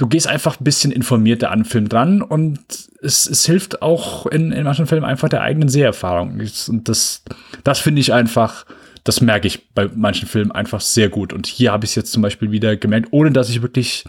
[0.02, 2.58] du gehst einfach ein bisschen informierter an den Film dran und
[3.02, 6.40] es, es hilft auch in, in manchen Filmen einfach der eigenen Seherfahrung.
[6.68, 7.22] Und das,
[7.62, 8.66] das finde ich einfach,
[9.04, 11.32] das merke ich bei manchen Filmen einfach sehr gut.
[11.32, 14.04] Und hier habe ich es jetzt zum Beispiel wieder gemerkt, ohne dass ich wirklich,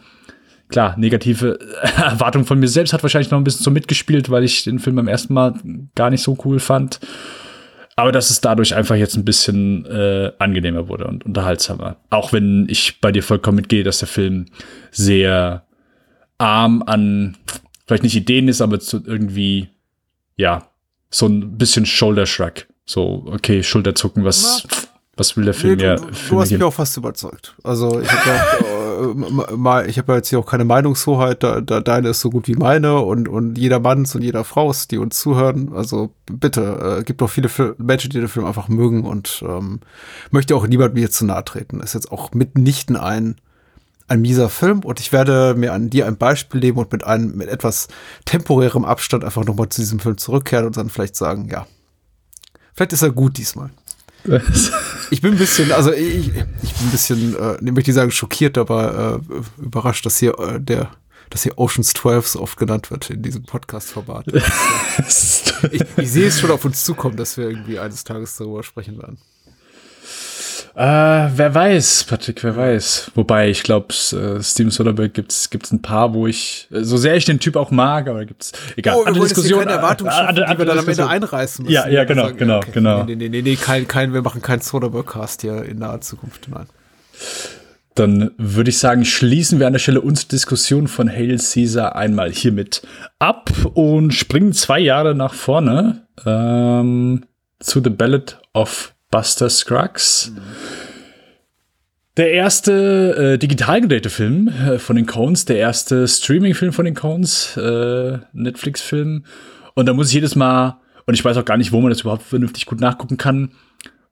[0.69, 1.59] klar, negative
[1.97, 4.95] Erwartungen von mir selbst hat wahrscheinlich noch ein bisschen so mitgespielt, weil ich den Film
[4.95, 5.55] beim ersten Mal
[5.95, 6.99] gar nicht so cool fand.
[7.95, 11.97] Aber dass es dadurch einfach jetzt ein bisschen äh, angenehmer wurde und unterhaltsamer.
[12.09, 14.47] Auch wenn ich bei dir vollkommen mitgehe, dass der Film
[14.89, 15.65] sehr
[16.39, 17.37] arm an,
[17.85, 19.69] vielleicht nicht Ideen ist, aber zu irgendwie,
[20.37, 20.69] ja,
[21.11, 22.65] so ein bisschen Shoulder Shrug.
[22.85, 24.67] So, okay, Schulterzucken, was,
[25.15, 27.55] Was will der Film Nee, du, du Filme hast mich auch fast überzeugt.
[27.63, 31.43] Also ich habe ja, äh, ich habe ja jetzt hier auch keine Meinungshoheit.
[31.43, 34.87] Da, da, deine ist so gut wie meine und und jeder Manns und jeder Frau's,
[34.87, 35.71] die uns zuhören.
[35.73, 39.81] Also bitte, äh, gibt auch viele Fil Menschen, die den Film einfach mögen und ähm,
[40.31, 41.79] möchte auch niemand mir zu nahe treten.
[41.79, 43.35] Ist jetzt auch mitnichten ein
[44.07, 47.35] ein mieser Film und ich werde mir an dir ein Beispiel nehmen und mit einem
[47.35, 47.87] mit etwas
[48.25, 51.67] temporärem Abstand einfach nochmal zu diesem Film zurückkehren und dann vielleicht sagen, ja,
[52.73, 53.69] vielleicht ist er gut diesmal.
[55.09, 58.09] Ich bin ein bisschen, also ich, ich bin ein bisschen, äh, ich möchte nicht sagen
[58.09, 60.89] schockiert, aber äh, überrascht, dass hier äh, der,
[61.29, 64.25] dass hier Oceans 12 so oft genannt wird in diesem Podcast-Format.
[65.71, 68.97] ich, ich sehe es schon auf uns zukommen, dass wir irgendwie eines Tages darüber sprechen
[68.97, 69.19] werden.
[70.75, 70.81] Äh,
[71.35, 73.11] wer weiß, Patrick, wer weiß.
[73.13, 77.15] Wobei, ich glaube, äh, Steven Soderbergh gibt's gibt's ein paar, wo ich, äh, so sehr
[77.15, 78.95] ich den Typ auch mag, aber gibt's, egal.
[78.97, 81.65] Oh, andere Diskussion, keine Erwartung äh, schaffen, andere- die wir andere dann am Ende einreißen
[81.65, 81.73] müssen.
[81.75, 83.03] Ja, ja, genau, Sagen, genau, genau.
[83.03, 86.65] Nee, nee, nee, nee, kein, kein, wir machen keinen Soderbergh-Cast hier in naher Zukunft, nein.
[87.93, 92.31] Dann würde ich sagen, schließen wir an der Stelle unsere Diskussion von Hail Caesar einmal
[92.31, 92.81] hiermit
[93.19, 97.25] ab und springen zwei Jahre nach vorne ähm,
[97.59, 100.31] zu The Ballad of Buster Scruggs.
[102.17, 106.95] Der erste äh, digital gedrehte Film äh, von den Coens, der erste Streaming-Film von den
[106.95, 109.25] Coens, äh, Netflix-Film.
[109.75, 112.01] Und da muss ich jedes Mal, und ich weiß auch gar nicht, wo man das
[112.01, 113.51] überhaupt vernünftig gut nachgucken kann,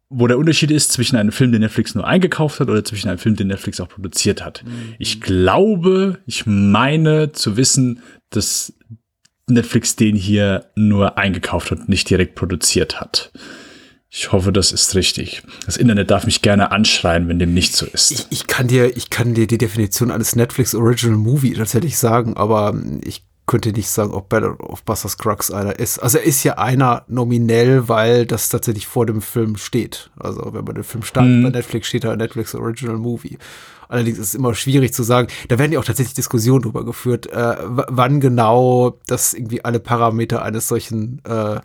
[0.09, 3.17] wo der Unterschied ist zwischen einem Film, den Netflix nur eingekauft hat oder zwischen einem
[3.17, 4.63] Film, den Netflix auch produziert hat.
[4.99, 8.71] Ich glaube, ich meine zu wissen, dass
[9.47, 13.31] Netflix den hier nur eingekauft und nicht direkt produziert hat.
[14.13, 15.41] Ich hoffe, das ist richtig.
[15.65, 18.11] Das Internet darf mich gerne anschreien, wenn dem nicht so ist.
[18.11, 22.35] Ich, ich kann dir, ich kann dir die Definition eines Netflix Original Movie tatsächlich sagen,
[22.35, 22.75] aber
[23.05, 25.99] ich könnte nicht sagen, ob Battle of Buster Scruggs einer ist.
[25.99, 30.09] Also er ist ja einer nominell, weil das tatsächlich vor dem Film steht.
[30.19, 33.37] Also wenn man den Film startet bei Netflix, steht da Netflix Original Movie.
[33.87, 35.29] Allerdings ist es immer schwierig zu sagen.
[35.47, 40.43] Da werden ja auch tatsächlich Diskussionen drüber geführt, äh, wann genau das irgendwie alle Parameter
[40.43, 41.61] eines solchen äh,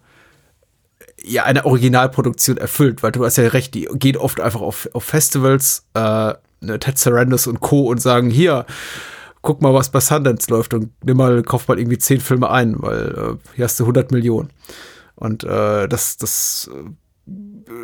[1.23, 5.05] ja eine Originalproduktion erfüllt, weil du hast ja recht, die gehen oft einfach auf, auf
[5.05, 7.89] Festivals, äh, ne, Ted Sarandos und Co.
[7.89, 8.67] und sagen, hier,
[9.43, 12.75] guck mal, was bei Sundance läuft und nimm mal, kauf mal irgendwie zehn Filme ein,
[12.79, 14.51] weil äh, hier hast du 100 Millionen.
[15.15, 16.91] Und äh, das, das, äh,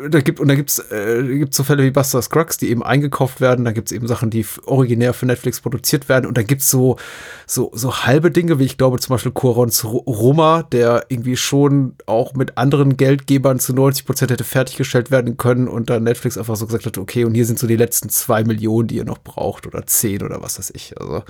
[0.09, 3.41] da gibt, und da gibt's, äh, gibt's so Fälle wie Buster Scruggs, die eben eingekauft
[3.41, 6.97] werden, da gibt's eben Sachen, die originär für Netflix produziert werden und da gibt's so,
[7.45, 11.95] so, so halbe Dinge, wie ich glaube zum Beispiel Corons Ro- Roma, der irgendwie schon
[12.05, 16.55] auch mit anderen Geldgebern zu 90 Prozent hätte fertiggestellt werden können und dann Netflix einfach
[16.55, 19.19] so gesagt hat, okay, und hier sind so die letzten zwei Millionen, die ihr noch
[19.19, 21.23] braucht oder zehn oder was weiß ich, also.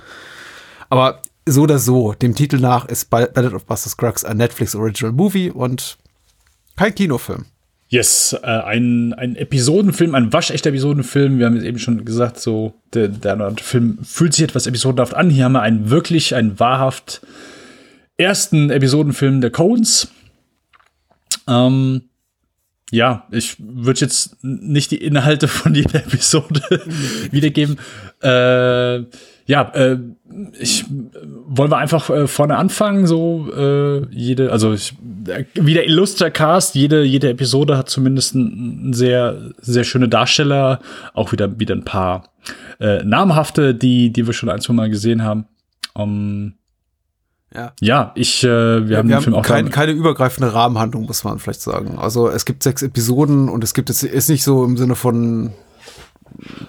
[0.90, 5.12] Aber so oder so, dem Titel nach ist Ballad of Buster Scruggs ein Netflix Original
[5.12, 5.98] Movie und
[6.76, 7.46] kein Kinofilm.
[7.94, 11.38] Yes, äh, ein, ein Episodenfilm, ein waschechter Episodenfilm.
[11.38, 15.30] Wir haben jetzt eben schon gesagt, so der, der Film fühlt sich etwas episodenhaft an.
[15.30, 17.20] Hier haben wir einen wirklich, einen wahrhaft
[18.16, 20.08] ersten Episodenfilm der Coens.
[21.46, 22.02] Ähm,
[22.90, 26.62] ja, ich würde jetzt nicht die Inhalte von jeder Episode
[27.30, 27.78] wiedergeben.
[28.24, 29.04] Äh,
[29.46, 29.98] ja, äh,
[30.58, 30.84] ich
[31.46, 34.94] wollen wir einfach äh, vorne anfangen, so äh, jede, also ich,
[35.26, 40.80] äh, wie der Illustra Cast, jede jede Episode hat zumindest einen sehr sehr schöne Darsteller,
[41.12, 42.30] auch wieder wieder ein paar
[42.80, 45.46] äh, namhafte, die die wir schon ein zwei Mal gesehen haben.
[45.94, 46.54] Um,
[47.54, 47.72] Ja.
[47.80, 51.22] ja, ich äh, wir Wir haben den Film haben auch kein, keine übergreifende Rahmenhandlung, muss
[51.22, 51.98] man vielleicht sagen.
[51.98, 55.52] Also es gibt sechs Episoden und es gibt es ist nicht so im Sinne von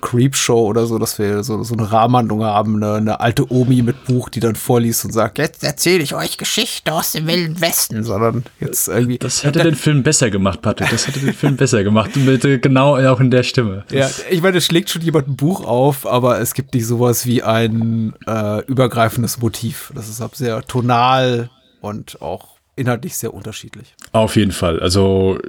[0.01, 4.05] Creepshow oder so, dass wir so, so eine Rahmenhandlung haben, eine, eine alte Omi mit
[4.05, 8.03] Buch, die dann vorliest und sagt, jetzt erzähle ich euch Geschichte aus dem Wilden Westen,
[8.03, 9.17] sondern jetzt irgendwie.
[9.17, 10.89] Das hätte den Film besser gemacht, Patrick.
[10.89, 12.15] Das hätte den Film besser gemacht.
[12.15, 13.85] Mit, äh, genau auch in der Stimme.
[13.91, 17.25] Ja, ich meine, es schlägt schon jemand ein Buch auf, aber es gibt nicht sowas
[17.25, 19.91] wie ein äh, übergreifendes Motiv.
[19.95, 21.49] Das ist ab sehr tonal
[21.81, 23.95] und auch inhaltlich sehr unterschiedlich.
[24.11, 24.79] Auf jeden Fall.
[24.79, 25.39] Also,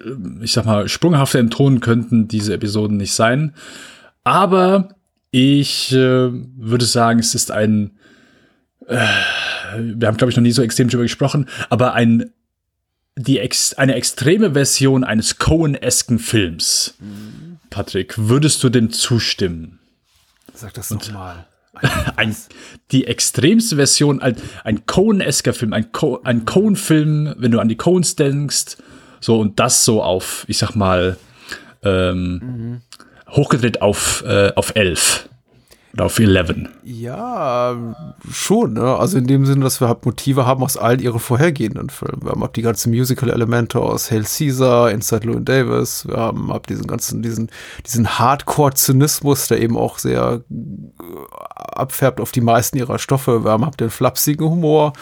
[0.41, 3.55] ich sag mal, sprunghafte Enttonen könnten diese Episoden nicht sein.
[4.27, 4.89] Aber
[5.31, 7.93] ich äh, würde sagen, es ist ein.
[8.89, 9.07] Äh,
[9.79, 12.33] wir haben, glaube ich, noch nie so extrem drüber gesprochen, aber ein.
[13.15, 16.95] Die ex eine extreme Version eines Cohen-esken Films.
[17.71, 19.79] Patrick, würdest du dem zustimmen?
[20.53, 21.47] Sag das nochmal.
[22.17, 22.35] ein,
[22.91, 27.77] die extremste Version, ein, ein Cohen-esker Film, ein, Co ein Cohen-Film, wenn du an die
[27.77, 28.77] Coens denkst,
[29.21, 31.17] so und das so auf, ich sag mal,
[31.83, 32.83] ähm,
[33.29, 35.29] hochgedreht auf, äh, auf elf.
[35.97, 36.69] Oder auf 11.
[36.85, 37.75] Ja,
[38.31, 38.75] schon.
[38.75, 38.97] Ne?
[38.97, 42.23] Also in dem Sinne, dass wir halt Motive haben aus allen ihren vorhergehenden Filmen.
[42.23, 46.07] Wir haben ab die ganzen Musical-Elemente aus Hail Caesar, Inside Llewyn Davis.
[46.07, 47.51] Wir haben ab diesen ganzen, diesen,
[47.87, 51.05] diesen Hardcore-Zynismus, der eben auch sehr äh,
[51.55, 53.45] abfärbt auf die meisten ihrer Stoffe.
[53.45, 54.93] Wir haben ab den flapsigen Humor.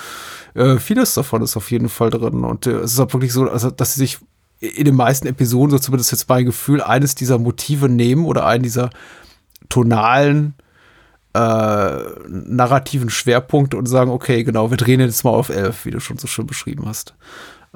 [0.54, 2.44] Äh, vieles davon ist auf jeden Fall drin.
[2.44, 4.18] Und äh, es ist auch wirklich so, also, dass sie sich
[4.66, 8.62] in den meisten Episoden, so zumindest jetzt mein Gefühl, eines dieser Motive nehmen oder einen
[8.62, 8.90] dieser
[9.68, 10.54] tonalen
[11.34, 11.38] äh,
[12.28, 16.18] narrativen Schwerpunkte und sagen, okay, genau, wir drehen jetzt mal auf elf, wie du schon
[16.18, 17.14] so schön beschrieben hast.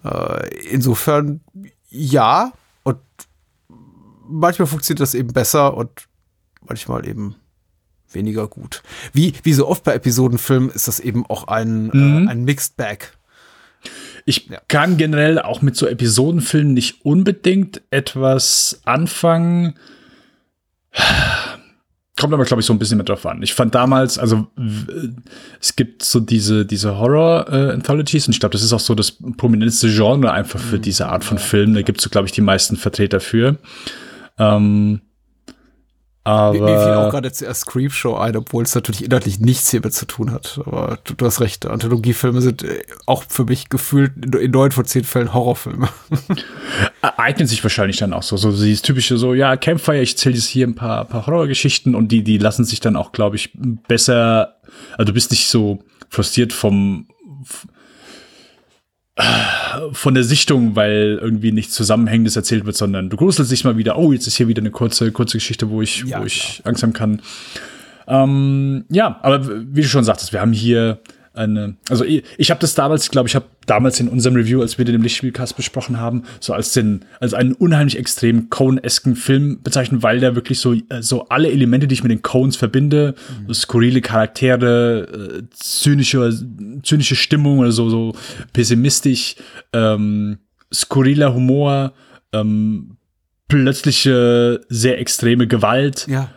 [0.04, 1.40] Äh, insofern
[1.90, 2.52] ja,
[2.84, 2.98] und
[4.28, 5.90] manchmal funktioniert das eben besser und
[6.68, 7.34] manchmal eben
[8.12, 8.82] weniger gut.
[9.12, 12.26] Wie, wie so oft bei Episodenfilmen ist das eben auch ein, Mhm.
[12.28, 13.17] äh, ein Mixed Bag.
[14.28, 14.60] Ich Ja.
[14.68, 19.78] kann generell auch mit so Episodenfilmen nicht unbedingt etwas anfangen.
[22.20, 23.42] Kommt aber, glaube ich, so ein bisschen mit drauf an.
[23.42, 24.48] Ich fand damals, also
[25.60, 29.88] es gibt so diese, diese Horror-Anthologies und ich glaube, das ist auch so das prominenteste
[29.88, 31.72] Genre einfach für diese Art von Film.
[31.72, 33.56] Da gibt es, so, glaube ich, die meisten Vertreter für.
[34.36, 35.00] Ähm,
[36.28, 39.94] aber Mir, mir fiel auch gerade zuerst Creepshow ein, obwohl es natürlich inhaltlich nichts hiermit
[39.94, 40.60] zu tun hat.
[40.64, 44.84] Aber du, du hast recht, Anthologiefilme sind äh, auch für mich gefühlt in, neun von
[44.84, 45.88] zehn Fällen Horrorfilme.
[47.00, 48.36] eignet sich wahrscheinlich dann auch so.
[48.36, 52.12] So dieses typische so, ja, Campfire, ich erzähle jetzt hier ein paar, paar Horrorgeschichten und
[52.12, 53.50] die, die lassen sich dann auch, glaube ich,
[53.88, 54.56] besser,
[54.92, 55.78] also du bist nicht so
[56.10, 57.06] frustriert vom
[59.92, 63.98] von der Sichtung, weil irgendwie nichts Zusammenhängendes erzählt wird, sondern du gruselst dich mal wieder,
[63.98, 66.82] oh, jetzt ist hier wieder eine kurze, kurze Geschichte, wo ich, Ja, wo ich Angst
[66.82, 67.20] haben kann.
[68.06, 70.98] Ähm, ja, aber wie du schon sagtest, wir haben hier
[71.38, 74.76] eine, also ich, ich habe das damals, glaube ich, habe damals in unserem Review, als
[74.76, 79.62] wir den im Lichtspielcast besprochen haben, so als den, als einen unheimlich extrem Cone-esken Film
[79.62, 83.14] bezeichnet, weil der wirklich so, äh, so alle Elemente, die ich mit den Cones verbinde,
[83.46, 86.32] so skurrile Charaktere, äh, zynische,
[86.82, 88.14] zynische Stimmung oder so, so
[88.52, 89.36] pessimistisch,
[89.72, 90.38] ähm,
[90.72, 91.92] skurriler Humor,
[92.32, 92.96] ähm,
[93.48, 96.30] plötzliche, sehr extreme Gewalt, Ja.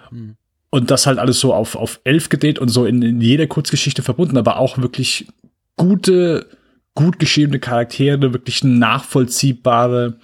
[0.72, 4.02] Und das halt alles so auf, auf elf gedreht und so in, in jeder Kurzgeschichte
[4.02, 5.28] verbunden, aber auch wirklich
[5.76, 6.48] gute,
[6.96, 10.16] gut geschriebene Charaktere, wirklich nachvollziehbare,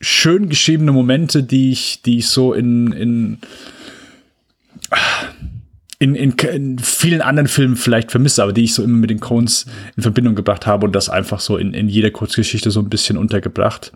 [0.00, 3.38] schön geschriebene Momente, die ich, die ich so in, in,
[6.00, 9.20] in, in, in vielen anderen Filmen vielleicht vermisse, aber die ich so immer mit den
[9.20, 9.66] Cones
[9.96, 13.16] in Verbindung gebracht habe und das einfach so in, in jeder Kurzgeschichte so ein bisschen
[13.16, 13.92] untergebracht.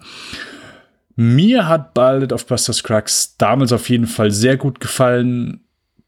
[1.22, 5.60] Mir hat Ballad of Buster Scruggs damals auf jeden Fall sehr gut gefallen.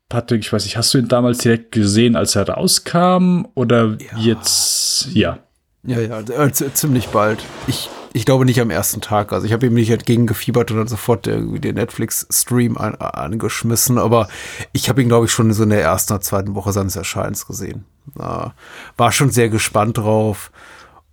[0.09, 3.47] Patrick, ich weiß nicht, hast du ihn damals direkt gesehen, als er rauskam?
[3.53, 5.41] Oder jetzt, ja.
[5.83, 7.45] Ja, ja, äh, ziemlich bald.
[7.67, 9.35] Ich, ich glaube nicht am ersten Tag.
[9.35, 14.29] Also ich habe ihm nicht entgegengefiebert und dann sofort irgendwie den Netflix-Stream an, angeschmissen, aber
[14.73, 17.47] ich habe ihn, glaube ich, schon so in der ersten oder zweiten Woche seines Erscheinens
[17.47, 17.85] gesehen.
[18.19, 18.49] Äh,
[18.97, 20.51] war schon sehr gespannt drauf.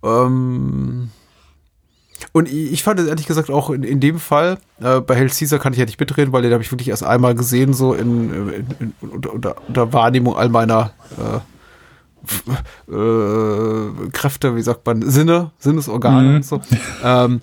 [0.02, 1.10] Ähm
[2.32, 5.58] und ich fand es ehrlich gesagt auch in, in dem Fall, äh, bei Hell Caesar
[5.58, 8.30] kann ich ja nicht mitreden, weil den habe ich wirklich erst einmal gesehen, so in,
[8.52, 8.66] in,
[9.00, 10.90] in, unter, unter, unter Wahrnehmung all meiner
[12.88, 16.36] äh, äh, Kräfte, wie sagt man, Sinne, Sinnesorgane Mhm.
[16.36, 16.60] und so.
[17.04, 17.40] ähm,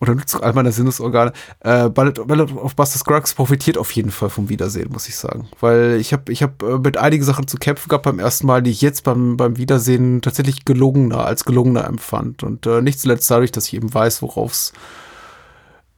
[0.00, 1.32] oder Nutzung all meiner Sinnesorgane.
[1.60, 5.48] Äh, Ballad, Ballad of Buster Scruggs profitiert auf jeden Fall vom Wiedersehen, muss ich sagen.
[5.60, 8.62] Weil ich habe ich hab, äh, mit einigen Sachen zu kämpfen gehabt beim ersten Mal,
[8.62, 12.42] die ich jetzt beim, beim Wiedersehen tatsächlich gelungener, als gelungener empfand.
[12.42, 14.72] Und äh, nicht zuletzt dadurch, dass ich eben weiß, worauf es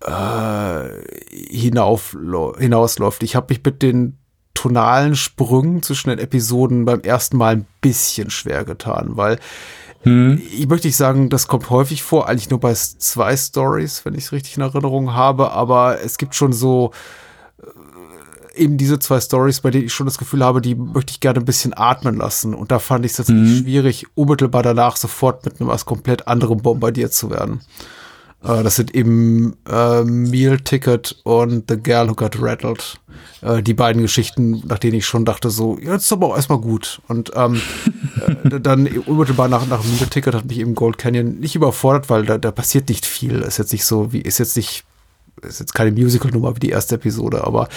[0.04, 0.88] äh,
[1.30, 2.16] hinauf,
[2.58, 3.22] hinausläuft.
[3.22, 4.18] Ich habe mich mit den
[4.54, 9.38] tonalen Sprüngen zwischen den Episoden beim ersten Mal ein bisschen schwer getan, weil
[10.04, 14.24] ich möchte nicht sagen, das kommt häufig vor, eigentlich nur bei zwei Stories, wenn ich
[14.24, 16.90] es richtig in Erinnerung habe, aber es gibt schon so
[17.62, 21.20] äh, eben diese zwei Stories, bei denen ich schon das Gefühl habe, die möchte ich
[21.20, 22.52] gerne ein bisschen atmen lassen.
[22.54, 26.58] Und da fand ich es tatsächlich schwierig, unmittelbar danach sofort mit einem was komplett anderem
[26.58, 27.60] bombardiert zu werden.
[28.44, 32.98] Äh, das sind eben äh, Meal Ticket und The Girl Who Got Rattled.
[33.40, 36.36] Äh, die beiden Geschichten, nach denen ich schon dachte, so, ja, das ist aber auch
[36.36, 37.01] erstmal gut.
[37.09, 37.60] Und ähm,
[38.44, 42.24] äh, dann unmittelbar nach, nach Meal Ticket hat mich eben Gold Canyon nicht überfordert, weil
[42.24, 43.40] da, da passiert nicht viel.
[43.40, 44.85] Ist jetzt nicht so, wie, ist jetzt nicht
[45.40, 47.69] ist jetzt keine Musical-Nummer wie die erste Episode, aber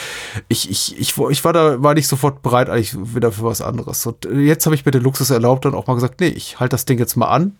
[0.49, 4.05] ich, ich, ich, ich war da, war nicht sofort bereit, eigentlich wieder für was anderes.
[4.05, 6.73] Und jetzt habe ich mir den Luxus erlaubt und auch mal gesagt, nee, ich halte
[6.73, 7.57] das Ding jetzt mal an.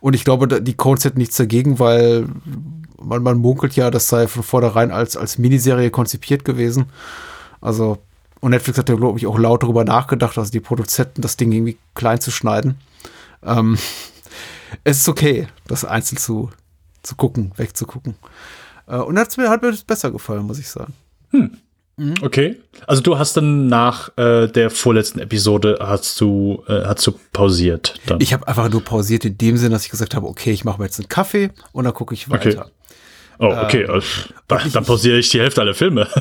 [0.00, 2.28] Und ich glaube, die Cones hätten nichts dagegen, weil
[3.00, 6.86] man, man munkelt ja, das sei von vornherein als, als Miniserie konzipiert gewesen.
[7.60, 7.98] Also,
[8.40, 11.50] und Netflix hat ja, glaube ich, auch laut darüber nachgedacht, also die Produzenten, das Ding
[11.50, 12.78] irgendwie klein zu schneiden.
[13.42, 13.76] Ähm,
[14.84, 16.50] es ist okay, das einzeln zu,
[17.02, 18.14] zu gucken, wegzugucken.
[18.86, 20.94] Äh, und hat's mir, hat mir besser gefallen, muss ich sagen.
[22.22, 22.56] Okay.
[22.86, 27.94] Also du hast dann nach äh, der vorletzten Episode hast du äh, hast du pausiert.
[28.06, 28.20] Dann.
[28.20, 30.78] Ich habe einfach nur pausiert in dem Sinn, dass ich gesagt habe, okay, ich mache
[30.78, 32.60] mir jetzt einen Kaffee und dann gucke ich weiter.
[32.60, 32.70] Okay.
[33.38, 33.82] Oh, okay.
[33.82, 34.02] Ähm,
[34.48, 36.08] dann, dann pausiere ich die Hälfte aller Filme.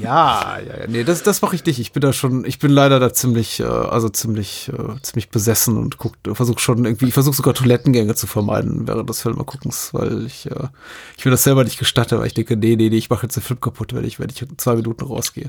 [0.00, 1.80] Ja, ja, ja, nee, das, das mache ich nicht.
[1.80, 5.76] Ich bin da schon, ich bin leider da ziemlich, äh, also ziemlich, äh, ziemlich besessen
[5.76, 10.24] und guck, versuche schon irgendwie, ich versuche sogar Toilettengänge zu vermeiden während des Filmeguckens, weil
[10.24, 10.68] ich, äh,
[11.16, 13.34] ich mir das selber nicht gestatte, weil ich denke, nee, nee, nee, ich mache jetzt
[13.36, 15.48] den Film kaputt, wenn ich, wenn ich in zwei Minuten rausgehe.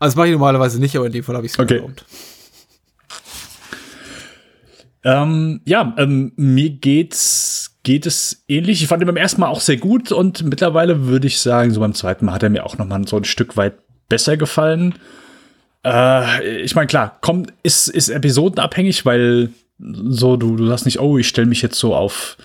[0.00, 1.76] Also das mache ich normalerweise nicht, aber in dem Fall habe ich es Okay.
[1.76, 2.04] erlaubt.
[5.04, 8.82] Ähm, ja, ähm, mir geht's, geht es ähnlich.
[8.82, 11.78] Ich fand ihn beim ersten Mal auch sehr gut und mittlerweile würde ich sagen, so
[11.78, 13.74] beim zweiten Mal hat er mir auch noch mal so ein Stück weit
[14.08, 14.96] besser gefallen.
[15.84, 21.16] Äh, ich meine, klar, kommt, ist, ist episodenabhängig, weil so, du, du sagst nicht, oh,
[21.16, 22.36] ich stelle mich jetzt so auf,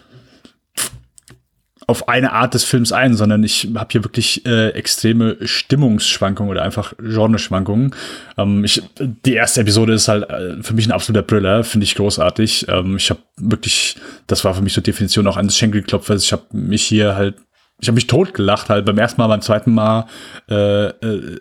[1.92, 6.64] auf eine Art des Films ein, sondern ich habe hier wirklich äh, extreme Stimmungsschwankungen oder
[6.64, 7.94] einfach Genreschwankungen.
[8.38, 11.96] Ähm, ich, die erste Episode ist halt äh, für mich ein absoluter Brüller, finde ich
[11.96, 12.68] großartig.
[12.70, 13.98] Ähm, ich habe wirklich,
[14.28, 16.24] das war für mich so Definition auch eines Schenkelklopfers.
[16.24, 17.36] Ich habe mich hier halt,
[17.80, 20.08] ich habe mich totgelacht halt beim ersten Mal, beim zweiten Mal
[20.50, 21.40] äh, äh,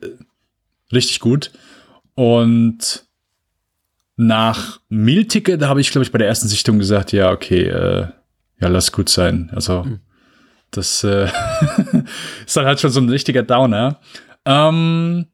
[0.93, 1.51] richtig gut.
[2.15, 3.05] Und
[4.17, 8.09] nach Meal-Ticket habe ich, glaube ich, bei der ersten Sichtung gesagt, ja, okay, äh,
[8.61, 9.51] ja, lass gut sein.
[9.55, 9.87] Also
[10.71, 11.25] das äh,
[12.47, 14.01] ist dann halt schon so ein richtiger Downer.
[14.45, 15.27] Ähm,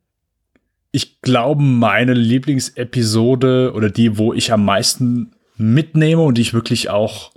[0.92, 6.90] ich glaube, meine Lieblingsepisode oder die, wo ich am meisten mitnehme und die ich wirklich
[6.90, 7.32] auch,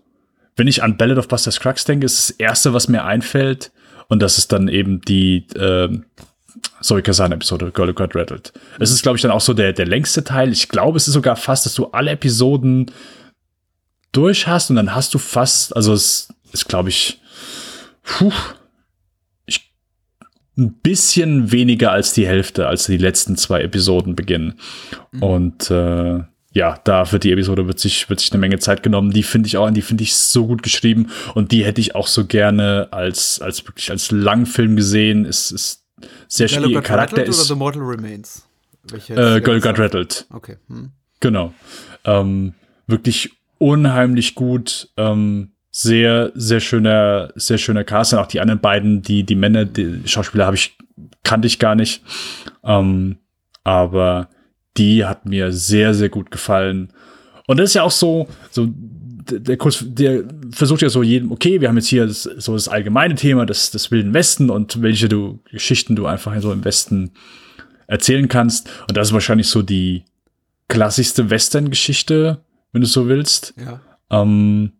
[0.56, 3.72] wenn ich an Ballad of Buster Scruggs denke, ist das erste, was mir einfällt.
[4.08, 5.90] Und das ist dann eben die äh,
[6.82, 8.54] Zoe Kazan-Episode, Girl Who Got Rattled.
[8.80, 10.52] Es ist, glaube ich, dann auch so der, der längste Teil.
[10.52, 12.92] Ich glaube, es ist sogar fast, dass du alle Episoden
[14.12, 17.19] durch hast und dann hast du fast, also es ist, glaube ich,
[18.04, 18.32] puh,
[19.46, 19.74] ich,
[20.58, 24.60] ein bisschen weniger als die Hälfte, als die letzten zwei Episoden beginnen.
[25.20, 29.12] Und äh, ja, da für die Episode wird sich, wird sich eine Menge Zeit genommen.
[29.12, 32.08] Die finde ich auch, die finde ich so gut geschrieben und die hätte ich auch
[32.08, 35.26] so gerne als, als wirklich als Langfilm gesehen.
[35.26, 35.86] Es ist
[36.28, 36.84] sehr schwierig.
[36.84, 38.48] Charakter Rattled oder ist The Mortal Remains?
[38.84, 40.26] Welche äh, Girl Got Rattled.
[40.32, 40.58] Okay.
[40.68, 40.92] Hm.
[41.20, 41.54] Genau.
[42.06, 42.54] Ähm,
[42.88, 44.90] wirklich unheimlich gut.
[44.98, 45.52] Ähm,
[45.82, 48.12] sehr, sehr schöner, sehr schöner Cast.
[48.12, 50.78] Und auch die anderen beiden, die, die Männer, die Schauspieler habe ich,
[51.24, 52.04] kannte ich gar nicht.
[52.66, 53.18] Ähm,
[53.64, 54.28] aber
[54.76, 56.92] die hat mir sehr, sehr gut gefallen.
[57.48, 61.62] Und das ist ja auch so, so der Kurs, der versucht ja so jedem, okay,
[61.62, 65.08] wir haben jetzt hier das, so das allgemeine Thema des, des Wilden Westen und welche
[65.08, 67.12] du Geschichten du einfach so im Westen
[67.88, 68.70] erzählen kannst.
[68.90, 70.04] Und das ist wahrscheinlich so die
[70.68, 72.44] klassischste Western-Geschichte,
[72.74, 73.54] wenn du so willst.
[73.58, 73.80] Ja.
[74.10, 74.74] Ähm,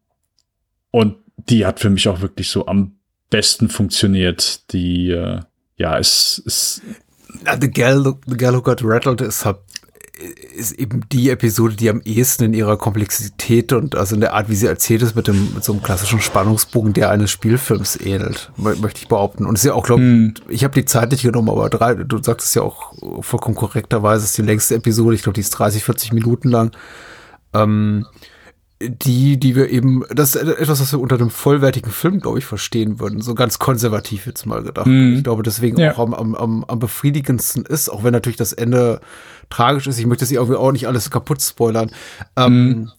[0.92, 2.94] und die hat für mich auch wirklich so am
[3.30, 4.72] besten funktioniert.
[4.74, 5.40] Die, äh,
[5.78, 6.82] ja, es ist,
[7.62, 9.58] The Gal, The Gal Who Got Rattled ist, halt,
[10.56, 14.50] ist eben die Episode, die am ehesten in ihrer Komplexität und also in der Art,
[14.50, 18.52] wie sie erzählt ist, mit, dem, mit so einem klassischen Spannungsbogen, der eines Spielfilms ähnelt,
[18.58, 19.46] mö- möchte ich behaupten.
[19.46, 22.22] Und es ist ja auch, glaube ich, habe die Zeit nicht genommen, aber drei, du
[22.22, 25.52] sagst es ja auch vollkommen korrekterweise, es ist die längste Episode, ich glaube, die ist
[25.52, 26.72] 30, 40 Minuten lang.
[27.54, 28.06] Ähm,
[28.82, 32.46] die, die wir eben, das ist etwas, was wir unter einem vollwertigen Film, glaube ich,
[32.46, 33.20] verstehen würden.
[33.22, 34.88] So ganz konservativ jetzt mal gedacht.
[34.88, 35.94] Ich glaube, deswegen Ja.
[35.94, 39.02] auch am, am, am, befriedigendsten ist, auch wenn natürlich das Ende
[39.50, 40.00] tragisch ist.
[40.00, 41.92] Ich möchte jetzt irgendwie auch nicht alles kaputt spoilern.
[42.38, 42.90] Ähm,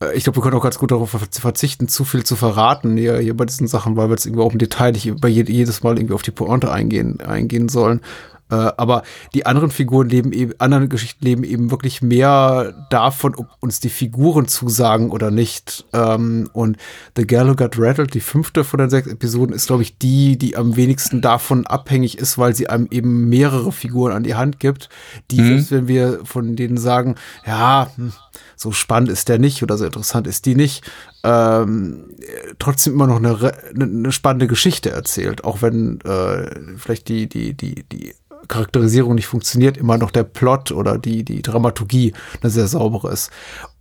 [0.00, 2.96] äh, ich glaube, wir können auch ganz gut darauf ver- verzichten, zu viel zu verraten
[2.96, 5.42] hier, hier bei diesen Sachen, weil wir jetzt irgendwie auch im Detail nicht bei je,
[5.48, 8.02] jedes Mal irgendwie auf die Pointe eingehen, eingehen sollen.
[8.50, 9.02] Äh, aber
[9.34, 13.88] die anderen Figuren leben eben, anderen Geschichten leben eben wirklich mehr davon, ob uns die
[13.88, 15.84] Figuren zusagen oder nicht.
[15.92, 16.76] Ähm, und
[17.16, 20.38] The Girl Who Got Rattled, die fünfte von den sechs Episoden, ist, glaube ich, die,
[20.38, 24.60] die am wenigsten davon abhängig ist, weil sie einem eben mehrere Figuren an die Hand
[24.60, 24.88] gibt,
[25.30, 27.16] die, selbst wenn wir von denen sagen,
[27.46, 28.12] ja, hm,
[28.56, 30.84] so spannend ist der nicht oder so interessant ist die nicht,
[31.24, 32.10] ähm,
[32.58, 33.36] trotzdem immer noch eine,
[33.74, 38.14] eine, eine spannende Geschichte erzählt, auch wenn äh, vielleicht die, die, die, die
[38.48, 43.30] Charakterisierung nicht funktioniert, immer noch der Plot oder die, die Dramaturgie eine sehr saubere ist.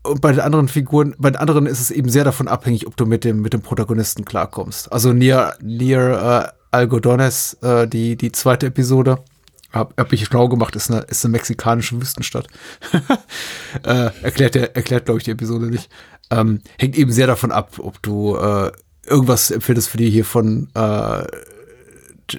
[0.03, 2.95] Und bei den anderen Figuren, bei den anderen ist es eben sehr davon abhängig, ob
[2.95, 4.91] du mit dem, mit dem Protagonisten klarkommst.
[4.91, 9.19] Also Nier, Nier äh, Algodones, äh, die, die zweite Episode,
[9.71, 12.47] hab, hab ich schlau gemacht, ist eine, ist eine mexikanische Wüstenstadt.
[13.83, 15.89] äh, erklärt, erklärt glaube ich, die Episode nicht.
[16.29, 18.71] Ähm, hängt eben sehr davon ab, ob du äh,
[19.05, 21.23] irgendwas empfindest für die hier von äh,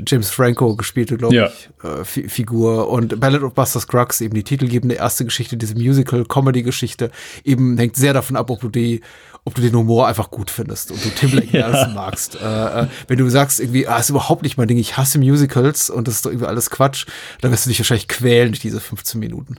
[0.07, 1.47] James Franco gespielte, glaube Ja.
[1.49, 2.89] ich, äh, Fi- Figur.
[2.89, 7.11] Und Ballad of Buster Scruggs, eben die titelgebende erste Geschichte, diese Musical-Comedy-Geschichte,
[7.45, 9.01] eben hängt sehr davon ab, ob du die,
[9.45, 12.37] ob du den Humor einfach gut findest und du Tim Blake magst.
[12.41, 15.89] Äh, äh, wenn du sagst irgendwie, ah, ist überhaupt nicht mein Ding, ich hasse Musicals
[15.91, 17.07] und das ist doch irgendwie alles Quatsch,
[17.41, 19.57] dann wirst du dich wahrscheinlich quälen durch diese 15 Minuten.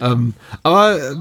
[0.00, 1.14] Ähm, aber äh,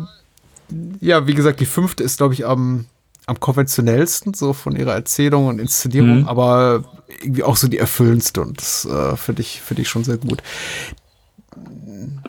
[1.02, 2.86] ja, wie gesagt, die fünfte ist, glaube ich, am,
[3.28, 6.28] am konventionellsten, so von ihrer Erzählung und Inszenierung, Mhm.
[6.28, 6.84] aber
[7.22, 10.42] irgendwie auch so die erfüllendste und das äh, finde ich, finde ich schon sehr gut.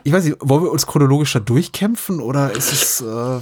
[0.03, 3.39] Ich weiß nicht, wollen wir uns chronologisch da durchkämpfen oder ist es äh,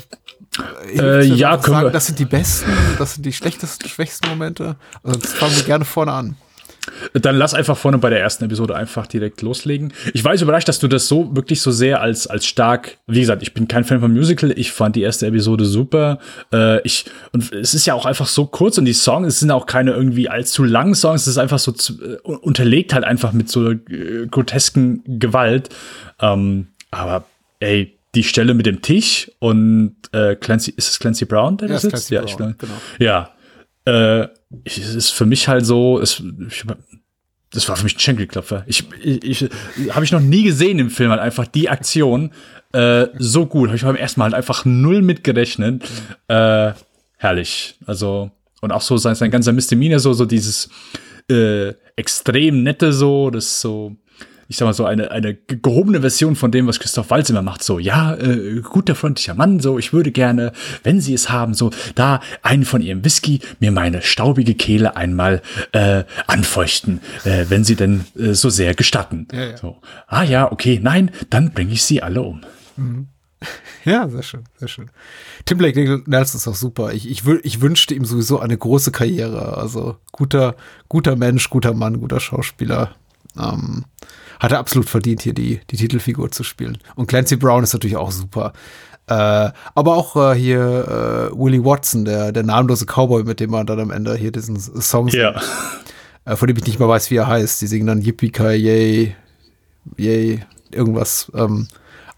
[1.00, 1.92] Äh, ja, können sagen, wir.
[1.92, 4.76] das sind die besten, das sind die schlechtesten, schwächsten Momente.
[5.04, 6.36] Also das fangen wir gerne vorne an.
[7.14, 9.94] Dann lass einfach vorne bei der ersten Episode einfach direkt loslegen.
[10.14, 13.20] Ich war jetzt überrascht, dass du das so wirklich so sehr als, als stark, wie
[13.20, 16.20] gesagt, ich bin kein Fan von Musical, ich fand die erste Episode super.
[16.54, 19.52] Äh, ich, und es ist ja auch einfach so kurz und die Songs, es sind
[19.52, 23.34] auch keine irgendwie allzu langen Songs, es ist einfach so zu, äh, unterlegt halt einfach
[23.34, 23.80] mit so äh,
[24.30, 25.70] grotesken Gewalt.
[26.20, 27.26] Ähm, aber
[27.60, 31.74] ey, die Stelle mit dem Tisch und äh, Clancy, ist es Clancy Brown, der Ja,
[31.76, 32.08] da sitzt?
[32.08, 32.74] Clancy ja, Brown, ich genau.
[33.00, 33.30] ja.
[33.88, 34.28] Äh,
[34.66, 36.66] es ist für mich halt so, es, ich,
[37.52, 38.66] das war für mich ein Schenkelklopfer.
[38.68, 39.50] Ich, ich, ich
[39.92, 42.32] habe ich noch nie gesehen im Film halt einfach die Aktion
[42.74, 43.70] äh, so gut.
[43.70, 45.86] Habe ich beim ersten Mal halt einfach null mitgerechnet.
[46.28, 46.74] Äh,
[47.16, 47.76] herrlich.
[47.86, 50.70] Also und auch so sein, sein ganzer Misdemeanor so so dieses
[51.30, 53.96] äh, extrem nette so, das so
[54.48, 57.42] ich sag mal so eine, eine ge- gehobene Version von dem, was Christoph Waltz immer
[57.42, 57.64] macht.
[57.64, 60.52] So, ja, äh, guter, freundlicher Mann, so, ich würde gerne,
[60.84, 65.42] wenn Sie es haben, so, da einen von Ihrem Whisky mir meine staubige Kehle einmal
[65.74, 69.28] äh, anfeuchten, äh, wenn Sie denn äh, so sehr gestatten.
[69.58, 72.42] So, ah ja, okay, nein, dann bringe ich Sie alle um.
[73.86, 74.90] Ja, sehr schön, sehr schön.
[75.46, 76.94] Tim Blake Nelson ist auch super.
[76.94, 79.56] Ich, ich, ich wünschte ihm sowieso eine große Karriere.
[79.58, 80.56] Also guter,
[80.90, 82.96] guter Mensch, guter Mann, guter Schauspieler.
[83.40, 83.86] Ähm,
[84.40, 86.78] hat er absolut verdient, hier die, die Titelfigur zu spielen.
[86.96, 88.54] Und Clancy Brown ist natürlich auch super.
[89.08, 89.14] Äh,
[89.74, 93.80] aber auch äh, hier äh, Willie Watson, der, der namenlose Cowboy, mit dem man dann
[93.80, 95.42] am Ende hier diesen Song singt, Ja.
[96.26, 97.62] äh, von dem ich nicht mal weiß, wie er heißt.
[97.62, 99.16] Die singen dann Yippie Ki Yay,
[99.96, 101.32] Yay, irgendwas.
[101.34, 101.68] Ähm,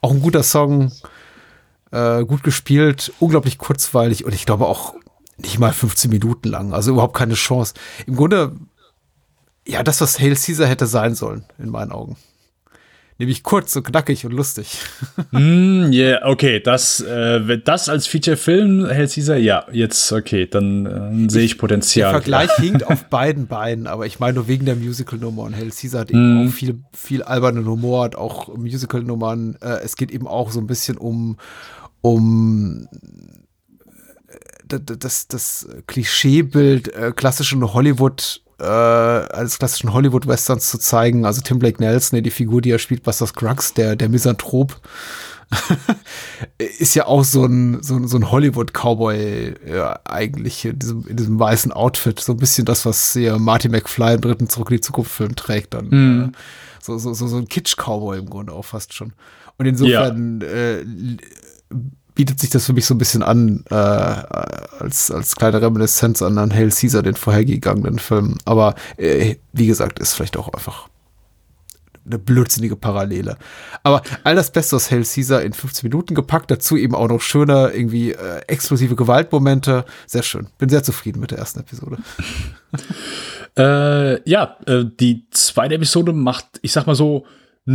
[0.02, 0.92] auch ein guter Song,
[1.92, 4.96] äh, gut gespielt, unglaublich kurzweilig und ich glaube auch
[5.38, 7.74] nicht mal 15 Minuten lang, also überhaupt keine Chance.
[8.08, 8.54] Im Grunde,
[9.70, 12.18] ja, das, was Hail Caesar hätte sein sollen, in meinen Augen.
[13.22, 14.78] Nämlich kurz und knackig und lustig.
[15.32, 20.86] Mm, yeah, okay, das, äh, das als Feature-Film hält Caesar, ja, jetzt, okay, dann
[21.26, 22.12] äh, sehe ich Der Potenzial.
[22.12, 26.02] Vergleich hinkt auf beiden Beinen, aber ich meine nur wegen der Musical-Nummer und Hail Caesar
[26.02, 29.58] hat eben auch viel, viel albernen Humor, hat auch Musical-Nummern.
[29.62, 31.38] Äh, es geht eben auch so ein bisschen um,
[32.02, 32.88] um
[34.28, 41.26] äh, d- das, das Klischeebild äh, klassischen Hollywood äh, als klassischen Hollywood-Westerns zu zeigen.
[41.26, 44.80] Also Tim Blake Nelson, die Figur, die er spielt, Buster Scruggs, der, der Misanthrop,
[46.58, 51.18] ist ja auch so ein, so ein, so ein Hollywood-Cowboy ja, eigentlich in diesem, in
[51.18, 52.20] diesem weißen Outfit.
[52.20, 55.74] So ein bisschen das, was hier Marty McFly im dritten Zurück in die Zukunft-Film trägt
[55.74, 56.32] dann.
[56.34, 56.38] Äh,
[56.82, 59.14] so, so, so, so ein Kitsch-Cowboy im Grunde auch fast schon.
[59.58, 60.86] Und insofern äh,
[62.20, 66.38] bietet sich das für mich so ein bisschen an, äh, als, als kleine Reminiszenz an,
[66.38, 68.38] an Hail Caesar, den vorhergegangenen Film.
[68.44, 70.90] Aber äh, wie gesagt, ist vielleicht auch einfach
[72.06, 73.38] eine blödsinnige Parallele.
[73.84, 77.22] Aber all das Beste aus Hail Caesar in 15 Minuten gepackt, dazu eben auch noch
[77.22, 79.86] schöne, irgendwie äh, exklusive Gewaltmomente.
[80.06, 80.50] Sehr schön.
[80.58, 82.00] Bin sehr zufrieden mit der ersten Episode.
[83.58, 87.26] Äh, ja, äh, die zweite Episode macht, ich sag mal so,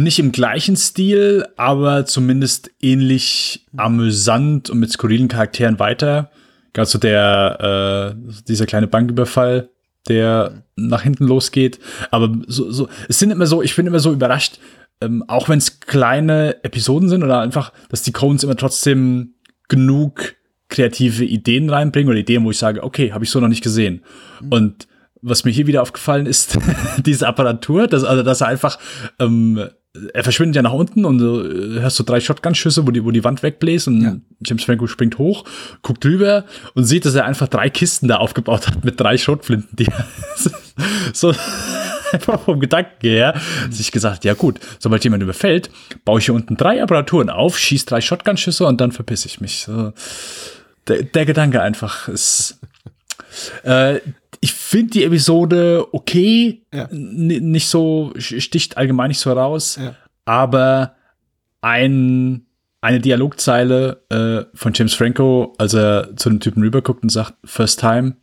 [0.02, 6.32] nicht im gleichen Stil, aber zumindest ähnlich amüsant und mit skurrilen Charakteren weiter.
[6.72, 9.70] Gerade so der, äh, dieser kleine Banküberfall,
[10.08, 11.78] der nach hinten losgeht.
[12.10, 14.58] Aber so, so, es sind immer so, ich bin immer so überrascht,
[15.00, 19.34] ähm, auch wenn es kleine Episoden sind oder einfach, dass die Coens immer trotzdem
[19.68, 20.34] genug
[20.68, 24.02] kreative Ideen reinbringen oder Ideen, wo ich sage, okay, habe ich so noch nicht gesehen.
[24.50, 24.88] Und
[25.22, 26.58] was mir hier wieder aufgefallen ist,
[27.06, 28.80] diese Apparatur, dass, also dass er einfach,
[29.20, 29.68] ähm,
[30.12, 33.10] er verschwindet ja nach unten und du äh, hörst so drei Shotgun-Schüsse, wo die, wo
[33.10, 34.16] die Wand wegbläst und Ja.
[34.44, 35.44] James Franco springt hoch,
[35.82, 36.44] guckt drüber
[36.74, 39.86] und sieht, dass er einfach drei Kisten da aufgebaut hat mit drei Schrotflinten, die
[41.12, 41.32] so
[42.12, 43.40] einfach vom Gedanken her
[43.70, 45.70] sich gesagt, ja gut, sobald jemand überfällt,
[46.04, 49.60] baue ich hier unten drei Apparaturen auf, schieß drei Shotgun-Schüsse und dann verpiss ich mich.
[49.60, 49.92] So,
[50.88, 52.58] der, der Gedanke einfach ist.
[53.62, 54.00] Äh,
[54.44, 56.86] ich finde die Episode okay, Ja.
[56.92, 59.94] Nicht so, sticht allgemein nicht so raus, Ja.
[60.26, 60.94] aber
[61.62, 62.44] ein,
[62.82, 67.80] eine Dialogzeile äh, von James Franco, als er zu dem Typen rüberguckt und sagt, First
[67.80, 68.16] time,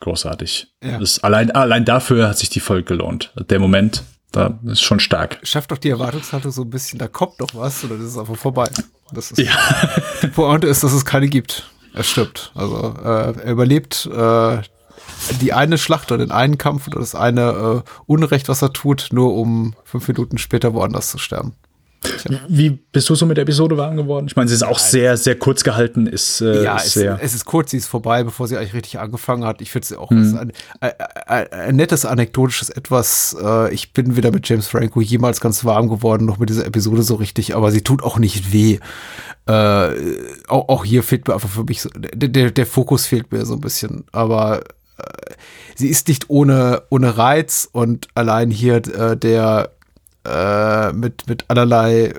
[0.00, 0.74] großartig.
[0.82, 0.98] Ja.
[0.98, 3.32] Das allein, allein dafür hat sich die Folge gelohnt.
[3.48, 4.02] Der Moment,
[4.32, 5.38] da ist schon stark.
[5.44, 8.36] Schafft doch die Erwartungshaltung so ein bisschen, da kommt noch was oder das ist einfach
[8.36, 8.68] vorbei.
[9.12, 9.52] Das ist, ja.
[10.22, 11.68] Die Pointe ist, dass es keine gibt.
[11.94, 12.50] Er stirbt.
[12.56, 14.58] Also äh, er überlebt äh,
[15.40, 19.08] die eine Schlacht oder den einen Kampf oder das eine äh, Unrecht, was er tut,
[19.12, 21.54] nur um fünf Minuten später woanders zu sterben.
[22.48, 24.26] Wie bist du so mit der Episode warm geworden?
[24.26, 27.18] Ich meine, sie ist auch sehr, sehr kurz gehalten, ist, äh, Ja, ist es, sehr.
[27.20, 29.60] es ist kurz, sie ist vorbei, bevor sie eigentlich richtig angefangen hat.
[29.60, 30.92] Ich finde sie auch ist ein, ein,
[31.26, 33.36] ein, ein nettes anekdotisches Etwas.
[33.42, 37.02] Äh, ich bin weder mit James Franco jemals ganz warm geworden, noch mit dieser Episode
[37.02, 38.78] so richtig, aber sie tut auch nicht weh.
[39.46, 39.52] Äh,
[40.48, 43.44] auch, auch hier fehlt mir einfach für mich so, der, der, der Fokus fehlt mir
[43.44, 44.62] so ein bisschen, aber
[45.74, 49.70] sie ist nicht ohne, ohne Reiz und allein hier äh, der
[50.24, 52.14] äh, mit, mit allerlei äh,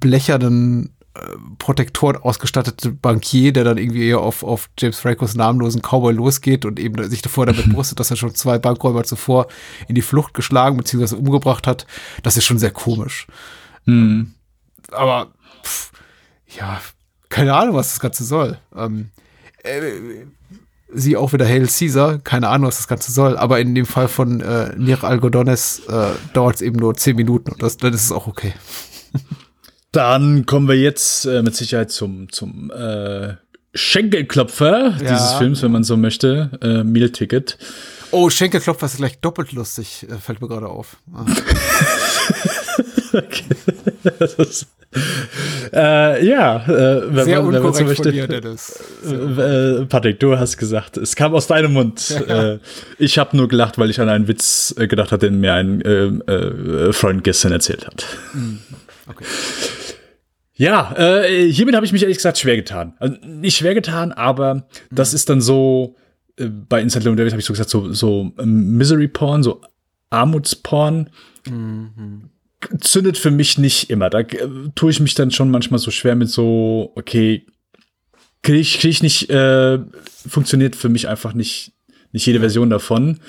[0.00, 1.20] blechernen äh,
[1.58, 6.80] Protektoren ausgestattete Bankier, der dann irgendwie eher auf, auf James Francos namenlosen Cowboy losgeht und
[6.80, 9.48] eben sich davor damit brüstet, dass er schon zwei Bankräuber zuvor
[9.88, 11.16] in die Flucht geschlagen bzw.
[11.16, 11.86] umgebracht hat.
[12.22, 13.26] Das ist schon sehr komisch.
[13.84, 14.32] Hm.
[14.90, 15.92] Aber pff,
[16.58, 16.80] ja,
[17.28, 18.58] keine Ahnung, was das Ganze soll.
[18.74, 19.10] Ähm,
[19.62, 19.80] äh,
[20.94, 24.08] sie auch wieder Hail Caesar, keine Ahnung, was das Ganze soll, aber in dem Fall
[24.08, 28.04] von äh, Nir Algodones äh, dauert es eben nur zehn Minuten und das, dann ist
[28.04, 28.52] es auch okay.
[29.92, 33.34] Dann kommen wir jetzt äh, mit Sicherheit zum, zum äh,
[33.74, 35.12] Schenkelklopfer Ja.
[35.12, 36.50] dieses Films, wenn man so möchte.
[36.62, 37.58] Äh, Meal Ticket.
[38.10, 40.96] Oh, Schenkelklopfer ist gleich doppelt lustig, äh, fällt mir gerade auf.
[41.14, 41.26] Ah.
[44.38, 44.66] Ist,
[45.72, 48.12] äh, ja, äh, wenn, Sehr man, wenn man so möchte.
[48.12, 48.28] dir.
[49.02, 52.10] Äh, Patrick, du hast gesagt, es kam aus deinem Mund.
[52.28, 52.58] Äh,
[52.98, 55.80] ich habe nur gelacht, weil ich an einen Witz äh, gedacht hatte, den mir ein
[55.80, 58.06] äh, Freund gestern erzählt hat.
[59.08, 59.24] Okay.
[60.54, 62.94] Ja, äh, hiermit habe ich mich ehrlich gesagt schwer getan.
[62.98, 65.96] Also nicht schwer getan, aber das ist dann so,
[66.36, 69.62] äh, bei Llewyn David habe ich so gesagt, so, so Misery Porn, so
[70.10, 71.10] Armutsporn.
[72.80, 74.10] Zündet für mich nicht immer.
[74.10, 77.46] Da äh, tue ich mich dann schon manchmal so schwer mit so, okay,
[78.42, 79.78] kriege ich, krieg ich nicht, äh,
[80.28, 81.72] funktioniert für mich einfach nicht,
[82.12, 83.20] nicht jede Version davon.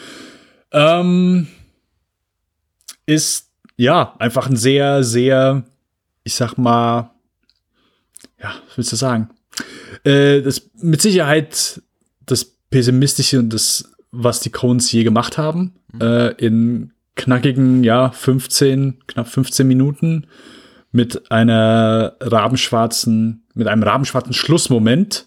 [0.71, 1.47] Ähm,
[3.05, 5.63] ist, ja, einfach ein sehr, sehr,
[6.23, 7.11] ich sag mal,
[8.41, 9.29] ja, was willst du sagen?
[10.03, 11.81] Äh, das mit Sicherheit
[12.25, 19.03] das Pessimistische und das, was die Cones je gemacht haben, äh, in knackigen, ja, 15,
[19.07, 20.27] knapp 15 Minuten
[20.91, 25.25] mit einer rabenschwarzen, mit einem rabenschwarzen Schlussmoment.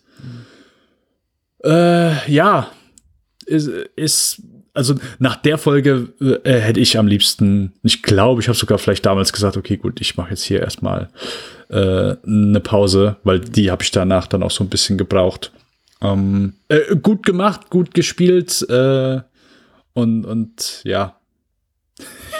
[1.64, 2.68] Äh, ja,
[3.46, 4.42] ist, ist,
[4.74, 6.12] also nach der Folge
[6.44, 10.00] äh, hätte ich am liebsten, ich glaube, ich habe sogar vielleicht damals gesagt, okay, gut,
[10.00, 11.08] ich mache jetzt hier erstmal
[11.68, 15.52] äh, eine Pause, weil die habe ich danach dann auch so ein bisschen gebraucht.
[16.00, 19.20] Ähm, äh, gut gemacht, gut gespielt äh,
[19.94, 21.15] und, und ja.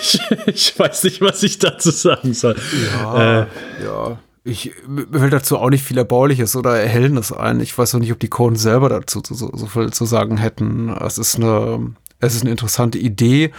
[0.00, 2.56] Ich, ich weiß nicht, was ich dazu sagen soll.
[2.92, 3.46] Ja, Äh,
[3.84, 4.18] ja.
[4.44, 4.72] Ich,
[5.10, 7.58] fällt dazu auch nicht viel Erbauliches oder Erhellendes ein.
[7.58, 10.88] Ich weiß auch nicht, ob die Cohen selber dazu so, so viel zu sagen hätten.
[10.88, 13.50] Es ist eine, es ist eine interessante Idee.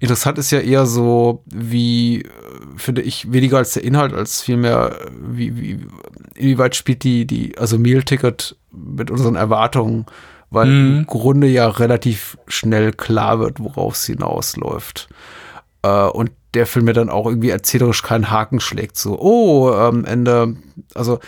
[0.00, 2.28] Interessant ist ja eher so, wie, äh,
[2.76, 5.86] finde ich, weniger als der Inhalt, als vielmehr, wie, wie,
[6.34, 10.04] inwieweit spielt die, die, also Meal Ticket mit unseren Erwartungen,
[10.50, 15.08] weil im Grunde ja relativ schnell klar wird, worauf es hinausläuft.
[15.84, 18.96] Äh, und der Film mir dann auch irgendwie erzählerisch keinen Haken schlägt.
[18.96, 20.56] So, oh, am Ende,
[20.94, 21.18] also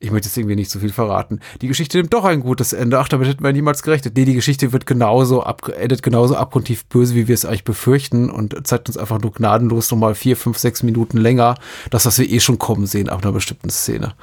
[0.00, 1.40] ich möchte jetzt irgendwie nicht so viel verraten.
[1.60, 3.00] Die Geschichte nimmt doch ein gutes Ende.
[3.00, 4.16] Ach, damit hätten wir niemals gerechnet.
[4.16, 8.30] Nee, die Geschichte wird genauso ab, endet genauso abgrundtief böse, wie wir es eigentlich befürchten
[8.30, 11.56] und zeigt uns einfach nur gnadenlos nochmal vier, fünf, sechs Minuten länger
[11.90, 14.14] das, was wir eh schon kommen sehen ab einer bestimmten Szene.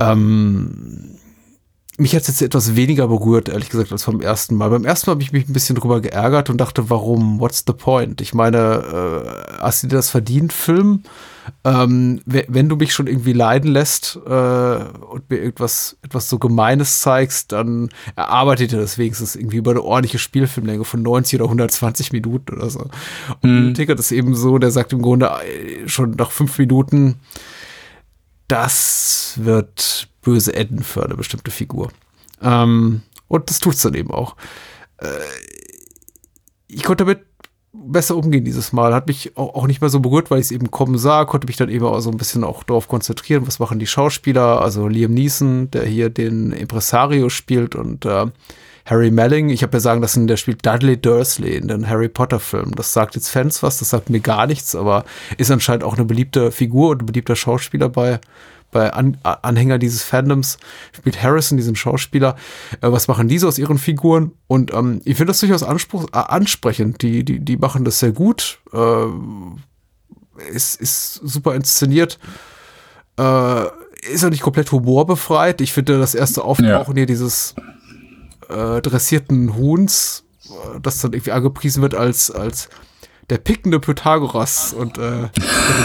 [0.00, 1.17] Ähm,
[1.98, 4.70] mich hat es jetzt etwas weniger berührt, ehrlich gesagt, als beim ersten Mal.
[4.70, 7.40] Beim ersten Mal habe ich mich ein bisschen drüber geärgert und dachte, warum?
[7.40, 8.20] What's the point?
[8.20, 11.02] Ich meine, äh, hast du dir das verdient, Film?
[11.64, 16.38] Ähm, we- wenn du mich schon irgendwie leiden lässt äh, und mir irgendwas etwas so
[16.38, 21.46] Gemeines zeigst, dann erarbeitet dir das wenigstens irgendwie über eine ordentliche Spielfilmlänge von 90 oder
[21.46, 22.86] 120 Minuten oder so.
[23.42, 23.74] Und mhm.
[23.74, 27.16] Ticket ist eben so, der sagt im Grunde äh, schon nach fünf Minuten,
[28.48, 31.90] das wird böse enden für eine bestimmte Figur.
[32.42, 34.36] Ähm, und das tut's dann eben auch.
[34.98, 35.06] Äh,
[36.66, 37.20] ich konnte damit
[37.72, 38.94] besser umgehen dieses Mal.
[38.94, 41.46] Hat mich auch, auch nicht mehr so berührt, weil ich es eben kommen sah, konnte
[41.46, 44.88] mich dann eben auch so ein bisschen auch darauf konzentrieren, was machen die Schauspieler, also
[44.88, 48.26] Liam Neeson, der hier den Impresario spielt und äh,
[48.88, 52.40] Harry Melling, ich habe ja sagen lassen, der spielt Dudley Dursley in den Harry Potter
[52.40, 52.72] Filmen.
[52.72, 55.04] Das sagt jetzt Fans was, das sagt mir gar nichts, aber
[55.36, 58.18] ist anscheinend auch eine beliebte Figur und ein beliebter Schauspieler bei,
[58.70, 60.56] bei An Anhänger dieses Fandoms
[60.92, 62.36] spielt Harrison, diesen Schauspieler.
[62.80, 64.32] Äh, was machen diese aus ihren Figuren?
[64.46, 67.02] Und ähm, ich finde das durchaus Anspruch, äh, ansprechend.
[67.02, 68.58] Die, die, die machen das sehr gut.
[68.72, 69.06] Äh,
[70.50, 72.18] ist, ist super inszeniert.
[73.18, 73.64] Äh,
[74.10, 75.60] ist ja nicht komplett humorbefreit.
[75.60, 77.00] Ich finde das erste Auftauchen ja.
[77.00, 77.54] hier dieses
[78.48, 82.68] äh, dressierten Huhns, äh, das dann irgendwie angepriesen wird als, als
[83.30, 85.28] der pickende Pythagoras und äh,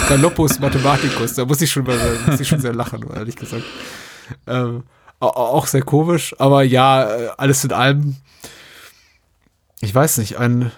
[0.08, 1.34] Galoppus Mathematicus.
[1.34, 3.64] Da muss ich schon, mal, muss ich schon sehr lachen, ehrlich gesagt.
[4.48, 4.84] Ähm,
[5.20, 8.16] auch sehr komisch, aber ja, äh, alles in allem,
[9.82, 10.72] ich weiß nicht, ein,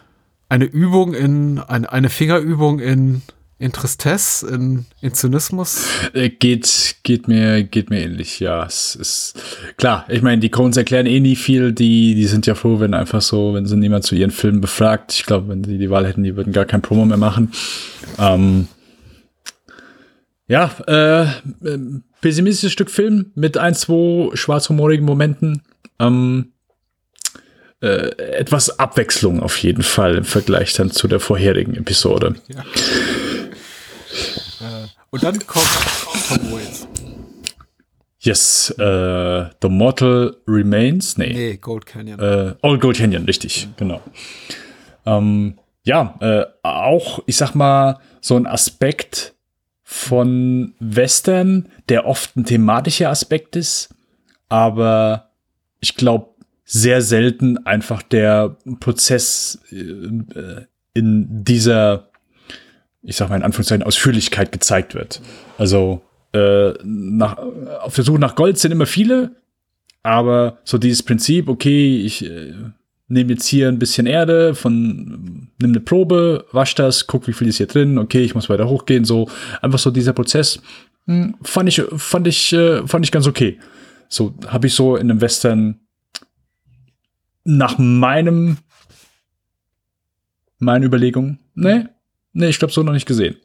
[0.49, 3.21] eine Übung in, ein, eine Fingerübung in
[3.57, 5.87] in Tristesse, in, in Zynismus?
[6.13, 8.65] Äh, geht, geht mir, geht mir ähnlich, ja.
[8.65, 9.33] Es ist
[9.77, 12.93] klar, ich meine, die Coens erklären eh nie viel, die, die sind ja froh, wenn
[12.93, 15.13] einfach so, wenn sie niemand zu ihren Filmen befragt.
[15.13, 17.51] Ich glaube, wenn sie die Wahl hätten, die würden gar kein Promo mehr machen.
[18.19, 18.67] Ähm,
[20.47, 21.27] ja, äh,
[22.21, 25.63] pessimistisches Stück Film mit ein, zwei schwarzhumorigen Momenten.
[25.97, 26.51] Ähm,
[27.81, 32.35] äh, etwas Abwechslung auf jeden Fall im Vergleich dann zu der vorherigen Episode.
[32.47, 32.63] Ja.
[34.65, 35.67] Äh, und dann kommt
[36.27, 36.87] Tom Waits.
[38.19, 41.17] Yes, äh, The Mortal Remains.
[41.17, 41.33] Nee.
[41.33, 42.19] Nee, Gold Canyon.
[42.19, 44.01] Äh, Old Gold Canyon, richtig, genau.
[45.05, 49.35] Ähm, ja, äh, auch, ich sag mal, so ein Aspekt
[49.83, 53.93] von Western, der oft ein thematischer Aspekt ist,
[54.49, 55.29] aber
[55.79, 56.29] ich glaube,
[56.63, 60.65] sehr selten einfach der Prozess äh,
[60.95, 62.09] in dieser
[63.05, 65.21] ich sag mal in Anführungszeichen, Ausführlichkeit gezeigt wird.
[65.57, 66.01] Also
[66.33, 67.37] äh, nach,
[67.81, 69.35] auf der Suche nach Gold sind immer viele,
[70.03, 72.53] aber so dieses Prinzip, okay, ich äh,
[73.07, 77.47] nehme jetzt hier ein bisschen Erde, von nimm eine Probe, wasch das, guck, wie viel
[77.47, 79.29] ist hier drin, okay, ich muss weiter hochgehen, so
[79.61, 80.59] einfach so dieser Prozess
[81.05, 83.59] hm, fand ich fand ich äh, fand ich ganz okay.
[84.09, 85.79] So habe ich so in einem Western
[87.43, 88.57] nach meinem
[90.57, 91.94] meine Überlegung, ne,
[92.35, 93.37] Nee, ich glaube, so noch nicht gesehen.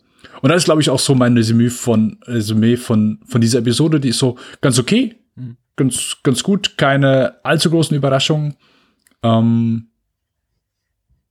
[0.43, 4.01] Und das ist, glaube ich, auch so mein Resümee von, Resümee von, von dieser Episode.
[4.01, 5.57] Die ist so ganz okay, mhm.
[5.77, 8.57] ganz, ganz gut, keine allzu großen Überraschungen.
[9.23, 9.91] Ähm,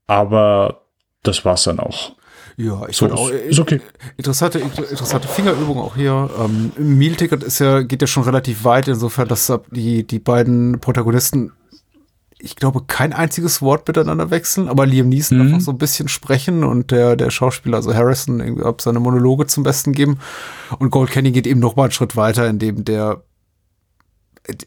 [0.07, 0.86] aber
[1.22, 2.15] das war's dann auch.
[2.56, 3.81] Ja, ich so, auch, ist okay.
[4.15, 6.30] Interessante, interessante Fingerübung auch hier.
[6.40, 10.80] Ähm, Meal Ticket ist ja, geht ja schon relativ weit, insofern, dass die, die beiden
[10.80, 11.52] Protagonisten
[12.41, 15.45] ich glaube, kein einziges Wort miteinander wechseln, aber Liam Neeson mhm.
[15.45, 19.48] einfach so ein bisschen sprechen und der, der Schauspieler, also Harrison, irgendwie ab seine Monologe
[19.48, 20.20] zum Besten geben.
[20.80, 23.24] Und Gold Kenny geht eben noch mal einen Schritt weiter, indem der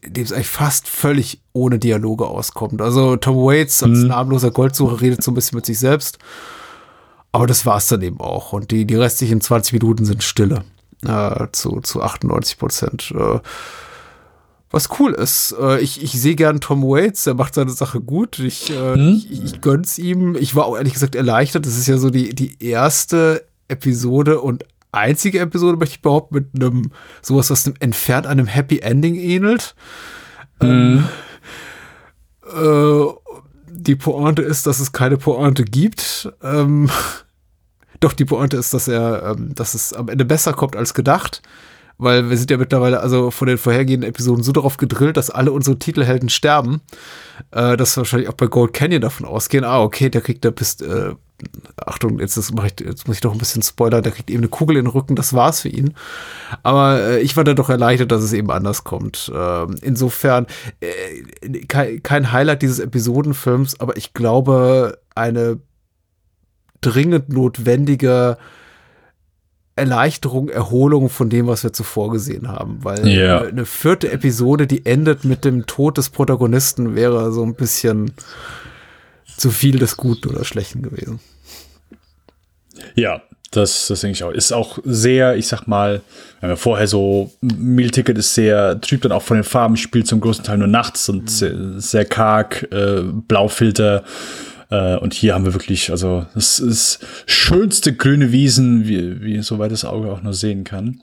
[0.05, 2.81] dem es eigentlich fast völlig ohne Dialoge auskommt.
[2.81, 4.09] Also Tom Waits als mhm.
[4.09, 6.19] namenloser Goldsucher redet so ein bisschen mit sich selbst.
[7.32, 8.53] Aber das war's dann eben auch.
[8.53, 10.65] Und die, die restlichen 20 Minuten sind Stille.
[11.05, 13.15] Äh, zu, zu 98 Prozent.
[13.16, 13.40] Äh,
[14.73, 15.55] was cool ist.
[15.61, 18.39] Äh, ich, ich sehe gern Tom Waits, der macht seine Sache gut.
[18.39, 19.23] Ich, äh, hm?
[19.31, 20.35] ich, ich gönn's ihm.
[20.35, 21.66] Ich war auch ehrlich gesagt erleichtert.
[21.66, 26.47] Das ist ja so die, die erste Episode und einzige Episode, möchte ich behaupten, mit
[26.55, 26.90] einem
[27.20, 29.74] sowas, was einem entfernt einem Happy Ending ähnelt.
[30.61, 31.05] Mhm.
[32.55, 33.12] Ähm, äh,
[33.69, 36.32] die Pointe ist, dass es keine Pointe gibt.
[36.43, 36.90] Ähm,
[38.01, 41.43] doch die Pointe ist, dass er, ähm, dass es am Ende besser kommt als gedacht
[42.03, 45.53] weil wir sind ja mittlerweile also von den vorhergehenden Episoden so darauf gedrillt, dass alle
[45.53, 46.81] unsere Titelhelden sterben,
[47.51, 50.51] äh, dass wir wahrscheinlich auch bei Gold Canyon davon ausgehen, ah, okay, der kriegt da
[50.51, 51.15] bis, äh,
[51.77, 54.49] Achtung, jetzt, das ich, jetzt muss ich doch ein bisschen spoilern, der kriegt eben eine
[54.49, 55.95] Kugel in den Rücken, das war's für ihn.
[56.62, 59.31] Aber äh, ich war da doch erleichtert, dass es eben anders kommt.
[59.35, 60.47] Äh, insofern
[60.81, 65.59] äh, kein, kein Highlight dieses Episodenfilms, aber ich glaube, eine
[66.81, 68.39] dringend notwendige
[69.74, 72.78] Erleichterung, Erholung von dem, was wir zuvor gesehen haben.
[72.82, 73.40] Weil yeah.
[73.40, 78.12] eine vierte Episode, die endet mit dem Tod des Protagonisten, wäre so ein bisschen
[79.36, 81.20] zu viel des Guten oder Schlechten gewesen.
[82.94, 84.31] Ja, das, das denke ich auch.
[84.31, 86.01] Ist auch sehr, ich sag mal,
[86.40, 90.07] wenn wir vorher so, Meal Ticket ist sehr, trübt dann auch von den Farben, spielt
[90.07, 91.28] zum größten Teil nur nachts und mhm.
[91.28, 94.05] sehr, sehr karg, äh, Blaufilter.
[94.73, 99.70] Äh, und hier haben wir wirklich, also es ist schönste grüne Wiesen, wie, wie soweit
[99.70, 101.03] das Auge auch nur sehen kann.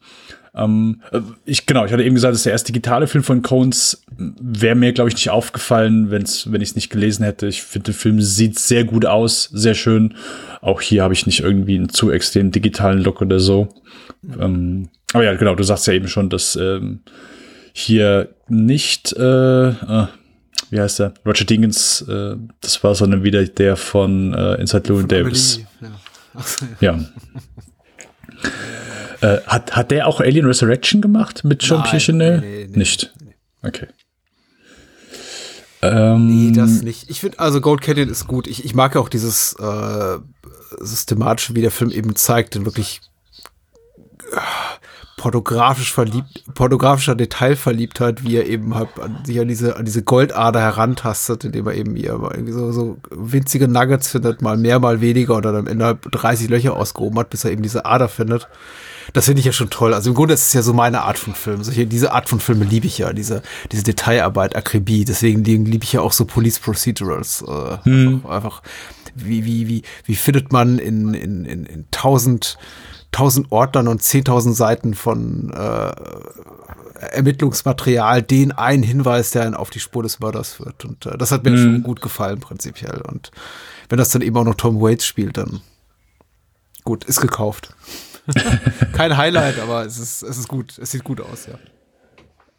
[0.56, 3.44] Ähm, äh, ich, genau, ich hatte eben gesagt, das ist der erste digitale Film von
[3.44, 4.02] Cones.
[4.18, 7.46] Wäre mir, glaube ich, nicht aufgefallen, wenn's, wenn ich es nicht gelesen hätte.
[7.46, 10.16] Ich finde, der Film sieht sehr gut aus, sehr schön.
[10.62, 13.70] Auch hier habe ich nicht irgendwie einen zu extrem digitalen Look oder so.
[14.40, 17.02] Ähm, aber ja, genau, du sagst ja eben schon, dass ähm,
[17.74, 20.08] hier nicht, äh, äh
[20.70, 21.14] wie heißt der?
[21.26, 25.62] Roger Dingens, äh, das war sondern wieder der von äh, Inside Llewyn Davis.
[26.82, 26.98] Ja.
[26.98, 27.00] ja.
[29.22, 32.42] Äh, hat, hat der auch Alien Resurrection gemacht mit Jean-Pierre Jeunet?
[32.42, 32.78] nee, nee, nee.
[32.78, 33.14] Nicht.
[33.62, 33.88] Okay.
[35.82, 37.10] Ähm, Nee, das nicht.
[37.10, 38.48] Ich finde, also Gold Canyon ist gut.
[38.48, 40.18] Ich, ich mag ja auch dieses äh,
[40.80, 43.02] systematische, wie der Film eben zeigt, in wirklich
[45.20, 50.62] pornografisch verliebt, pornografischer Detailverliebtheit, wie er eben halt an, sich an diese, an diese Goldader
[50.62, 55.02] herantastet, indem er eben hier mal irgendwie so, so winzige Nuggets findet, mal mehr, mal
[55.02, 58.08] weniger und dann am Ende halt 30 Löcher ausgehoben hat, bis er eben diese Ader
[58.08, 58.48] findet.
[59.12, 59.94] Das finde ich ja schon toll.
[59.94, 61.64] Also im Grunde ist es ja so meine Art von Film.
[61.64, 63.42] Solche, diese Art von Filme liebe ich ja, diese,
[63.72, 65.04] diese Detailarbeit, Akribie.
[65.04, 67.44] Deswegen liebe lieb ich ja auch so Police Procedurals.
[67.46, 68.62] Äh, einfach, einfach,
[69.16, 72.58] wie, wie, wie, wie findet man in, in, in, in tausend,
[73.12, 75.92] tausend Ordnern und zehntausend Seiten von äh,
[77.00, 80.86] Ermittlungsmaterial den einen Hinweis, der einen auf die Spur des Mörders führt.
[80.86, 83.02] Und äh, das hat mir schon gut gefallen, prinzipiell.
[83.02, 83.32] Und
[83.88, 85.62] wenn das dann eben auch noch Tom Waits spielt, dann
[86.84, 87.74] gut, ist gekauft.
[88.94, 90.78] Kein Highlight, aber es ist, es ist gut.
[90.78, 91.58] Es sieht gut aus, ja.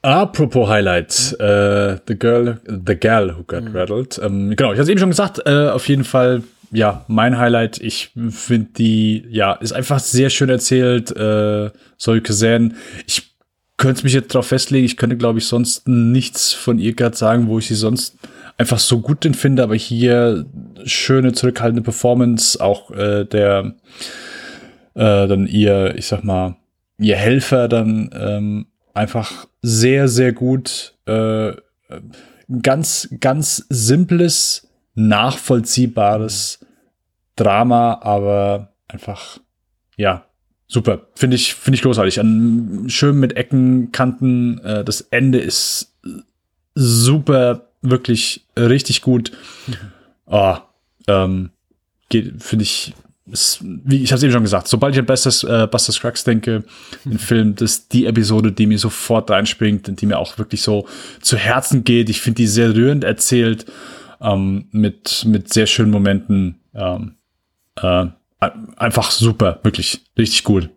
[0.03, 4.19] Apropos Highlights, äh, The Girl, The Gal Who Got Rattled.
[4.23, 6.43] Ähm, genau, ich hatte es eben schon gesagt, äh, auf jeden Fall,
[6.73, 7.79] ja, mein Highlight.
[7.79, 11.11] Ich finde die, ja, ist einfach sehr schön erzählt.
[11.11, 12.77] Äh, Zoe Kazan.
[13.07, 13.31] Ich
[13.77, 17.49] könnte mich jetzt darauf festlegen, ich könnte, glaube ich, sonst nichts von ihr gerade sagen,
[17.49, 18.17] wo ich sie sonst
[18.59, 20.45] einfach so gut den finde, aber hier
[20.85, 23.75] schöne, zurückhaltende Performance, auch äh, der
[24.95, 26.57] äh, dann ihr, ich sag mal,
[26.99, 31.53] ihr Helfer dann ähm, einfach sehr, sehr gut, äh,
[32.61, 34.70] ganz, ganz simples,
[35.09, 36.61] nachvollziehbares
[37.37, 39.39] Drama, aber einfach,
[39.97, 40.25] ja,
[40.67, 41.07] super.
[41.15, 42.21] Finde ich, finde ich großartig.
[42.21, 44.59] An, schön mit Ecken, Kanten.
[44.59, 45.95] Äh, das Ende ist
[46.75, 49.33] super, wirklich richtig gut.
[50.27, 50.57] Oh,
[51.09, 51.51] ähm,
[52.11, 52.95] finde ich,
[53.33, 56.25] ist, wie ich habe es eben schon gesagt, sobald ich an Buster, äh, Buster Scruggs
[56.25, 56.65] denke,
[57.05, 60.63] ein Film, das ist die Episode, die mir sofort reinspringt und die mir auch wirklich
[60.63, 60.87] so
[61.21, 62.09] zu Herzen geht.
[62.09, 63.67] Ich finde die sehr rührend erzählt,
[64.21, 66.61] ähm, mit, mit sehr schönen Momenten.
[66.75, 67.15] Ähm,
[67.77, 68.07] äh,
[68.77, 70.71] einfach super, wirklich richtig gut.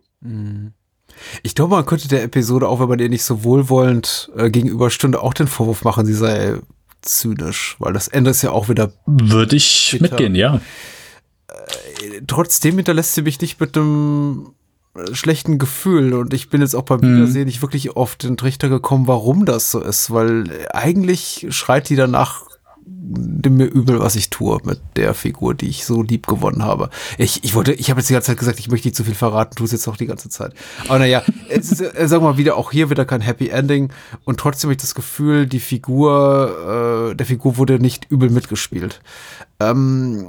[1.42, 5.20] Ich glaube, man könnte der Episode, auch wenn man ihr nicht so wohlwollend äh, gegenüberstünde,
[5.22, 6.58] auch den Vorwurf machen, sie sei
[7.02, 10.02] zynisch, weil das Ende ist ja auch wieder Würde ich Bitter.
[10.02, 10.60] mitgehen, ja.
[12.26, 14.54] trotzdem hinterlässt sie mich nicht mit einem
[14.94, 18.68] äh, schlechten Gefühl und ich bin jetzt auch beim Wiedersehen nicht wirklich auf den Trichter
[18.68, 22.42] gekommen, warum das so ist, weil eigentlich schreit die danach
[23.06, 26.90] nimm mir übel, was ich tue mit der Figur, die ich so lieb gewonnen habe.
[27.18, 29.14] Ich, ich wollte, ich habe jetzt die ganze Zeit gesagt, ich möchte nicht zu viel
[29.14, 30.54] verraten, tu es jetzt auch die ganze Zeit.
[30.88, 33.90] Aber naja, es ist, äh, sagen wir mal wieder, auch hier wieder kein Happy Ending
[34.24, 39.00] und trotzdem habe ich das Gefühl, die Figur, äh, der Figur wurde nicht übel mitgespielt.
[39.60, 40.28] Ähm,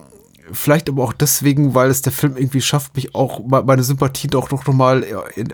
[0.51, 4.27] vielleicht aber auch deswegen, weil es der Film irgendwie schafft, mich auch me- meine Sympathie
[4.27, 5.03] doch noch mal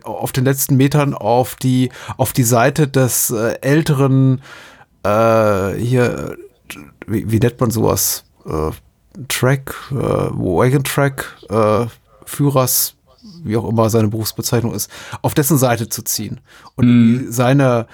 [0.03, 4.41] auf den letzten Metern auf die auf die Seite des äh, älteren
[5.03, 6.35] äh, hier
[7.12, 8.24] wie, wie nennt man sowas?
[8.46, 8.72] Äh,
[9.28, 11.86] Track äh, Wagon Track äh,
[12.26, 12.96] Führers
[13.44, 14.90] wie auch immer seine Berufsbezeichnung ist
[15.22, 16.40] auf dessen Seite zu ziehen
[16.76, 17.88] und irgendwie seine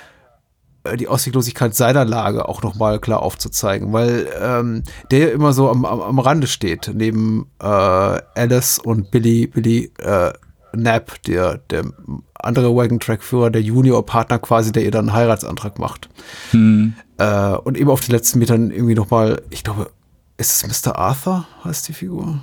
[0.84, 5.70] äh, die Ausweglosigkeit seiner Lage auch nochmal klar aufzuzeigen, weil ähm, der ja immer so
[5.70, 10.34] am, am, am Rande steht, neben äh, Alice und Billy, Billy äh,
[10.78, 11.86] Knapp, der, der
[12.36, 16.10] andere Wagon-Track-Führer, der Junior-Partner quasi, der ihr dann einen Heiratsantrag macht.
[17.18, 19.90] Äh, und eben auf den letzten Metern irgendwie nochmal, ich glaube,
[20.38, 20.96] ist es Mr.
[20.98, 22.40] Arthur, heißt die Figur?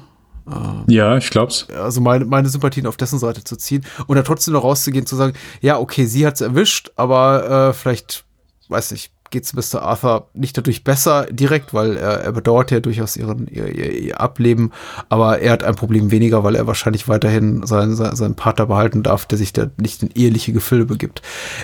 [0.88, 1.68] Ja, ich glaub's.
[1.70, 5.16] also meine, meine Sympathien auf dessen Seite zu ziehen und dann trotzdem noch rauszugehen, zu
[5.16, 5.32] sagen,
[5.62, 8.24] ja, okay, sie hat's erwischt, aber äh, vielleicht,
[8.68, 9.82] weiß nicht, geht's Mr.
[9.82, 14.20] Arthur nicht dadurch besser direkt, weil er, er bedauert ja durchaus ihren, ihr, ihr, ihr
[14.20, 14.70] Ableben,
[15.08, 19.26] aber er hat ein Problem weniger, weil er wahrscheinlich weiterhin seinen, seinen, Partner behalten darf,
[19.26, 21.20] der sich da nicht in eheliche Gefilde begibt.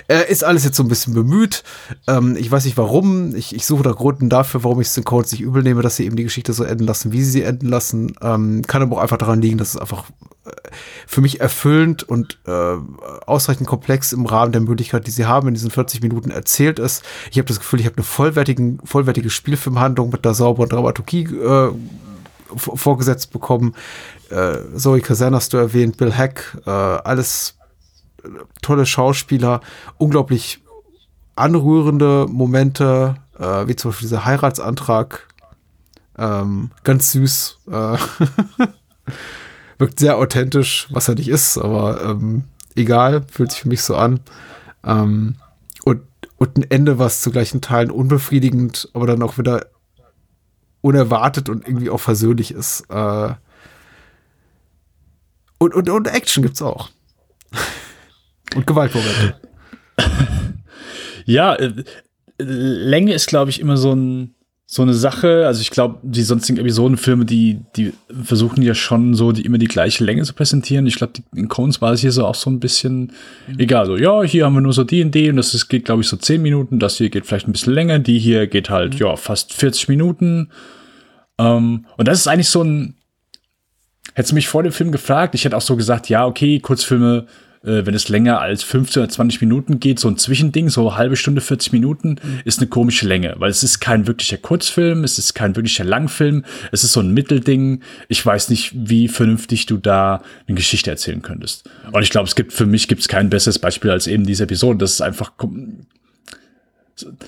[0.09, 1.63] Äh, ist alles jetzt so ein bisschen bemüht.
[2.07, 3.35] Ähm, ich weiß nicht warum.
[3.35, 5.95] Ich, ich suche da Gründen dafür, warum ich es den Codes nicht übel nehme, dass
[5.95, 8.13] sie eben die Geschichte so enden lassen, wie sie sie enden lassen.
[8.21, 10.05] Ähm, kann aber auch einfach daran liegen, dass es einfach
[11.05, 12.75] für mich erfüllend und äh,
[13.25, 17.03] ausreichend komplex im Rahmen der Möglichkeit, die sie haben, in diesen 40 Minuten erzählt ist.
[17.29, 21.71] Ich habe das Gefühl, ich habe eine vollwertigen, vollwertige Spielfilmhandlung mit einer sauberen Dramaturgie äh,
[22.55, 23.75] vorgesetzt bekommen.
[24.29, 27.57] Äh, Zoe Kazan hast du erwähnt, Bill Heck, äh, alles
[28.23, 28.29] äh,
[28.61, 29.61] tolle Schauspieler,
[29.97, 30.63] unglaublich
[31.35, 35.27] anrührende Momente, äh, wie zum Beispiel dieser Heiratsantrag.
[36.17, 37.59] Ähm, ganz süß.
[37.71, 37.97] Äh,
[39.81, 42.43] wirkt sehr authentisch, was er nicht ist, aber ähm,
[42.75, 44.21] egal, fühlt sich für mich so an.
[44.85, 45.35] Ähm,
[45.83, 46.03] und,
[46.37, 49.65] und ein Ende, was zu gleichen Teilen unbefriedigend, aber dann auch wieder
[50.81, 52.85] unerwartet und irgendwie auch versöhnlich ist.
[52.89, 53.33] Äh,
[55.57, 56.89] und, und, und Action gibt's auch.
[58.53, 59.39] Und Gewaltmomente.
[61.25, 61.85] Ja, äh,
[62.37, 64.35] Länge ist, glaube ich, immer so, ein,
[64.73, 65.47] so eine Sache.
[65.47, 67.91] Also ich glaube, die sonstigen Episodenfilme, die, die
[68.23, 70.87] versuchen ja schon so die immer die gleiche Länge zu präsentieren.
[70.87, 73.11] Ich glaube, in Cones war es hier so auch so ein bisschen
[73.57, 73.85] egal.
[73.85, 76.03] So, ja, hier haben wir nur so die und die und das ist, geht, glaube
[76.03, 76.79] ich, so 10 Minuten.
[76.79, 77.99] Das hier geht vielleicht ein bisschen länger.
[77.99, 80.51] Die hier geht halt, ja, fast 40 Minuten.
[81.37, 82.95] Ähm, und das ist eigentlich so ein.
[84.13, 87.27] Hättest du mich vor dem Film gefragt, ich hätte auch so gesagt, ja, okay, Kurzfilme,
[87.63, 91.15] äh, wenn es länger als 15 oder 20 Minuten geht, so ein Zwischending, so halbe
[91.15, 95.33] Stunde, 40 Minuten, ist eine komische Länge, weil es ist kein wirklicher Kurzfilm, es ist
[95.33, 97.81] kein wirklicher Langfilm, es ist so ein Mittelding.
[98.07, 101.69] Ich weiß nicht, wie vernünftig du da eine Geschichte erzählen könntest.
[101.91, 104.43] Und ich glaube, es gibt für mich gibt es kein besseres Beispiel als eben diese
[104.43, 104.79] Episode.
[104.79, 105.33] Das ist einfach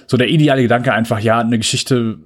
[0.08, 2.18] so der ideale Gedanke einfach, ja, eine Geschichte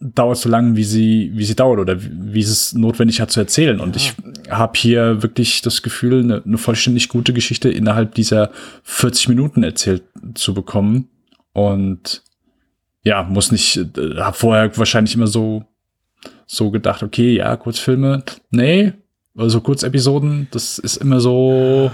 [0.00, 3.40] dauert so lange, wie sie, wie sie dauert oder wie, wie es notwendig hat zu
[3.40, 3.80] erzählen.
[3.80, 4.14] Und ich
[4.50, 8.50] habe hier wirklich das Gefühl, eine, eine vollständig gute Geschichte innerhalb dieser
[8.84, 10.02] 40 Minuten erzählt
[10.34, 11.08] zu bekommen.
[11.52, 12.22] Und
[13.02, 15.64] ja, muss nicht, äh, habe vorher wahrscheinlich immer so,
[16.46, 18.92] so gedacht, okay, ja, Kurzfilme, nee,
[19.36, 21.90] also Kurzepisoden, das ist immer so,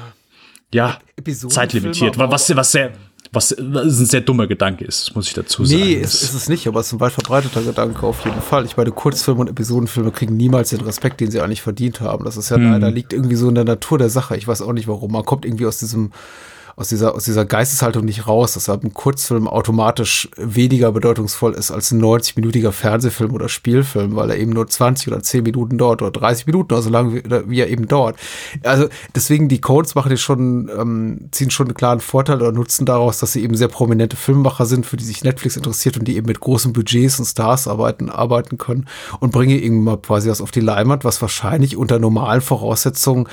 [0.72, 1.54] ja, Episodenfilme,
[1.92, 2.92] zeitlimitiert, was, was sehr,
[3.32, 5.80] was ein sehr dummer Gedanke ist, muss ich dazu sagen.
[5.80, 8.66] Nee, ist, ist es nicht, aber es ist ein weit verbreiteter Gedanke auf jeden Fall.
[8.66, 12.24] Ich meine, Kurzfilme und Episodenfilme kriegen niemals den Respekt, den sie eigentlich verdient haben.
[12.26, 12.72] Das ist ja Mhm.
[12.72, 14.36] leider liegt irgendwie so in der Natur der Sache.
[14.36, 15.12] Ich weiß auch nicht warum.
[15.12, 16.12] Man kommt irgendwie aus diesem
[16.76, 21.90] aus dieser, aus dieser Geisteshaltung nicht raus, deshalb ein Kurzfilm automatisch weniger bedeutungsvoll ist als
[21.90, 26.10] ein 90-minütiger Fernsehfilm oder Spielfilm, weil er eben nur 20 oder 10 Minuten dauert oder
[26.10, 28.16] 30 Minuten, also lang wie, wie er eben dauert.
[28.62, 33.18] Also deswegen, die Codes machen schon, ähm, ziehen schon einen klaren Vorteil oder nutzen daraus,
[33.18, 36.26] dass sie eben sehr prominente Filmemacher sind, für die sich Netflix interessiert und die eben
[36.26, 38.86] mit großen Budgets und Stars arbeiten, arbeiten können
[39.20, 43.28] und bringen eben mal quasi was auf die Leinwand, was wahrscheinlich unter normalen Voraussetzungen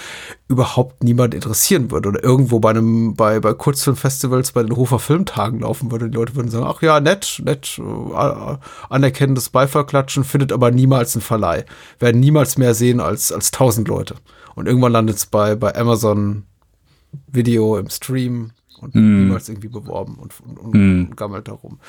[0.48, 5.60] überhaupt niemand interessieren würde oder irgendwo bei einem, bei, bei Kurzfilmfestivals, bei den Hofer Filmtagen
[5.60, 6.10] laufen würde.
[6.10, 8.58] Die Leute würden sagen, ach ja, nett, nett, äh,
[8.90, 11.66] anerkennendes Beifallklatschen, findet aber niemals einen Verleih.
[12.00, 14.16] Werden niemals mehr sehen als, als tausend Leute.
[14.56, 16.44] Und irgendwann landet es bei, bei Amazon
[17.32, 18.52] Video im Stream
[18.82, 21.80] und niemals irgendwie beworben und, und, und, und gammelt darum.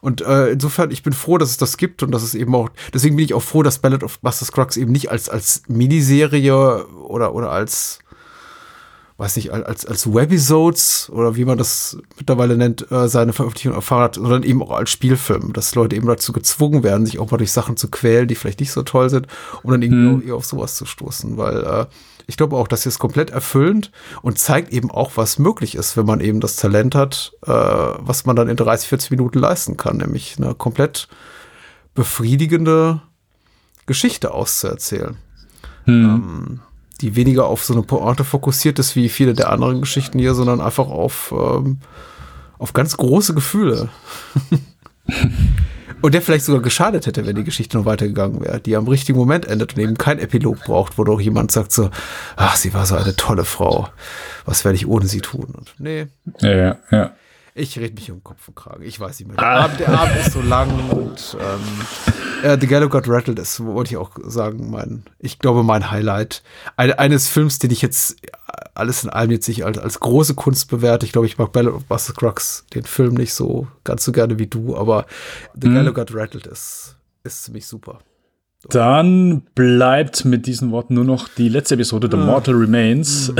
[0.00, 2.70] Und äh, insofern, ich bin froh, dass es das gibt und dass es eben auch,
[2.92, 6.86] deswegen bin ich auch froh, dass Ballad of Buster Scruggs eben nicht als, als Miniserie
[6.86, 7.98] oder, oder als,
[9.18, 14.04] weiß nicht, als, als Webisodes oder wie man das mittlerweile nennt, äh, seine Veröffentlichung erfahren
[14.04, 17.36] hat, sondern eben auch als Spielfilm, dass Leute eben dazu gezwungen werden, sich auch mal
[17.36, 19.26] durch Sachen zu quälen, die vielleicht nicht so toll sind,
[19.64, 21.86] um dann irgendwie eher auf sowas zu stoßen, weil äh,
[22.28, 23.90] ich glaube auch, das hier ist komplett erfüllend
[24.22, 28.24] und zeigt eben auch, was möglich ist, wenn man eben das Talent hat, äh, was
[28.24, 31.08] man dann in 30, 40 Minuten leisten kann, nämlich eine komplett
[31.94, 33.00] befriedigende
[33.86, 35.16] Geschichte auszuerzählen.
[35.88, 36.60] Ähm,
[37.00, 40.60] die weniger auf so eine Pointe fokussiert ist wie viele der anderen Geschichten hier, sondern
[40.60, 41.78] einfach auf, ähm,
[42.58, 43.88] auf ganz große Gefühle.
[46.00, 49.18] Und der vielleicht sogar geschadet hätte, wenn die Geschichte noch weitergegangen wäre, die am richtigen
[49.18, 51.90] Moment endet und eben kein Epilog braucht, wo doch jemand sagt so,
[52.36, 53.88] ach, sie war so eine tolle Frau.
[54.44, 55.52] Was werde ich ohne sie tun?
[55.56, 56.06] Und nee,
[56.40, 57.12] Ja, ja, ja.
[57.58, 58.82] Ich rede mich um Kopf und Kragen.
[58.82, 59.36] Ich weiß nicht mehr.
[59.36, 63.64] Der, Abend, der Abend ist so lang und ähm, äh, The Gallo Got Rattled ist,
[63.64, 66.42] wollte ich auch sagen, mein, ich glaube, mein Highlight
[66.76, 68.16] eine, eines Films, den ich jetzt
[68.74, 71.04] alles in allem jetzt nicht als, als große Kunst bewerte.
[71.04, 74.38] Ich glaube, ich mag Ballad of Buster Scruggs, den Film nicht so ganz so gerne
[74.38, 75.06] wie du, aber
[75.60, 77.98] The Gallo Got Rattled ist, ist ziemlich super.
[78.70, 83.32] Dann bleibt mit diesen Worten nur noch die letzte Episode, The Mortal Remains.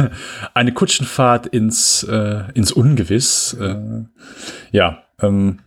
[0.54, 3.54] Eine Kutschenfahrt ins, äh, ins Ungewiss.
[3.60, 4.04] Äh,
[4.72, 5.60] ja, ähm,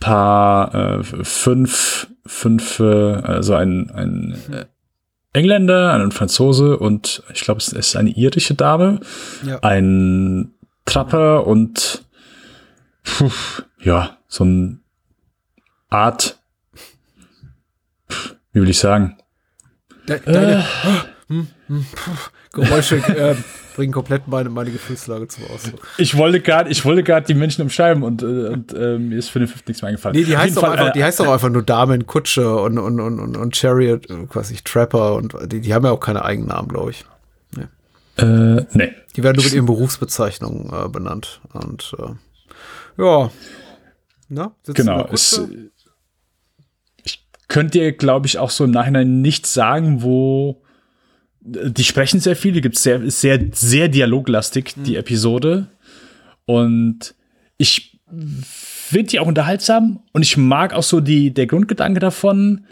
[0.00, 4.66] paar, äh, fünf, fünf, äh, also ein, ein äh,
[5.32, 9.00] Engländer, ein Franzose und ich glaube, es ist eine irische Dame,
[9.44, 9.58] Ja.
[9.62, 10.52] ein
[10.84, 12.04] Trapper und
[13.02, 13.30] puh,
[13.80, 14.80] ja, so ein
[15.88, 16.38] Art,
[18.56, 19.18] wie will ich sagen,
[20.08, 20.64] De deine
[21.28, 23.34] hm, hm, puh, Geräusche äh,
[23.74, 25.86] bringen komplett meine, meine Gefühlslage zum Ausdruck.
[25.98, 29.28] Ich wollte gerade, ich wollte gerade die Menschen umschreiben und, äh, und äh, mir ist
[29.28, 30.16] für den fünften nichts mehr eingefallen.
[30.16, 32.56] Nee, die heißt, doch Fall, einfach, äh, die heißt doch einfach nur Dame in Kutsche
[32.56, 36.00] und, und, und, und, und Chariot, äh, quasi Trapper und die, die haben ja auch
[36.00, 37.04] keine Eigennamen, glaube ich.
[38.16, 38.94] Äh, nee.
[39.14, 41.42] Die werden nur mit ihren Berufsbezeichnungen äh, benannt.
[41.52, 43.30] Und äh, ja.
[44.30, 45.06] Na, Genau.
[45.12, 45.38] Es,
[47.48, 50.62] Könnte dir, glaube ich, auch so im Nachhinein nicht sagen, wo.
[51.40, 55.68] Die sprechen sehr viel, die gibt sehr, sehr, sehr dialoglastig, die Episode.
[56.44, 57.14] Und
[57.56, 62.66] ich finde die auch unterhaltsam und ich mag auch so die, der Grundgedanke davon.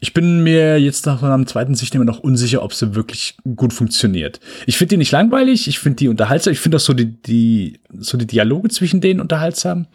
[0.00, 3.72] ich bin mir jetzt nach einem zweiten Sicht immer noch unsicher, ob sie wirklich gut
[3.72, 4.40] funktioniert.
[4.66, 7.80] Ich finde die nicht langweilig, ich finde die unterhaltsam, ich finde auch so die, die,
[7.98, 9.86] so die Dialoge zwischen denen unterhaltsam.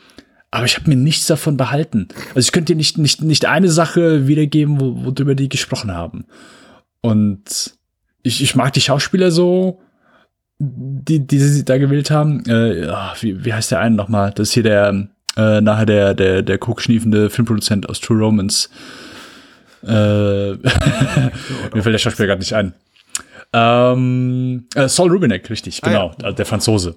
[0.55, 2.07] Aber ich habe mir nichts davon behalten.
[2.29, 6.23] Also ich könnte dir nicht, nicht, nicht eine Sache wiedergeben, wo, worüber die gesprochen haben.
[7.01, 7.73] Und
[8.23, 9.81] ich, ich mag die Schauspieler so,
[10.57, 12.45] die, die sie da gewählt haben.
[12.45, 12.87] Äh,
[13.19, 14.31] wie, wie heißt der eine nochmal?
[14.33, 18.69] Das ist hier der, äh, nachher der, der, der kokschniefende Filmproduzent aus True Romance.
[19.83, 19.87] Äh,
[20.53, 20.53] mir
[21.73, 22.73] fällt der Schauspieler gerade nicht ein.
[23.57, 26.31] Ähm, äh, Saul Rubinek, richtig, genau, ah, ja.
[26.33, 26.95] der Franzose.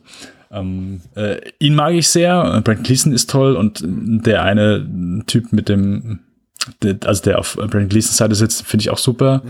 [0.50, 2.42] Ähm, äh, ihn mag ich sehr.
[2.64, 6.18] Brandon Gleason ist toll und der eine Typ mit dem,
[6.82, 9.42] der, also der auf Brandon Gleasons Seite sitzt, finde ich auch super.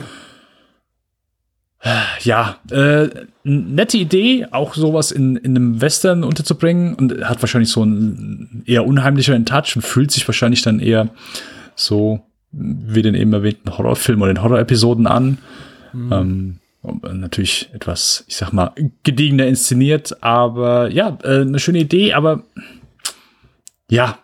[2.22, 3.08] Ja, äh,
[3.44, 8.84] nette Idee, auch sowas in, in einem Western unterzubringen und hat wahrscheinlich so einen eher
[8.84, 11.08] unheimlicheren Touch und fühlt sich wahrscheinlich dann eher
[11.74, 12.20] so
[12.50, 15.38] wie den eben erwähnten Horrorfilm oder den Horror-Episoden an.
[15.92, 16.12] Mhm.
[16.12, 16.56] Ähm,
[17.12, 22.44] natürlich etwas, ich sag mal, gediegener inszeniert, aber ja, äh, eine schöne Idee, aber
[23.90, 24.18] ja,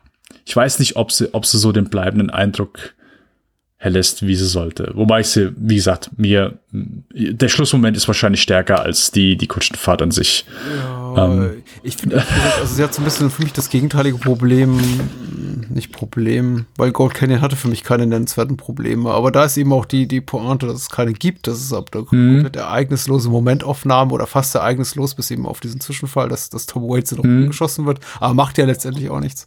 [0.45, 2.95] ich weiß nicht, ob sie, ob sie so den bleibenden Eindruck
[3.85, 4.93] erlässt, wie sie sollte.
[4.95, 10.01] Wobei ich sie, wie gesagt, mir, der Schlussmoment ist wahrscheinlich stärker als die, die Kutschenfahrt
[10.01, 10.47] an sich.
[11.15, 12.25] Ja, ähm, ich finde,
[12.61, 14.81] also sie hat so ein bisschen für mich das gegenteilige Problem,
[15.69, 19.73] nicht Problem, weil Gold Canyon hatte für mich keine nennenswerten Probleme, aber da ist eben
[19.75, 22.37] auch die, die Pointe, dass es keine gibt, dass es ab der mhm.
[22.37, 27.13] komplett ereignislose Momentaufnahme oder fast ereignislos bis eben auf diesen Zwischenfall, dass, dass Tom Waits
[27.13, 27.47] in mhm.
[27.49, 29.47] geschossen wird, aber macht ja letztendlich auch nichts.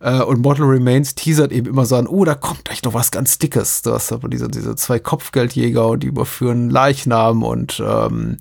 [0.00, 3.10] Äh, und Mortal Remains teasert eben immer so an, oh, da kommt gleich noch was
[3.10, 3.82] ganz Dickes.
[3.82, 8.38] Du hast aber diese, diese zwei Kopfgeldjäger und die überführen Leichnam und ähm,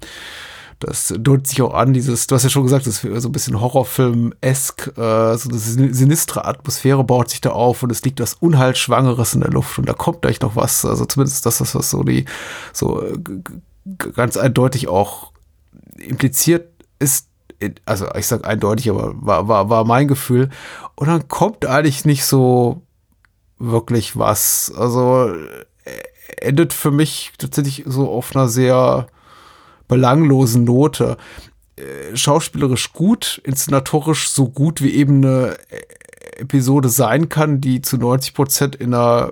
[0.80, 3.34] das deutet sich auch an, dieses, du hast ja schon gesagt, das ist so ein
[3.34, 8.36] bisschen Horrorfilm-esk, äh, so eine sinistre Atmosphäre baut sich da auf und es liegt was
[8.36, 12.04] Unheilschwangeres in der Luft und da kommt gleich noch was, also zumindest das, was so
[12.04, 12.24] die,
[12.72, 13.04] so
[14.14, 15.34] ganz eindeutig auch
[15.98, 16.70] impliziert
[17.00, 17.28] ist,
[17.86, 20.50] also ich sag eindeutig, aber war, war, war mein Gefühl.
[20.96, 22.84] Und dann kommt eigentlich nicht so
[23.60, 24.74] wirklich was.
[24.76, 29.08] Also äh, endet für mich tatsächlich so auf einer sehr
[29.88, 31.18] belanglosen Note.
[31.76, 37.98] Äh, schauspielerisch gut, inszenatorisch so gut wie eben eine äh, Episode sein kann, die zu
[37.98, 39.32] 90 Prozent in einer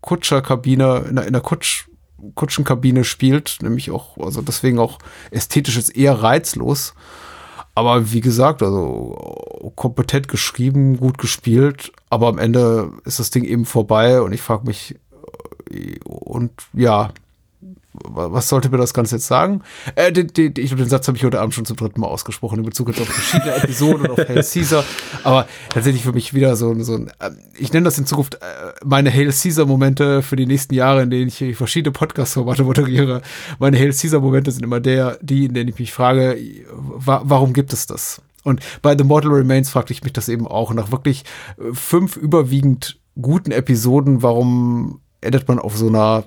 [0.00, 1.86] Kutscherkabine, in einer, in einer Kutsch,
[2.34, 4.98] Kutschenkabine spielt, nämlich auch, also deswegen auch
[5.30, 6.94] ästhetisch ist eher reizlos.
[7.74, 13.64] Aber wie gesagt, also kompetent geschrieben, gut gespielt, aber am Ende ist das Ding eben
[13.64, 14.96] vorbei und ich frage mich,
[16.04, 17.08] und ja,
[17.94, 19.62] was sollte mir das Ganze jetzt sagen?
[19.94, 22.58] Äh, die, die, ich den Satz habe ich heute Abend schon zum dritten Mal ausgesprochen
[22.58, 24.84] in Bezug auf verschiedene Episoden und auf Hail Caesar.
[25.24, 28.38] Aber tatsächlich für mich wieder so, so ein, äh, ich nenne das in Zukunft äh,
[28.84, 33.22] meine Hail Caesar Momente für die nächsten Jahre, in denen ich verschiedene Podcast-Formate moderiere.
[33.58, 36.38] Meine Hail Caesar Momente sind immer der, die, in denen ich mich frage,
[36.74, 38.20] wa warum gibt es das?
[38.42, 41.24] Und bei The Mortal Remains fragte ich mich das eben auch nach wirklich
[41.58, 46.24] äh, fünf überwiegend guten Episoden, warum endet man auf so einer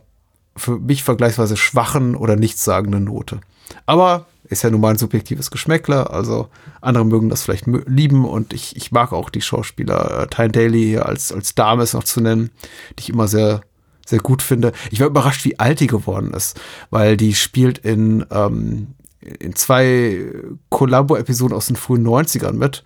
[0.58, 3.42] für mich vergleichsweise schwachen oder nichtssagenden Note.
[3.86, 6.50] Aber ist ja nun mal ein subjektives Geschmäckler, also
[6.82, 10.98] andere mögen das vielleicht lieben und ich, ich mag auch die Schauspieler, äh, Tyne Daly
[10.98, 12.52] als, als Dame ist noch zu nennen,
[12.98, 13.62] die ich immer sehr,
[14.06, 14.72] sehr gut finde.
[14.92, 16.60] Ich war überrascht, wie alt die geworden ist,
[16.92, 18.94] weil die spielt in, ähm,
[19.39, 20.26] in zwei
[20.69, 22.84] Columbo-Episoden aus den frühen 90ern mit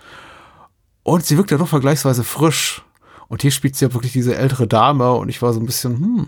[1.03, 2.83] und sie wirkt ja doch vergleichsweise frisch.
[3.27, 5.97] Und hier spielt sie ja wirklich diese ältere Dame und ich war so ein bisschen,
[5.97, 6.27] hm,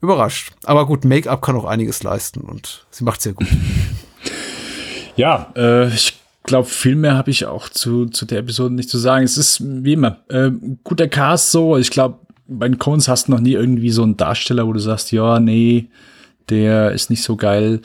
[0.00, 0.52] überrascht.
[0.64, 3.48] Aber gut, Make-up kann auch einiges leisten und sie macht sehr gut.
[5.16, 8.98] Ja, äh, ich glaube, viel mehr habe ich auch zu, zu der Episode nicht zu
[8.98, 9.24] sagen.
[9.24, 10.52] Es ist wie immer äh,
[10.84, 11.76] guter Cast so.
[11.76, 14.78] Ich glaube, bei den Coens hast du noch nie irgendwie so einen Darsteller, wo du
[14.78, 15.88] sagst, ja, nee,
[16.50, 17.80] der ist nicht so geil.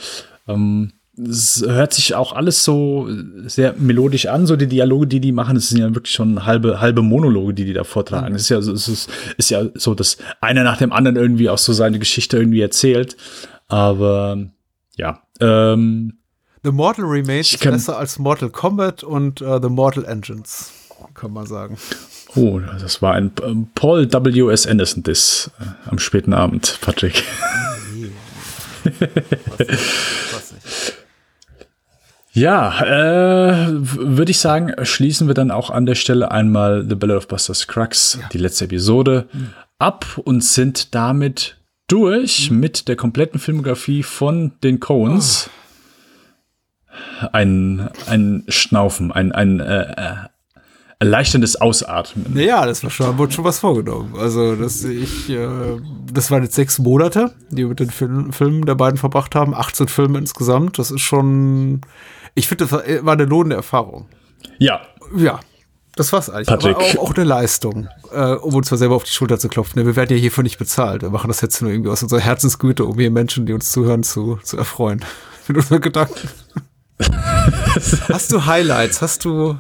[0.47, 3.07] Ähm, es hört sich auch alles so
[3.45, 6.81] sehr melodisch an, so die Dialoge, die die machen, das sind ja wirklich schon halbe,
[6.81, 8.29] halbe Monologe, die die da vortragen.
[8.29, 8.35] Mhm.
[8.35, 11.59] Es ist ja, es ist, ist ja so, dass einer nach dem anderen irgendwie auch
[11.59, 13.15] so seine Geschichte irgendwie erzählt.
[13.67, 14.37] Aber
[14.97, 16.17] ja, ähm,
[16.63, 20.71] The Mortal Remains ist besser als Mortal Kombat und uh, The Mortal Engines,
[21.13, 21.77] kann man sagen.
[22.35, 24.65] Oh, das war ein ähm, Paul W.S.
[24.65, 27.23] Anderson Diss äh, am späten Abend, Patrick.
[27.93, 28.09] Nee.
[29.45, 29.67] was,
[30.33, 31.02] was nicht.
[32.33, 37.17] Ja, äh, würde ich sagen, schließen wir dann auch an der Stelle einmal The Ballad
[37.17, 38.27] of Buster Scruggs, ja.
[38.29, 39.53] die letzte Episode, mhm.
[39.77, 41.57] ab und sind damit
[41.87, 42.59] durch mhm.
[42.59, 45.49] mit der kompletten Filmografie von den Coens.
[47.21, 47.27] Oh.
[47.31, 50.15] Ein, ein Schnaufen, ein, ein, äh, äh
[51.03, 52.27] erleichterndes Ausatmen.
[52.33, 54.15] Naja, das war schon, wurde schon was vorgenommen.
[54.17, 55.47] Also, das, ich, äh,
[56.11, 59.53] das waren jetzt sechs Monate, die wir mit den Film, Filmen der beiden verbracht haben.
[59.53, 60.79] 18 Filme insgesamt.
[60.79, 61.81] Das ist schon,
[62.35, 64.07] ich finde, das war, war eine lohnende Erfahrung.
[64.59, 64.81] Ja.
[65.15, 65.39] Ja.
[65.95, 66.47] Das war's eigentlich.
[66.47, 66.75] Patrick.
[66.75, 69.79] Aber auch, auch eine Leistung, äh, um uns zwar selber auf die Schulter zu klopfen.
[69.79, 71.03] Ne, Wir werden ja hierfür nicht bezahlt.
[71.03, 74.01] Wir machen das jetzt nur irgendwie aus unserer Herzensgüte, um hier Menschen, die uns zuhören,
[74.01, 75.05] zu, zu erfreuen.
[75.47, 76.29] Mit unseren Gedanken.
[78.09, 79.01] Hast du Highlights?
[79.01, 79.57] Hast du,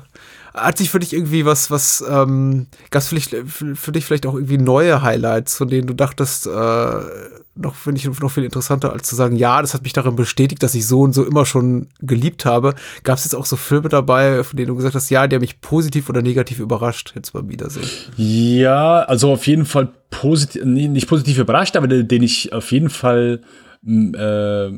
[0.53, 4.25] hat sich für dich irgendwie was, was, ähm, gab es vielleicht für, für dich vielleicht
[4.25, 6.99] auch irgendwie neue Highlights, von denen du dachtest, äh,
[7.55, 10.63] noch finde ich noch viel interessanter, als zu sagen, ja, das hat mich darin bestätigt,
[10.63, 12.73] dass ich so und so immer schon geliebt habe.
[13.03, 15.41] Gab es jetzt auch so Filme dabei, von denen du gesagt hast, ja, die haben
[15.41, 17.87] mich positiv oder negativ überrascht, jetzt beim Wiedersehen?
[18.17, 22.89] Ja, also auf jeden Fall positiv, nee, nicht positiv überrascht, aber den, ich auf jeden
[22.89, 23.41] Fall,
[23.85, 24.71] m, äh,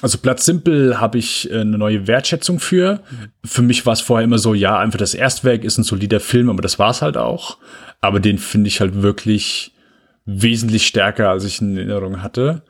[0.00, 3.02] also Platz Simpel habe ich äh, eine neue Wertschätzung für.
[3.44, 6.48] Für mich war es vorher immer so, ja, einfach das Erstwerk ist ein solider Film,
[6.48, 7.58] aber das war's halt auch.
[8.00, 9.71] Aber den finde ich halt wirklich
[10.24, 12.62] wesentlich stärker, als ich in Erinnerung hatte.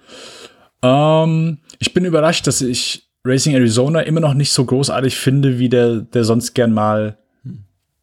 [0.83, 5.69] Ähm, ich bin überrascht, dass ich Racing Arizona immer noch nicht so großartig finde, wie
[5.69, 7.19] der, der sonst gern mal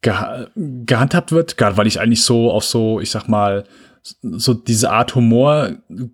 [0.02, 1.58] geha gehandhabt wird.
[1.58, 3.66] Gerade weil ich eigentlich so auf so, ich sag mal,
[4.22, 5.72] so diese Art Humor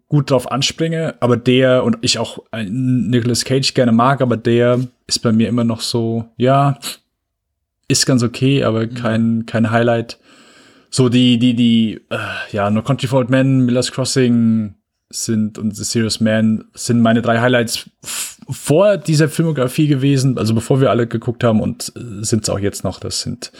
[0.07, 4.80] gut drauf anspringe, aber der und ich auch äh, Nicolas Cage gerne mag, aber der
[5.07, 6.80] ist bei mir immer noch so, ja,
[7.88, 10.18] ist ganz okay, aber kein, kein Highlight.
[10.90, 12.18] So die, die, die, äh,
[12.52, 14.76] ja, No Country for Old Men, Miller's Crossing
[15.10, 17.90] sind und The Serious Man sind meine drei Highlights
[18.49, 22.60] vor dieser Filmografie gewesen, also bevor wir alle geguckt haben und äh, sind es auch
[22.60, 22.99] jetzt noch.
[22.99, 23.52] Das sind,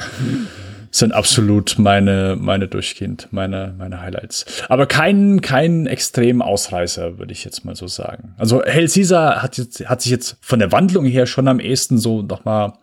[0.91, 4.45] sind absolut meine, meine durchgehend, meine, meine Highlights.
[4.69, 8.34] Aber kein, kein extremen Ausreißer, würde ich jetzt mal so sagen.
[8.38, 11.97] Also Hell Caesar hat, jetzt, hat sich jetzt von der Wandlung her schon am ehesten
[11.97, 12.73] so noch mal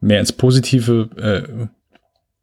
[0.00, 1.66] mehr ins Positive äh,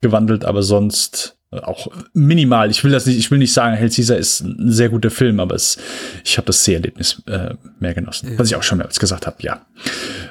[0.03, 2.69] gewandelt, aber sonst äh, auch minimal.
[2.69, 5.39] Ich will das nicht, ich will nicht sagen, Hell Caesar ist ein sehr guter Film,
[5.39, 5.79] aber es,
[6.23, 8.33] ich habe das Seherlebnis äh, mehr genossen.
[8.37, 9.65] Was ich auch schon mehrmals gesagt habe, ja.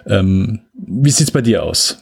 [0.07, 1.99] Ähm, wie sieht's bei dir aus?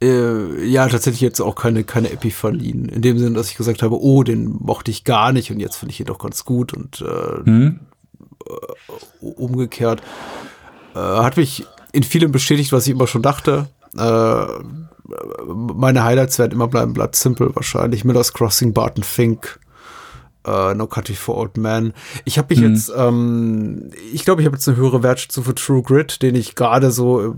[0.00, 2.88] Äh, ja, tatsächlich jetzt auch keine, keine Epiphanien.
[2.88, 5.76] In dem Sinne, dass ich gesagt habe, oh, den mochte ich gar nicht und jetzt
[5.76, 7.80] finde ich ihn doch ganz gut und äh, Hm?
[9.20, 10.02] umgekehrt.
[10.94, 13.68] Hat mich in vielem bestätigt, was ich immer schon dachte.
[13.96, 14.46] Äh,
[15.46, 18.04] meine Highlights werden immer bleiben, bleibt simple wahrscheinlich.
[18.04, 19.58] Miller's Crossing, Barton Fink,
[20.46, 21.92] äh, No Country for Old Men.
[22.24, 22.70] Ich habe mich Mhm.
[22.74, 26.54] jetzt, ähm, ich glaube, ich habe jetzt eine höhere Wertschätzung für True Grit, den ich
[26.54, 27.32] gerade so äh,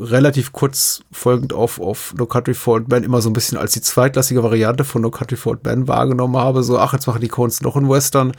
[0.00, 3.72] relativ kurz folgend auf, auf No Country for Old Men immer so ein bisschen als
[3.72, 6.62] die zweitklassige Variante von No Country for Old Men wahrgenommen habe.
[6.62, 8.32] So, ach, jetzt machen die Coens noch einen Western,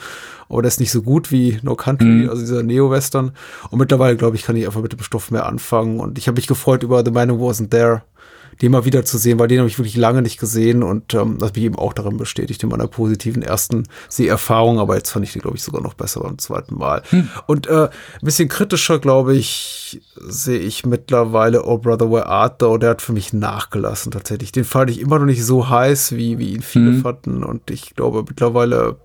[0.49, 3.31] aber der ist nicht so gut wie No Country, also dieser Neo-Western.
[3.69, 5.99] Und mittlerweile, glaube ich, kann ich einfach mit dem Stoff mehr anfangen.
[6.01, 8.03] Und ich habe mich gefreut über The Man Who Wasn't There
[8.61, 11.37] den mal wieder zu sehen, weil den habe ich wirklich lange nicht gesehen und ähm,
[11.39, 15.33] das mich eben auch darin bestätigt in meiner positiven ersten Seherfahrung, aber jetzt fand ich
[15.33, 17.03] den, glaube ich, sogar noch besser beim zweiten Mal.
[17.47, 17.89] Und äh, ein
[18.21, 23.13] bisschen kritischer, glaube ich, sehe ich mittlerweile Oh Brother Where Art Thou, der hat für
[23.13, 24.51] mich nachgelassen tatsächlich.
[24.51, 27.95] Den fand ich immer noch nicht so heiß, wie, wie ihn viele fanden und ich
[27.95, 28.97] glaube mittlerweile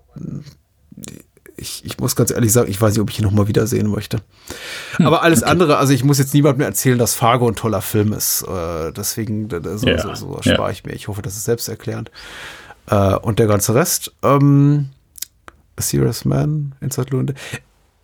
[1.59, 3.87] ich, ich muss ganz ehrlich sagen, ich weiß nicht, ob ich ihn noch mal wiedersehen
[3.87, 4.21] möchte.
[4.97, 8.43] Aber alles andere, also ich muss jetzt niemandem erzählen, dass Fargo ein toller Film ist.
[8.43, 10.53] Äh, deswegen, so, Ja, so, so ja.
[10.55, 10.93] spare ich mir.
[10.93, 12.11] Ich hoffe, das ist selbsterklärend.
[12.87, 14.89] Äh, und der ganze Rest, ähm,
[15.75, 17.33] A Serious Man, Inside Lunde,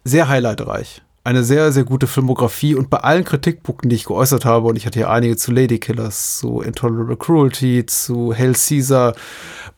[0.03, 1.01] sehr highlightreich.
[1.25, 4.85] Eine sehr, sehr gute Filmografie und bei allen Kritikpunkten, die ich geäußert habe, und ich
[4.85, 9.15] hatte hier einige zu Ladykillers, zu Intolerable Cruelty, zu Hail Caesar,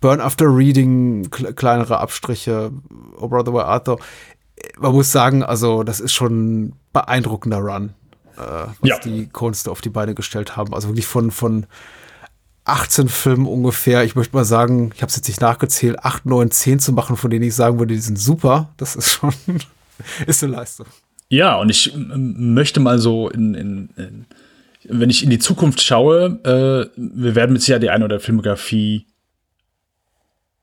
[0.01, 2.71] Burn After Reading, kle- kleinere Abstriche,
[3.17, 3.97] Oh Brother Where Art Thou.
[4.77, 7.93] Man muss sagen, also das ist schon ein beeindruckender Run,
[8.35, 8.41] äh,
[8.81, 8.99] was Ja.
[8.99, 10.73] die Kunst auf die Beine gestellt haben.
[10.73, 11.65] Also wirklich von, von
[12.65, 16.51] 18 Filmen ungefähr, ich möchte mal sagen, ich habe es jetzt nicht nachgezählt, 8, 9,
[16.51, 19.33] 10 zu machen, von denen ich sagen würde, die sind super, das ist schon,
[20.27, 20.87] ist eine Leistung.
[21.29, 24.25] Ja, und ich möchte mal so in, in, in
[24.89, 29.05] wenn ich in die Zukunft schaue, äh, wir werden mit Sicherheit die eine oder Filmografie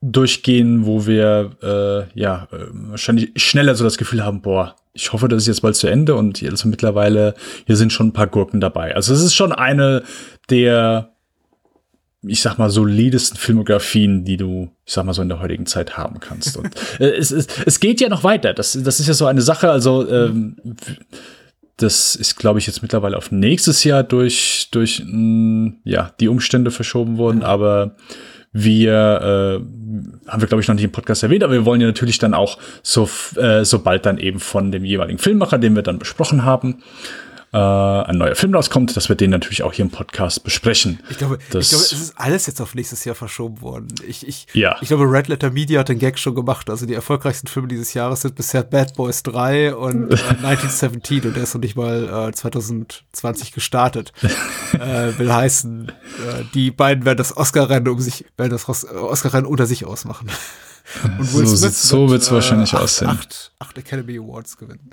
[0.01, 5.27] durchgehen, wo wir äh, ja äh, wahrscheinlich schneller so das Gefühl haben, boah, ich hoffe,
[5.27, 7.33] das ist jetzt bald zu Ende und also mittlerweile
[7.65, 8.95] hier sind schon ein paar Gurken dabei.
[8.95, 10.03] Also es ist schon eine
[10.49, 11.14] der
[12.27, 15.97] ich sag mal, solidesten Filmografien, die du, ich sag mal, so in der heutigen Zeit
[15.97, 16.57] haben kannst.
[16.57, 18.53] Und äh, es, es, es geht ja noch weiter.
[18.53, 20.55] Das, das ist ja so eine Sache, also ähm,
[21.77, 26.71] das ist, glaube ich, jetzt mittlerweile auf nächstes Jahr durch, durch mh, ja, die Umstände
[26.71, 27.95] verschoben worden, aber
[28.57, 31.87] wir äh, haben wir, glaube ich, noch nicht im Podcast erwähnt, aber wir wollen ja
[31.87, 35.99] natürlich dann auch so, äh, sobald dann eben von dem jeweiligen Filmmacher, den wir dann
[35.99, 36.81] besprochen haben,
[37.53, 40.99] äh, ein neuer Film rauskommt, dass wir den natürlich auch hier im Podcast besprechen.
[41.09, 43.87] Ich glaube, Das- ich glaube, es ist alles jetzt auf nächstes Jahr verschoben worden.
[44.07, 44.75] Ich, ich, Ja.
[44.81, 46.69] ich glaube, Red Letter Media hat den Gag schon gemacht.
[46.69, 51.35] Also die erfolgreichsten Filme dieses Jahres sind bisher Bad Boys 3 und äh, 1917 und
[51.35, 54.11] der ist noch nicht mal äh, 2020 gestartet.
[54.73, 59.45] äh, will heißen, äh, die beiden werden das Oscar-Rennen um sich, werden das äh, Oscar-Rennen
[59.45, 60.29] unter sich ausmachen.
[61.17, 63.07] Und So sieht's- so wird's wahrscheinlich acht, aussehen.
[63.09, 64.91] Acht, acht Academy Awards gewinnen.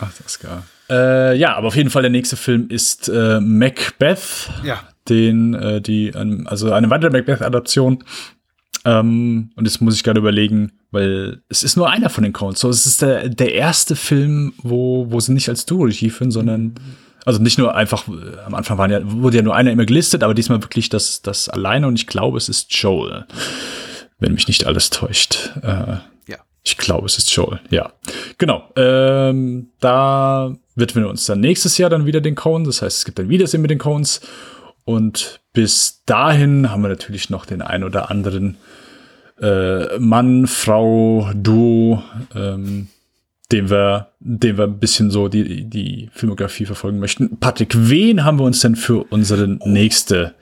[0.00, 0.62] Ach, das ist geil.
[0.90, 4.50] Äh, ja, aber auf jeden Fall der nächste Film ist äh, Macbeth.
[4.64, 4.80] Ja.
[5.08, 8.04] Den, äh, die, ähm, also eine weitere Macbeth-Adaption.
[8.84, 12.60] Ähm, und jetzt muss ich gerade überlegen, weil es ist nur einer von den Coens.
[12.60, 16.30] So, es ist der, der erste Film, wo, wo sie nicht als Duo Regie führen,
[16.30, 16.74] sondern
[17.24, 20.22] also nicht nur einfach, äh, am Anfang waren ja, wurde ja nur einer immer gelistet,
[20.22, 23.26] aber diesmal wirklich das, das alleine und ich glaube, es ist Joel.
[24.18, 25.52] Wenn mich nicht alles täuscht.
[25.62, 25.96] Äh.
[26.68, 27.92] Ich glaube, es ist Joel, ja.
[28.38, 28.70] Genau.
[28.76, 32.66] Ähm, da widmen wir uns dann nächstes Jahr dann wieder den Coens.
[32.66, 34.20] Das heißt, es gibt ein Wiedersehen mit den Coens.
[34.84, 38.56] Und bis dahin haben wir natürlich noch den ein oder anderen
[39.40, 42.02] äh, Mann, Frau, Duo,
[42.34, 42.88] ähm,
[43.52, 47.38] dem wir, dem wir ein bisschen so die, die Filmografie verfolgen möchten.
[47.38, 50.34] Patrick, wen haben wir uns denn für unsere nächste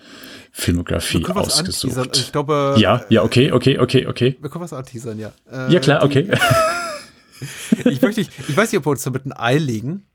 [0.58, 2.16] Filmografie ausgesucht?
[2.16, 4.38] Ich glaube, ja, ja, okay, okay, okay, okay.
[4.40, 5.30] wir können was anteasern, ja.
[5.52, 6.38] Äh, Ja, klar, die- okay.
[7.84, 10.06] ich, möchte, ich weiß nicht, ob wir uns damit ein Ei legen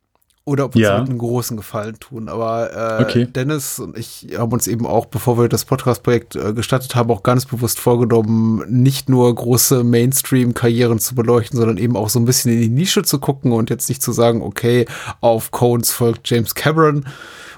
[0.43, 0.93] oder ob wir uns Ja.
[0.95, 2.27] damit einen großen Gefallen tun.
[2.27, 3.25] Aber äh, Okay.
[3.27, 7.21] Dennis und ich haben uns eben auch, bevor wir das Podcast-Projekt äh, gestartet haben, auch
[7.21, 12.51] ganz bewusst vorgenommen, nicht nur große Mainstream-Karrieren zu beleuchten, sondern eben auch so ein bisschen
[12.51, 14.87] in die Nische zu gucken und jetzt nicht zu sagen, okay,
[15.21, 17.05] auf Cones folgt James Cameron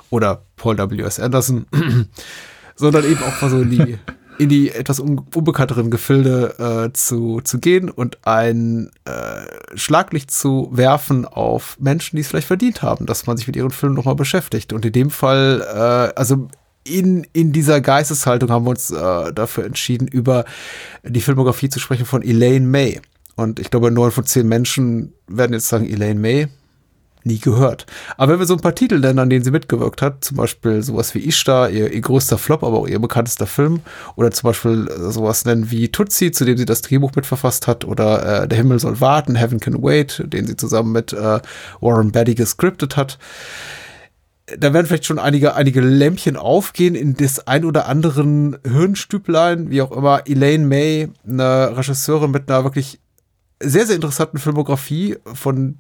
[0.10, 1.22] oder Paul W.S.
[1.22, 1.66] Anderson,
[2.76, 3.98] sondern eben auch mal so in die,
[4.38, 10.70] in die etwas un unbekannteren Gefilde äh, zu, zu gehen und ein äh, Schlaglicht zu
[10.72, 14.16] werfen auf Menschen, die es vielleicht verdient haben, dass man sich mit ihren Filmen nochmal
[14.16, 14.74] beschäftigt.
[14.74, 16.48] Und in dem Fall, äh, also
[16.84, 20.46] in, in dieser Geisteshaltung haben wir uns äh, dafür entschieden, über
[21.04, 23.02] die Filmografie zu sprechen von Elaine May.
[23.36, 26.48] Und ich glaube, neun von zehn Menschen werden jetzt sagen, Elaine May,
[27.26, 27.86] nie gehört.
[28.18, 30.82] Aber wenn wir so ein paar Titel nennen, an denen sie mitgewirkt hat, zum Beispiel
[30.84, 33.82] sowas wie Ishtar, ihr, ihr größter Flop, aber auch ihr bekanntester Film,
[34.16, 37.86] oder zum Beispiel äh, sowas nennen wie Tutsi, zu dem sie das Drehbuch mitverfasst hat,
[37.86, 41.40] oder äh, Der Himmel soll warten, Heaven Can Wait, den sie zusammen mit äh,
[41.82, 43.18] Warren Beatty gescriptet hat,
[44.58, 49.82] da werden vielleicht schon einige, einige Lämpchen aufgehen in das ein oder anderen Hirnstüblein, wie
[49.82, 50.24] auch immer.
[50.28, 53.00] Elaine May, eine Regisseurin mit einer wirklich
[53.62, 55.78] sehr, sehr interessanten Filmografie, von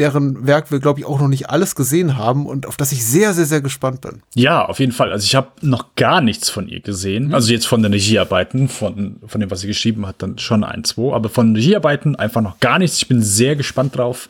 [0.00, 3.04] deren Werk wir, glaube ich, auch noch nicht alles gesehen haben und auf das ich
[3.04, 4.22] sehr, sehr, sehr gespannt bin.
[4.34, 5.12] Ja, auf jeden Fall.
[5.12, 7.34] Also ich habe noch gar nichts von ihr gesehen.
[7.34, 10.84] Also jetzt von den Regiearbeiten, von, von dem, was sie geschrieben hat, dann schon ein,
[10.84, 11.14] zwei.
[11.14, 12.96] Aber von Regiearbeiten einfach noch gar nichts.
[12.96, 14.28] Ich bin sehr gespannt drauf.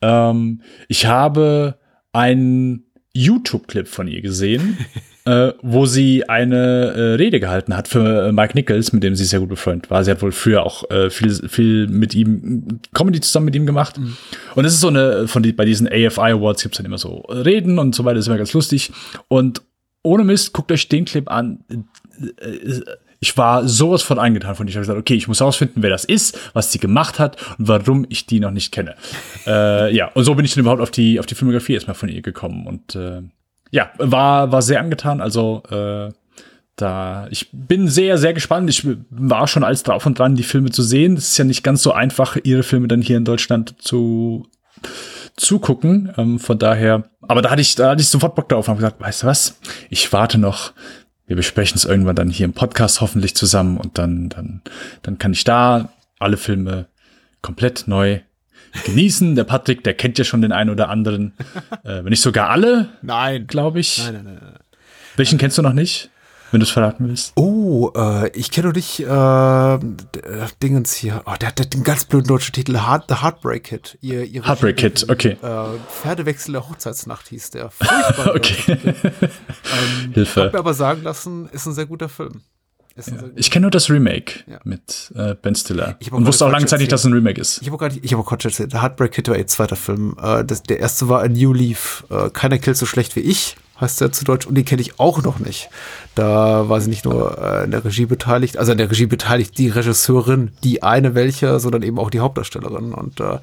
[0.00, 1.78] Ähm, ich habe
[2.12, 4.78] einen YouTube-Clip von ihr gesehen,
[5.26, 9.24] äh, wo sie eine äh, Rede gehalten hat für äh, Mike Nichols, mit dem sie
[9.24, 10.04] sehr gut befreundet war.
[10.04, 13.98] Sie hat wohl früher auch äh, viel, viel mit ihm, Comedy zusammen mit ihm gemacht.
[14.54, 17.20] Und es ist so eine, von die, bei diesen AFI Awards gibt's dann immer so
[17.28, 18.92] Reden und so weiter, das ist immer ganz lustig.
[19.28, 19.62] Und
[20.02, 21.64] ohne Mist, guckt euch den Clip an.
[21.70, 22.80] Äh,
[23.20, 24.68] Ich war sowas von eingetan von.
[24.68, 27.68] Ich habe gesagt, okay, ich muss herausfinden, wer das ist, was sie gemacht hat und
[27.68, 28.96] warum ich die noch nicht kenne.
[29.46, 32.10] äh, ja, und so bin ich dann überhaupt auf die, auf die Filmografie erstmal von
[32.10, 32.66] ihr gekommen.
[32.66, 33.22] Und äh,
[33.74, 35.20] ja, war, war sehr angetan.
[35.20, 36.12] Also äh,
[36.76, 38.70] da, ich bin sehr, sehr gespannt.
[38.70, 41.16] Ich war schon alles drauf und dran, die Filme zu sehen.
[41.16, 44.46] Es ist ja nicht ganz so einfach, ihre Filme dann hier in Deutschland zu
[45.36, 46.12] zugucken.
[46.16, 48.80] Ähm, von daher, aber da hatte ich, da hatte ich sofort Bock drauf und habe
[48.80, 49.58] gesagt, weißt du was?
[49.90, 50.72] Ich warte noch.
[51.26, 54.62] Wir besprechen es irgendwann dann hier im Podcast hoffentlich zusammen und dann, dann,
[55.02, 55.88] dann kann ich da
[56.20, 56.86] alle Filme
[57.42, 58.20] komplett neu
[58.84, 59.34] genießen.
[59.34, 61.32] Der Patrick, der kennt ja schon den einen oder anderen,
[61.84, 63.46] äh, wenn nicht sogar alle, Nein.
[63.46, 63.98] glaube ich.
[63.98, 64.54] Nein, nein, nein, nein.
[65.16, 66.10] Welchen kennst du noch nicht,
[66.50, 67.32] wenn du es verraten willst?
[67.36, 71.22] Oh, äh, ich kenne doch nicht äh, äh, Dingens hier.
[71.26, 73.96] Oh, der hat den ganz blöden deutschen Titel Heart, The Heartbreak Kid.
[74.00, 75.36] Ihr, ihre Heartbreak Kid, okay.
[75.40, 77.70] Äh, Pferdewechsel der Hochzeitsnacht hieß der.
[77.70, 78.34] Furchtbar.
[78.34, 78.76] Okay.
[78.76, 80.44] ähm, Hilfe.
[80.46, 82.42] Hab mir aber sagen lassen, ist ein sehr guter Film.
[82.96, 84.60] Guter Ich kenne nur das Remake Ja.
[84.64, 85.96] mit äh, Ben Stiller.
[86.10, 87.60] Und wusste auch gerade lange Zeit nicht, dass es ein Remake ist.
[87.62, 88.74] Ich habe nicht, ich habe Quatsch erzählt.
[88.74, 90.16] Heartbreak Kid war ihr zweiter Film.
[90.22, 92.04] Äh, das, der erste war A New Leaf.
[92.10, 94.46] Äh, Keiner killt so schlecht wie ich, heißt der zu Deutsch.
[94.46, 95.68] Und den kenne ich auch noch nicht.
[96.14, 99.58] Da war sie nicht nur äh, in der Regie beteiligt, also in der Regie beteiligt
[99.58, 102.94] die Regisseurin, die eine welche, sondern eben auch die Hauptdarstellerin.
[102.94, 103.38] Und äh,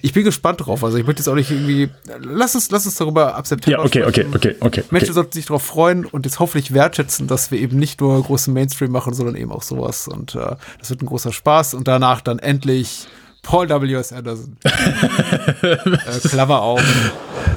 [0.00, 0.82] ich bin gespannt drauf.
[0.82, 1.90] Also ich möchte jetzt auch nicht irgendwie.
[2.22, 4.36] Lass uns, lass uns darüber ab September Ja, okay, okay, sprechen.
[4.36, 4.84] okay, okay.
[4.90, 5.14] Menschen okay.
[5.14, 8.90] sollten sich darauf freuen und jetzt hoffentlich wertschätzen, dass wir eben nicht nur großen Mainstream
[8.90, 10.08] machen, sondern eben auch sowas.
[10.08, 11.74] Und äh, das wird ein großer Spaß.
[11.74, 13.06] Und danach dann endlich
[13.42, 14.12] Paul W.S.
[14.12, 14.56] Anderson.
[14.64, 16.82] äh, Klammer auf.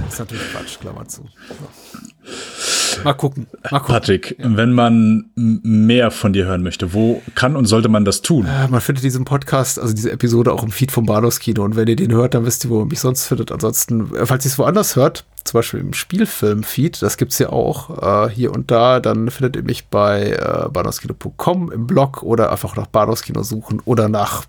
[0.09, 1.25] ist natürlich Quatsch, Klammer zu.
[3.03, 3.47] Mal gucken.
[3.71, 3.93] Mal gucken.
[3.95, 8.45] Patrick, wenn man mehr von dir hören möchte, wo kann und sollte man das tun?
[8.45, 11.63] Äh, Man findet diesen Podcast, also diese Episode auch im Feed vom Bahnhofskino.
[11.63, 13.51] Und wenn ihr den hört, dann wisst ihr, wo ihr mich sonst findet.
[13.51, 18.27] Ansonsten, äh, falls ihr es woanders hört, zum Beispiel im Spielfilm-Feed, das gibt's ja auch
[18.27, 22.75] äh, hier und da, dann findet ihr mich bei äh, bahnhofskino.com im Blog oder einfach
[22.75, 24.45] nach Bahnhofskino suchen oder nach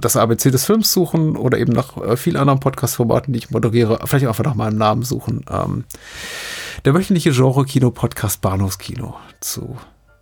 [0.00, 3.98] das ABC des Films suchen oder eben nach äh, vielen anderen Podcast-Formaten, die ich moderiere.
[4.04, 5.44] Vielleicht einfach nach meinem Namen suchen.
[5.50, 5.84] Ähm,
[6.84, 9.76] der wöchentliche Genre-Kino-Podcast Bahnhofskino zu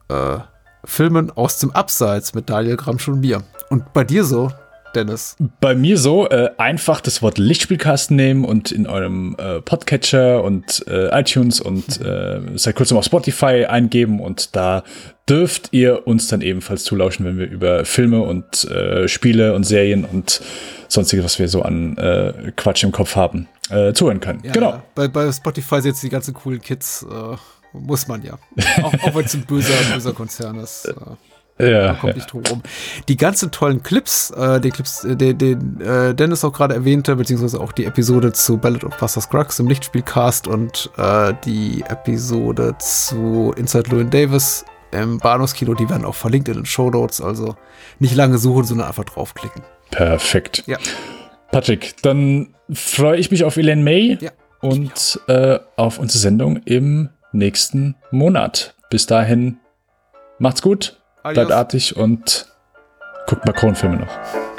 [0.08, 0.38] äh,
[0.84, 3.42] Filmen aus dem Abseits mit Daniel Gramsch und mir.
[3.70, 4.50] Und bei dir so,
[4.92, 5.36] Dennis.
[5.60, 10.86] Bei mir so, äh, einfach das Wort Lichtspielkasten nehmen und in eurem äh, Podcatcher und
[10.88, 14.84] äh, iTunes und äh, seit kurzem auf Spotify eingeben und da
[15.28, 20.04] dürft ihr uns dann ebenfalls zulauschen, wenn wir über Filme und äh, Spiele und Serien
[20.04, 20.40] und
[20.88, 24.40] sonstiges, was wir so an äh, Quatsch im Kopf haben, äh, zuhören können.
[24.44, 24.82] Ja, genau.
[24.94, 27.06] Bei, bei Spotify sind jetzt die ganzen coolen Kids.
[27.10, 27.36] Äh,
[27.72, 28.38] muss man ja.
[28.82, 30.92] Auch, auch wenn es ein böser, böser Konzern ist.
[31.58, 32.62] Ja, man kommt nicht drum rum.
[33.08, 37.14] Die ganzen tollen Clips, äh, die Clips, äh, den, den äh, Dennis auch gerade erwähnte,
[37.16, 42.74] beziehungsweise auch die Episode zu Ballad of Buster Scruggs im Lichtspielcast und äh, die Episode
[42.78, 47.20] zu Inside Llewyn Davis im Bahnhofskino, die werden auch verlinkt in den Show Notes.
[47.20, 47.54] Also
[47.98, 49.62] nicht lange suchen, sondern einfach draufklicken.
[49.90, 50.64] perfekt.
[50.66, 50.78] Ja.
[51.50, 54.30] Patrick, dann freue ich mich auf Elaine May Ja.
[54.62, 58.74] und äh, auf unsere Sendung im nächsten Monat.
[58.90, 59.58] Bis dahin,
[60.38, 61.34] macht's gut, Adios.
[61.46, 62.46] bleibt artig und
[63.26, 64.51] guckt Macron-Filme noch.